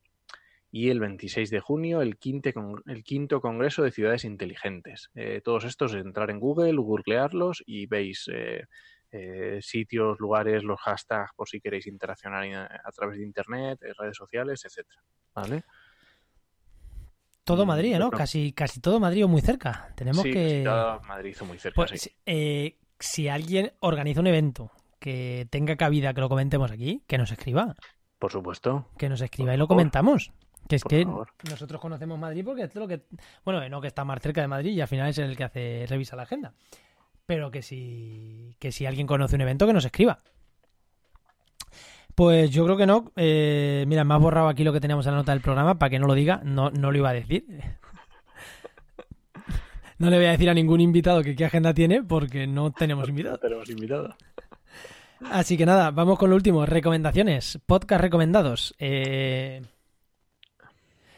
Y 0.72 0.90
el 0.90 1.00
26 1.00 1.50
de 1.50 1.60
junio, 1.60 2.02
el, 2.02 2.18
quinte 2.18 2.54
con- 2.54 2.84
el 2.86 3.04
quinto 3.04 3.42
Congreso 3.42 3.82
de 3.84 3.92
Ciudades 3.92 4.24
Inteligentes. 4.24 5.10
Eh, 5.16 5.42
todos 5.44 5.64
estos, 5.66 5.94
entrar 5.96 6.30
en 6.30 6.40
Google, 6.40 6.74
googlearlos 6.78 7.64
y 7.66 7.88
veis 7.88 8.30
eh, 8.32 8.66
eh, 9.12 9.60
sitios, 9.62 10.20
lugares, 10.20 10.64
los 10.64 10.80
hashtags 10.80 11.32
por 11.36 11.50
si 11.50 11.60
queréis 11.60 11.88
interaccionar 11.88 12.44
a 12.84 12.92
través 12.92 13.18
de 13.18 13.24
Internet, 13.24 13.80
redes 13.98 14.16
sociales, 14.16 14.64
etcétera. 14.64 15.02
¿Vale? 15.34 15.64
Todo 17.44 17.66
Mm, 17.66 17.68
Madrid, 17.68 17.92
¿no? 17.94 18.06
bueno. 18.10 18.18
Casi, 18.20 18.54
casi 18.54 18.80
todo 18.80 19.00
Madrid 19.00 19.26
o 19.26 19.28
muy 19.28 19.42
cerca. 19.42 19.92
Tenemos 19.96 20.22
sí, 20.22 20.32
que... 20.32 20.58
está 20.60 21.00
Madrid 21.00 21.36
o 21.42 21.46
muy 21.46 21.58
cerca, 21.58 21.76
Pues, 21.76 22.00
sí. 22.02 22.12
eh, 22.28 22.78
si 23.00 23.28
alguien 23.30 23.72
organiza 23.80 24.20
un 24.22 24.28
evento 24.28 24.72
que 25.00 25.48
tenga 25.50 25.76
cabida 25.78 26.14
que 26.14 26.22
lo 26.22 26.30
comentemos 26.30 26.72
aquí, 26.72 27.04
que 27.08 27.18
nos 27.18 27.32
escriba. 27.32 27.76
Por 28.20 28.32
supuesto. 28.32 28.86
Que 28.98 29.08
nos 29.10 29.22
escriba 29.22 29.48
Por 29.52 29.56
y 29.56 29.58
lo 29.58 29.66
favor. 29.68 29.78
comentamos. 29.78 30.32
Que 30.68 30.76
es 30.76 30.84
Por 30.84 30.90
que 30.90 31.04
favor. 31.06 31.30
nosotros 31.50 31.80
conocemos 31.82 32.20
Madrid 32.20 32.44
porque 32.46 32.64
es 32.64 32.76
lo 32.76 32.88
que. 32.88 33.02
Bueno, 33.46 33.68
no 33.70 33.82
que 33.82 33.88
está 33.88 34.04
más 34.04 34.22
cerca 34.22 34.42
de 34.42 34.48
Madrid 34.48 34.72
y 34.72 34.82
al 34.82 34.88
final 34.88 35.10
es 35.10 35.18
el 35.18 35.36
que 35.38 35.44
hace 35.46 35.86
revisa 35.88 36.16
la 36.16 36.24
agenda. 36.24 36.54
Pero 37.26 37.50
que 37.50 37.62
si, 37.62 38.56
que 38.60 38.72
si 38.72 38.86
alguien 38.86 39.08
conoce 39.08 39.36
un 39.36 39.42
evento, 39.42 39.66
que 39.66 39.74
nos 39.74 39.86
escriba. 39.86 40.22
Pues 42.16 42.50
yo 42.52 42.66
creo 42.66 42.76
que 42.76 42.86
no. 42.86 43.12
Eh, 43.16 43.86
mira, 43.88 44.04
me 44.04 44.14
has 44.14 44.20
borrado 44.20 44.50
aquí 44.50 44.64
lo 44.64 44.74
que 44.74 44.82
teníamos 44.82 45.06
en 45.06 45.14
la 45.14 45.20
nota 45.20 45.32
del 45.32 45.42
programa 45.42 45.80
para 45.80 45.90
que 45.90 46.00
no 46.00 46.08
lo 46.08 46.14
diga. 46.16 46.42
No, 46.44 46.70
no 46.70 46.92
lo 46.92 46.98
iba 46.98 47.10
a 47.10 47.14
decir. 47.14 47.46
No 50.00 50.10
le 50.10 50.18
voy 50.18 50.26
a 50.26 50.32
decir 50.32 50.50
a 50.50 50.54
ningún 50.54 50.82
invitado 50.82 51.22
que 51.22 51.36
qué 51.36 51.46
agenda 51.46 51.74
tiene 51.74 52.02
porque 52.04 52.48
no 52.48 52.72
tenemos 52.72 53.08
invitado. 53.10 53.38
Tenemos 53.38 53.70
invitado. 53.70 54.16
Así 55.32 55.58
que 55.58 55.66
nada, 55.66 55.92
vamos 55.92 56.18
con 56.18 56.30
lo 56.30 56.36
último. 56.36 56.66
Recomendaciones. 56.66 57.60
Podcast 57.66 58.02
recomendados. 58.02 58.74
Eh, 58.80 59.62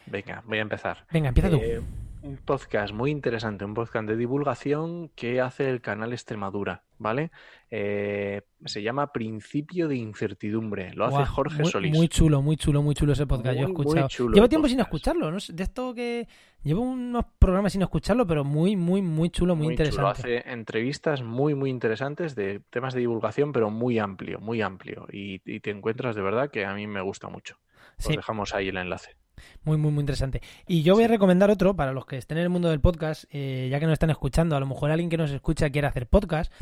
Venga, 0.06 0.42
voy 0.46 0.58
a 0.58 0.62
empezar. 0.62 1.06
Venga, 1.12 1.28
empieza 1.28 1.48
tú. 1.50 1.56
Eh, 1.62 1.80
un 2.22 2.36
podcast 2.36 2.94
muy 2.94 3.10
interesante, 3.10 3.64
un 3.64 3.74
podcast 3.74 4.06
de 4.06 4.16
divulgación 4.16 5.10
que 5.14 5.40
hace 5.40 5.68
el 5.68 5.80
canal 5.80 6.12
Extremadura, 6.12 6.82
¿vale? 6.98 7.32
Eh, 7.70 8.42
se 8.64 8.82
llama 8.82 9.12
Principio 9.12 9.88
de 9.88 9.96
Incertidumbre, 9.96 10.94
lo 10.94 11.06
hace 11.06 11.26
Jorge 11.26 11.62
muy, 11.62 11.70
Solís. 11.70 11.96
Muy 11.96 12.08
chulo, 12.08 12.40
muy 12.40 12.56
chulo, 12.56 12.82
muy 12.82 12.94
chulo 12.94 13.12
ese 13.12 13.26
podcast. 13.26 13.56
Yo 13.58 13.64
he 13.64 13.66
Muy, 13.66 13.72
muy 13.72 13.82
escuchado. 13.82 14.08
chulo 14.08 14.34
Llevo 14.34 14.48
tiempo 14.48 14.68
sin 14.68 14.80
escucharlo, 14.80 15.30
no 15.30 15.38
de 15.46 15.62
esto 15.62 15.94
que 15.94 16.28
llevo 16.62 16.82
unos 16.82 17.24
programas 17.38 17.72
sin 17.72 17.82
escucharlo, 17.82 18.26
pero 18.26 18.44
muy, 18.44 18.76
muy, 18.76 19.02
muy 19.02 19.30
chulo, 19.30 19.56
muy, 19.56 19.66
Muy 19.66 19.76
chulo, 19.76 19.88
interesante. 19.88 20.38
Hace 20.38 20.50
entrevistas 20.52 21.22
muy, 21.22 21.54
muy 21.54 21.70
interesantes 21.70 22.36
de 22.36 22.60
temas 22.70 22.94
de 22.94 23.00
divulgación, 23.00 23.52
pero 23.52 23.70
muy 23.70 23.98
amplio, 23.98 24.38
muy 24.38 24.62
amplio. 24.62 25.06
Y, 25.12 25.40
y 25.44 25.60
te 25.60 25.70
encuentras 25.70 26.14
de 26.14 26.22
verdad 26.22 26.50
que 26.50 26.64
a 26.64 26.74
mí 26.74 26.86
me 26.86 27.00
gusta 27.00 27.28
mucho. 27.28 27.56
Os 27.98 28.04
Sí, 28.06 28.16
dejamos 28.16 28.54
ahí 28.54 28.68
el 28.68 28.76
enlace. 28.76 29.16
muy, 29.64 29.76
muy, 29.76 29.90
muy 29.90 30.00
interesante. 30.02 30.40
Y 30.66 30.82
yo 30.82 30.94
voy 30.94 31.04
a 31.04 31.08
recomendar 31.08 31.50
otro 31.50 31.74
para 31.74 31.92
los 31.92 32.06
que 32.06 32.16
estén 32.18 32.38
en 32.38 32.44
el 32.44 32.50
mundo 32.50 32.70
del 32.70 32.80
podcast, 32.80 33.24
eh, 33.30 33.68
ya 33.70 33.80
que 33.80 33.86
nos 33.86 33.94
están 33.94 34.10
escuchando, 34.10 34.56
a 34.56 34.60
lo 34.60 34.66
mejor 34.66 34.90
alguien 34.90 35.10
que 35.10 35.16
nos 35.16 35.30
escucha 35.30 35.70
quiere 35.70 35.86
hacer 35.88 36.06
podcast. 36.06 36.52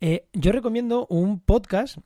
Eh, 0.00 0.26
yo 0.32 0.52
recomiendo 0.52 1.06
un 1.08 1.40
podcast 1.40 1.98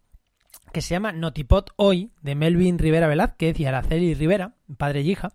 que 0.72 0.80
se 0.80 0.90
llama 0.94 1.12
Notipod 1.12 1.66
Hoy, 1.76 2.10
de 2.22 2.34
Melvin 2.34 2.78
Rivera 2.78 3.06
Velázquez 3.08 3.58
y 3.60 3.66
Araceli 3.66 4.14
Rivera, 4.14 4.54
padre 4.76 5.02
y 5.02 5.10
hija. 5.10 5.32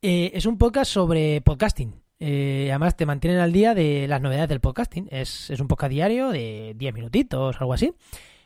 Eh, 0.00 0.30
es 0.34 0.46
un 0.46 0.58
podcast 0.58 0.90
sobre 0.92 1.40
podcasting. 1.40 1.94
Eh, 2.20 2.66
además, 2.70 2.96
te 2.96 3.06
mantienen 3.06 3.40
al 3.40 3.52
día 3.52 3.74
de 3.74 4.06
las 4.08 4.20
novedades 4.20 4.48
del 4.48 4.60
podcasting. 4.60 5.08
Es, 5.10 5.50
es 5.50 5.60
un 5.60 5.68
podcast 5.68 5.90
diario 5.90 6.30
de 6.30 6.74
10 6.76 6.94
minutitos, 6.94 7.60
algo 7.60 7.72
así. 7.74 7.92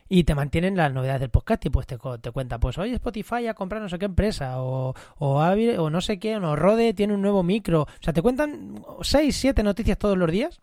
Y 0.09 0.25
te 0.25 0.35
mantienen 0.35 0.75
las 0.77 0.93
novedades 0.93 1.21
del 1.21 1.29
podcasting. 1.29 1.71
Pues 1.71 1.87
te, 1.87 1.97
te 2.21 2.31
cuenta, 2.31 2.59
pues 2.59 2.77
hoy 2.77 2.91
Spotify 2.93 3.47
ha 3.47 3.53
comprado 3.53 3.83
no 3.83 3.89
sé 3.89 3.97
qué 3.99 4.05
empresa. 4.05 4.61
O, 4.61 4.93
o, 5.17 5.39
o 5.43 5.89
no 5.89 6.01
sé 6.01 6.19
qué. 6.19 6.35
O 6.37 6.55
Rode 6.55 6.93
tiene 6.93 7.13
un 7.13 7.21
nuevo 7.21 7.41
micro. 7.43 7.81
O 7.83 7.87
sea, 8.01 8.13
te 8.13 8.21
cuentan 8.21 8.83
6, 9.01 9.35
7 9.35 9.63
noticias 9.63 9.97
todos 9.97 10.17
los 10.17 10.29
días. 10.31 10.61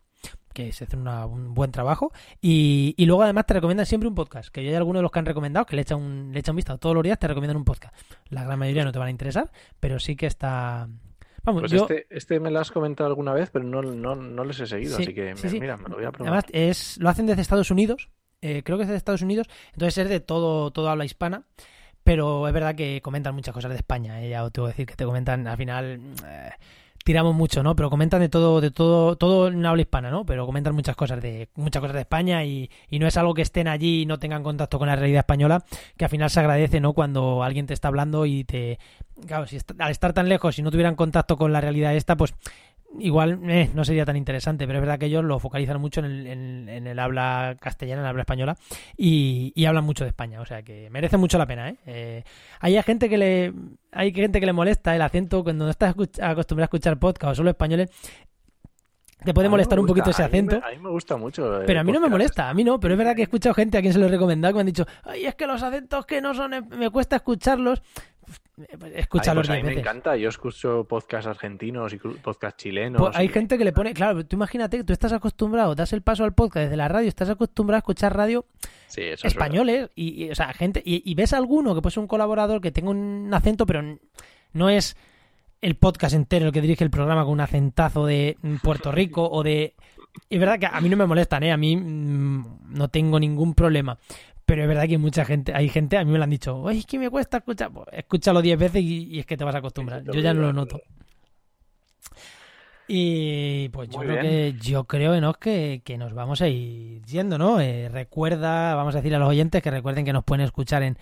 Que 0.53 0.73
se 0.73 0.85
hace 0.85 0.97
una- 0.97 1.27
un 1.27 1.55
buen 1.55 1.71
trabajo. 1.71 2.13
Y, 2.41 2.95
y 2.99 3.07
luego 3.07 3.23
además 3.23 3.47
te 3.47 3.55
recomiendan 3.55 3.87
siempre 3.87 4.09
un 4.09 4.15
podcast. 4.15 4.49
Que 4.51 4.63
yo 4.63 4.71
hay 4.71 4.77
algunos 4.77 4.99
de 5.01 5.03
los 5.05 5.11
que 5.13 5.19
han 5.21 5.27
recomendado 5.27 5.65
que 5.65 5.77
le 5.77 5.83
echan 5.83 5.99
un, 5.99 6.31
le 6.33 6.41
echan 6.41 6.53
un 6.55 6.57
vistazo 6.57 6.79
todos 6.79 6.95
los 6.95 7.03
días. 7.05 7.19
Te 7.19 7.29
recomiendan 7.29 7.57
un 7.57 7.65
podcast. 7.65 7.95
La 8.29 8.45
gran 8.45 8.59
mayoría 8.59 8.85
no 8.85 8.93
te 8.93 8.99
van 8.99 9.09
a 9.09 9.13
interesar. 9.13 9.51
Pero 9.79 9.99
sí 9.99 10.17
que 10.17 10.27
está. 10.27 10.89
Vamos, 11.43 11.63
Pues 11.63 11.73
yo. 11.73 11.83
este, 11.83 12.07
este 12.11 12.39
me 12.39 12.51
lo 12.51 12.61
has 12.61 12.71
comentado 12.71 13.09
alguna 13.09 13.33
vez, 13.33 13.49
pero 13.51 13.65
no, 13.65 13.81
no, 13.81 14.15
no 14.15 14.45
les 14.45 14.61
he 14.61 14.67
seguido, 14.67 14.97
Sí, 14.99 15.05
así 15.05 15.15
que 15.15 15.35
sí, 15.37 15.45
me- 15.45 15.51
sí. 15.51 15.61
mira, 15.61 15.77
me 15.79 15.89
lo 15.89 15.97
voy 15.97 16.05
a 16.05 16.13
probar. 16.13 16.33
Además, 16.35 16.45
es, 16.53 16.99
lo 16.99 17.09
hacen 17.09 17.25
desde 17.25 17.41
Estados 17.41 17.71
Unidos. 17.71 18.11
Eh, 18.43 18.63
creo 18.65 18.79
que 18.79 18.85
es 18.85 18.91
de 18.91 18.97
Estados 18.97 19.23
Unidos. 19.23 19.47
Entonces 19.73 19.99
es 19.99 20.09
de 20.09 20.21
todo, 20.21 20.71
todo 20.71 20.89
habla 20.91 21.05
hispana. 21.05 21.43
Pero 22.05 22.49
es 22.49 22.55
verdad 22.55 22.75
que 22.75 23.01
comentan 23.03 23.35
muchas 23.35 23.55
cosas 23.55 23.71
de 23.71 23.77
España. 23.77 24.23
eh, 24.23 24.31
ya 24.31 24.45
os 24.45 24.53
tengo 24.53 24.67
que 24.69 24.73
decir 24.73 24.87
que 24.87 24.97
te 24.97 25.05
comentan 25.05 25.47
al 25.47 25.57
final. 25.57 26.01
eh, 26.27 26.51
tiramos 27.05 27.35
mucho, 27.35 27.63
¿no? 27.63 27.75
Pero 27.77 27.89
comentan 27.91 28.21
de 28.21 28.29
todo, 28.29 28.61
de 28.61 28.71
todo, 28.71 29.17
todo 29.17 29.49
en 29.49 29.65
habla 29.65 29.83
hispana, 29.83 30.11
¿no? 30.11 30.25
Pero 30.27 30.45
comentan 30.47 30.75
muchas 30.75 30.97
cosas 30.97 31.21
de, 31.23 31.49
muchas 31.55 31.81
cosas 31.81 31.95
de 31.95 32.01
España 32.03 32.45
y, 32.45 32.71
y 32.89 32.99
no 32.99 33.07
es 33.07 33.17
algo 33.17 33.33
que 33.35 33.43
estén 33.43 33.69
allí 33.69 34.03
y 34.03 34.07
no 34.07 34.19
tengan 34.19 34.43
contacto 34.43 34.79
con 34.79 34.87
la 34.89 34.97
realidad 34.97 35.21
española, 35.21 35.65
que 35.97 36.05
al 36.05 36.11
final 36.11 36.29
se 36.31 36.41
agradece, 36.41 36.79
¿no? 36.81 36.93
Cuando 36.93 37.43
alguien 37.43 37.67
te 37.67 37.73
está 37.75 37.89
hablando 37.89 38.27
y 38.27 38.45
te, 38.45 38.79
claro, 39.27 39.47
si 39.47 39.57
est- 39.57 39.73
al 39.79 39.91
estar 39.91 40.13
tan 40.13 40.29
lejos, 40.29 40.57
si 40.57 40.63
no 40.63 40.71
tuvieran 40.71 40.95
contacto 40.95 41.37
con 41.39 41.53
la 41.53 41.61
realidad 41.63 41.95
esta, 41.95 42.17
pues 42.17 42.35
igual 42.99 43.39
eh, 43.49 43.71
no 43.75 43.85
sería 43.85 44.05
tan 44.05 44.17
interesante, 44.17 44.67
pero 44.67 44.79
es 44.79 44.83
verdad 44.83 44.99
que 44.99 45.07
ellos 45.07 45.25
lo 45.25 45.39
focalizan 45.39 45.81
mucho 45.81 46.01
en 46.01 46.07
el, 46.07 46.27
en- 46.27 46.69
en 46.69 46.87
el 46.87 46.99
habla 46.99 47.57
castellana, 47.61 48.01
en 48.01 48.05
el 48.07 48.11
habla 48.11 48.23
española, 48.23 48.57
y, 48.97 49.53
y 49.55 49.65
hablan 49.67 49.85
mucho 49.85 50.05
de 50.05 50.09
España, 50.11 50.41
o 50.41 50.47
sea 50.47 50.63
que 50.63 50.91
merece 50.91 51.17
mucho 51.17 51.39
la 51.39 51.47
pena, 51.47 51.69
¿eh? 51.71 51.77
Eh, 51.87 52.25
hay 52.61 52.83
gente 52.83 53.09
que 53.09 53.19
le 53.19 53.53
hay 53.93 54.13
gente 54.13 54.41
que 54.41 54.47
le 54.47 54.53
molesta 54.53 54.95
el 54.97 55.03
acento 55.03 55.43
cuando 55.45 55.65
no 55.67 55.71
estás 55.71 55.91
acostumbrado 56.21 56.65
a 56.65 56.65
escuchar 56.65 56.99
podcast 56.99 57.33
o 57.33 57.35
solo 57.37 57.51
españoles, 57.51 57.91
te 59.25 59.35
puede 59.35 59.51
molestar 59.51 59.79
un 59.79 59.87
poquito 59.87 60.11
ese 60.11 60.23
a 60.23 60.29
mí 60.29 60.33
me- 60.33 60.39
acento. 60.39 60.67
A 60.67 60.71
mí 60.71 60.79
me, 60.79 60.89
gusta 60.89 61.17
mucho. 61.19 61.61
Pero 61.67 61.81
a 61.81 61.85
mí 61.85 61.93
no 61.93 62.01
me 62.01 62.09
molesta, 62.09 62.49
a 62.49 62.55
mí 62.55 62.65
no, 62.65 62.81
pero 62.81 62.95
es 62.95 62.99
verdad 62.99 63.15
que 63.15 63.21
he 63.21 63.25
escuchado 63.25 63.55
gente 63.55 63.77
a 63.77 63.83
quien 63.83 63.93
se 63.93 63.99
lo 63.99 64.07
he 64.07 64.09
recomendado 64.09 64.53
que 64.53 64.57
me 64.57 64.61
han 64.61 64.67
dicho, 64.67 64.87
ay, 65.05 65.27
es 65.27 65.35
que 65.35 65.47
los 65.47 65.63
acentos 65.63 66.07
que 66.07 66.23
no 66.23 66.33
son, 66.35 66.53
me 66.71 66.89
cuesta 66.91 67.17
escucharlos. 67.17 67.83
Escúchalos 68.95 69.47
pues 69.47 69.59
a 69.59 69.63
mí 69.63 69.69
me 69.75 69.79
encanta. 69.81 70.17
Yo 70.17 70.29
escucho 70.29 70.85
podcasts 70.85 71.27
argentinos 71.27 71.93
y 71.93 71.99
podcasts 71.99 72.63
chilenos. 72.63 73.01
Pues 73.01 73.17
hay 73.17 73.27
y- 73.27 73.29
gente 73.31 73.57
que 73.59 73.65
le 73.65 73.73
pone, 73.73 73.93
claro, 73.95 74.25
tú 74.27 74.37
imagínate 74.37 74.83
tú 74.85 74.93
estás 74.93 75.13
acostumbrado, 75.13 75.75
das 75.75 75.93
el 75.93 76.03
paso 76.03 76.25
al 76.25 76.35
podcast 76.35 76.65
desde 76.65 76.77
la 76.77 76.89
radio, 76.89 77.09
estás 77.09 77.31
acostumbrado 77.31 77.77
a 77.77 77.81
escuchar 77.81 78.17
radio 78.17 78.45
Sí, 78.87 79.03
eso 79.03 79.27
es 79.27 79.35
verdad. 79.35 79.47
españoles 79.47 79.91
y, 79.95 80.25
y, 80.25 80.31
o 80.31 80.35
sea, 80.35 80.53
gente 80.53 80.83
y, 80.85 81.03
y 81.11 81.15
ves 81.15 81.33
a 81.33 81.37
alguno 81.39 81.75
que 81.75 81.83
puede 81.83 81.95
ser 81.95 82.01
un 82.03 82.09
colaborador 82.09 82.61
que 82.61 82.71
tenga 82.73 82.91
un 82.91 83.31
acento, 83.33 83.67
pero 83.67 83.83
no 84.53 84.69
es 84.71 84.97
el 85.63 85.75
podcast 85.77 86.15
entero 86.15 86.47
el 86.47 86.53
que 86.53 86.61
dirige 86.63 86.85
el 86.85 86.91
programa 86.91 87.23
con 87.25 87.33
un 87.35 87.41
acentazo 87.41 88.07
de 88.07 88.37
mm, 88.43 88.57
Puerto 88.63 88.91
Rico 88.93 89.29
o 89.31 89.43
de 89.43 89.75
Y 90.29 90.35
es 90.37 90.41
verdad 90.41 90.59
que 90.59 90.67
a 90.67 90.81
mí 90.81 90.89
no 90.89 90.97
me 90.97 91.07
molestan, 91.07 91.43
¿eh? 91.45 91.53
A 91.53 91.57
mí 91.57 91.77
mm, 91.77 92.45
no 92.71 92.89
tengo 92.89 93.21
ningún 93.21 93.55
problema. 93.55 93.99
Pero 94.51 94.63
es 94.63 94.69
verdad 94.69 94.89
que 94.89 94.99
mucha 94.99 95.25
gente, 95.25 95.53
hay 95.55 95.69
gente, 95.69 95.97
a 95.97 96.05
mí 96.05 96.11
me 96.11 96.19
lo 96.19 96.25
han 96.25 96.31
dicho, 96.31 96.69
es 96.71 96.85
que 96.85 96.99
me 96.99 97.09
cuesta 97.09 97.37
escuchar. 97.37 97.71
Pues, 97.71 97.87
escúchalo 97.93 98.43
10 98.43 98.59
veces 98.59 98.83
y, 98.83 99.05
y 99.05 99.21
es 99.21 99.27
que 99.27 99.37
te 99.37 99.45
vas 99.45 99.55
a 99.55 99.59
acostumbrar. 99.59 100.03
Yo 100.03 100.13
ya 100.15 100.35
no 100.35 100.41
lo 100.41 100.53
noto. 100.53 100.81
Y 102.89 103.69
pues 103.69 103.89
yo 103.91 104.01
creo, 104.01 104.21
que, 104.21 104.55
yo 104.61 104.85
creo, 104.85 105.15
Enoch, 105.15 105.39
que, 105.39 105.83
que 105.85 105.97
nos 105.97 106.13
vamos 106.15 106.43
a 106.43 106.49
ir 106.49 107.01
yendo, 107.05 107.39
¿no? 107.39 107.61
Eh, 107.61 107.89
recuerda, 107.89 108.75
vamos 108.75 108.95
a 108.97 108.99
decir 108.99 109.15
a 109.15 109.21
los 109.21 109.29
oyentes 109.29 109.63
que 109.63 109.71
recuerden 109.71 110.05
que 110.05 110.13
nos 110.13 110.25
pueden 110.25 110.45
escuchar 110.45 110.83
en 110.83 110.99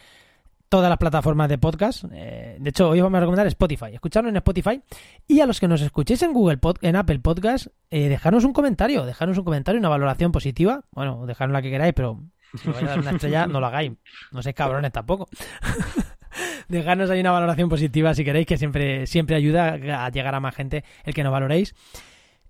todas 0.69 0.91
las 0.91 0.99
plataformas 0.99 1.49
de 1.49 1.57
podcast. 1.57 2.05
Eh, 2.13 2.59
de 2.61 2.69
hecho, 2.69 2.91
hoy 2.91 3.01
vamos 3.01 3.17
a 3.17 3.21
recomendar 3.21 3.47
Spotify. 3.47 3.87
Escucharlo 3.95 4.29
en 4.29 4.37
Spotify. 4.37 4.83
Y 5.27 5.41
a 5.41 5.47
los 5.47 5.59
que 5.59 5.69
nos 5.69 5.81
escuchéis 5.81 6.23
en 6.25 6.35
Google 6.35 6.59
Pod- 6.61 6.77
en 6.83 6.95
Apple 6.97 7.21
Podcast, 7.21 7.69
eh, 7.91 8.11
dejarnos 8.11 8.45
un 8.45 8.53
comentario, 8.53 9.07
dejarnos 9.07 9.39
un 9.39 9.45
comentario, 9.45 9.79
una 9.79 9.89
valoración 9.89 10.31
positiva. 10.31 10.85
Bueno, 10.91 11.25
dejarnos 11.25 11.55
la 11.55 11.63
que 11.63 11.71
queráis, 11.71 11.95
pero 11.95 12.21
si 12.55 12.69
vais 12.69 12.83
a 12.83 12.87
dar 12.87 13.01
una 13.01 13.11
estrella, 13.11 13.47
no 13.47 13.61
lo 13.61 13.67
hagáis. 13.67 13.93
No 14.33 14.43
seáis 14.43 14.57
cabrones 14.57 14.93
tampoco. 14.93 15.29
Dejarnos 16.69 17.11
ahí 17.11 17.21
una 17.21 17.33
valoración 17.33 17.69
positiva 17.69 18.15
si 18.15 18.25
queréis, 18.25 18.47
que 18.47 18.59
siempre, 18.59 19.07
siempre 19.07 19.37
ayuda 19.37 19.75
a 20.05 20.09
llegar 20.11 20.35
a 20.35 20.41
más 20.41 20.55
gente 20.55 20.85
el 21.05 21.15
que 21.15 21.23
nos 21.23 21.33
valoréis. 21.33 21.75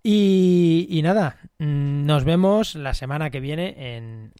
Y, 0.02 1.00
nada, 1.02 1.36
mm, 1.58 2.06
nos 2.06 2.24
vemos 2.24 2.74
la 2.74 2.94
semana 2.94 3.30
que 3.30 3.40
viene 3.40 3.96
en 3.96 4.32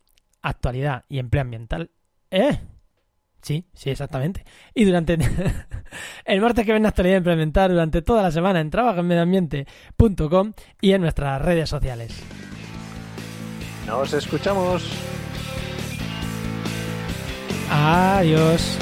actualidad 0.43 1.05
y 1.09 1.19
empleo 1.19 1.43
ambiental. 1.43 1.91
¿Eh? 2.31 2.59
Sí, 3.43 3.67
sí, 3.75 3.91
exactamente. 3.91 4.45
Y 4.75 4.85
durante 4.85 5.19
el 6.25 6.41
martes 6.41 6.65
que 6.65 6.73
viene 6.73 6.85
en 6.85 6.87
actualidad 6.87 7.29
ambiental, 7.29 7.71
durante 7.71 8.03
toda 8.03 8.23
la 8.23 8.31
semana 8.31 8.61
en 8.61 8.71
trabajoenmedioambiente.com 8.71 10.53
y 10.81 10.93
en 10.93 11.01
nuestras 11.03 11.43
redes 11.43 11.69
sociales. 11.69 12.13
Nos 13.87 14.13
escuchamos. 14.13 15.18
Adiós. 17.70 18.78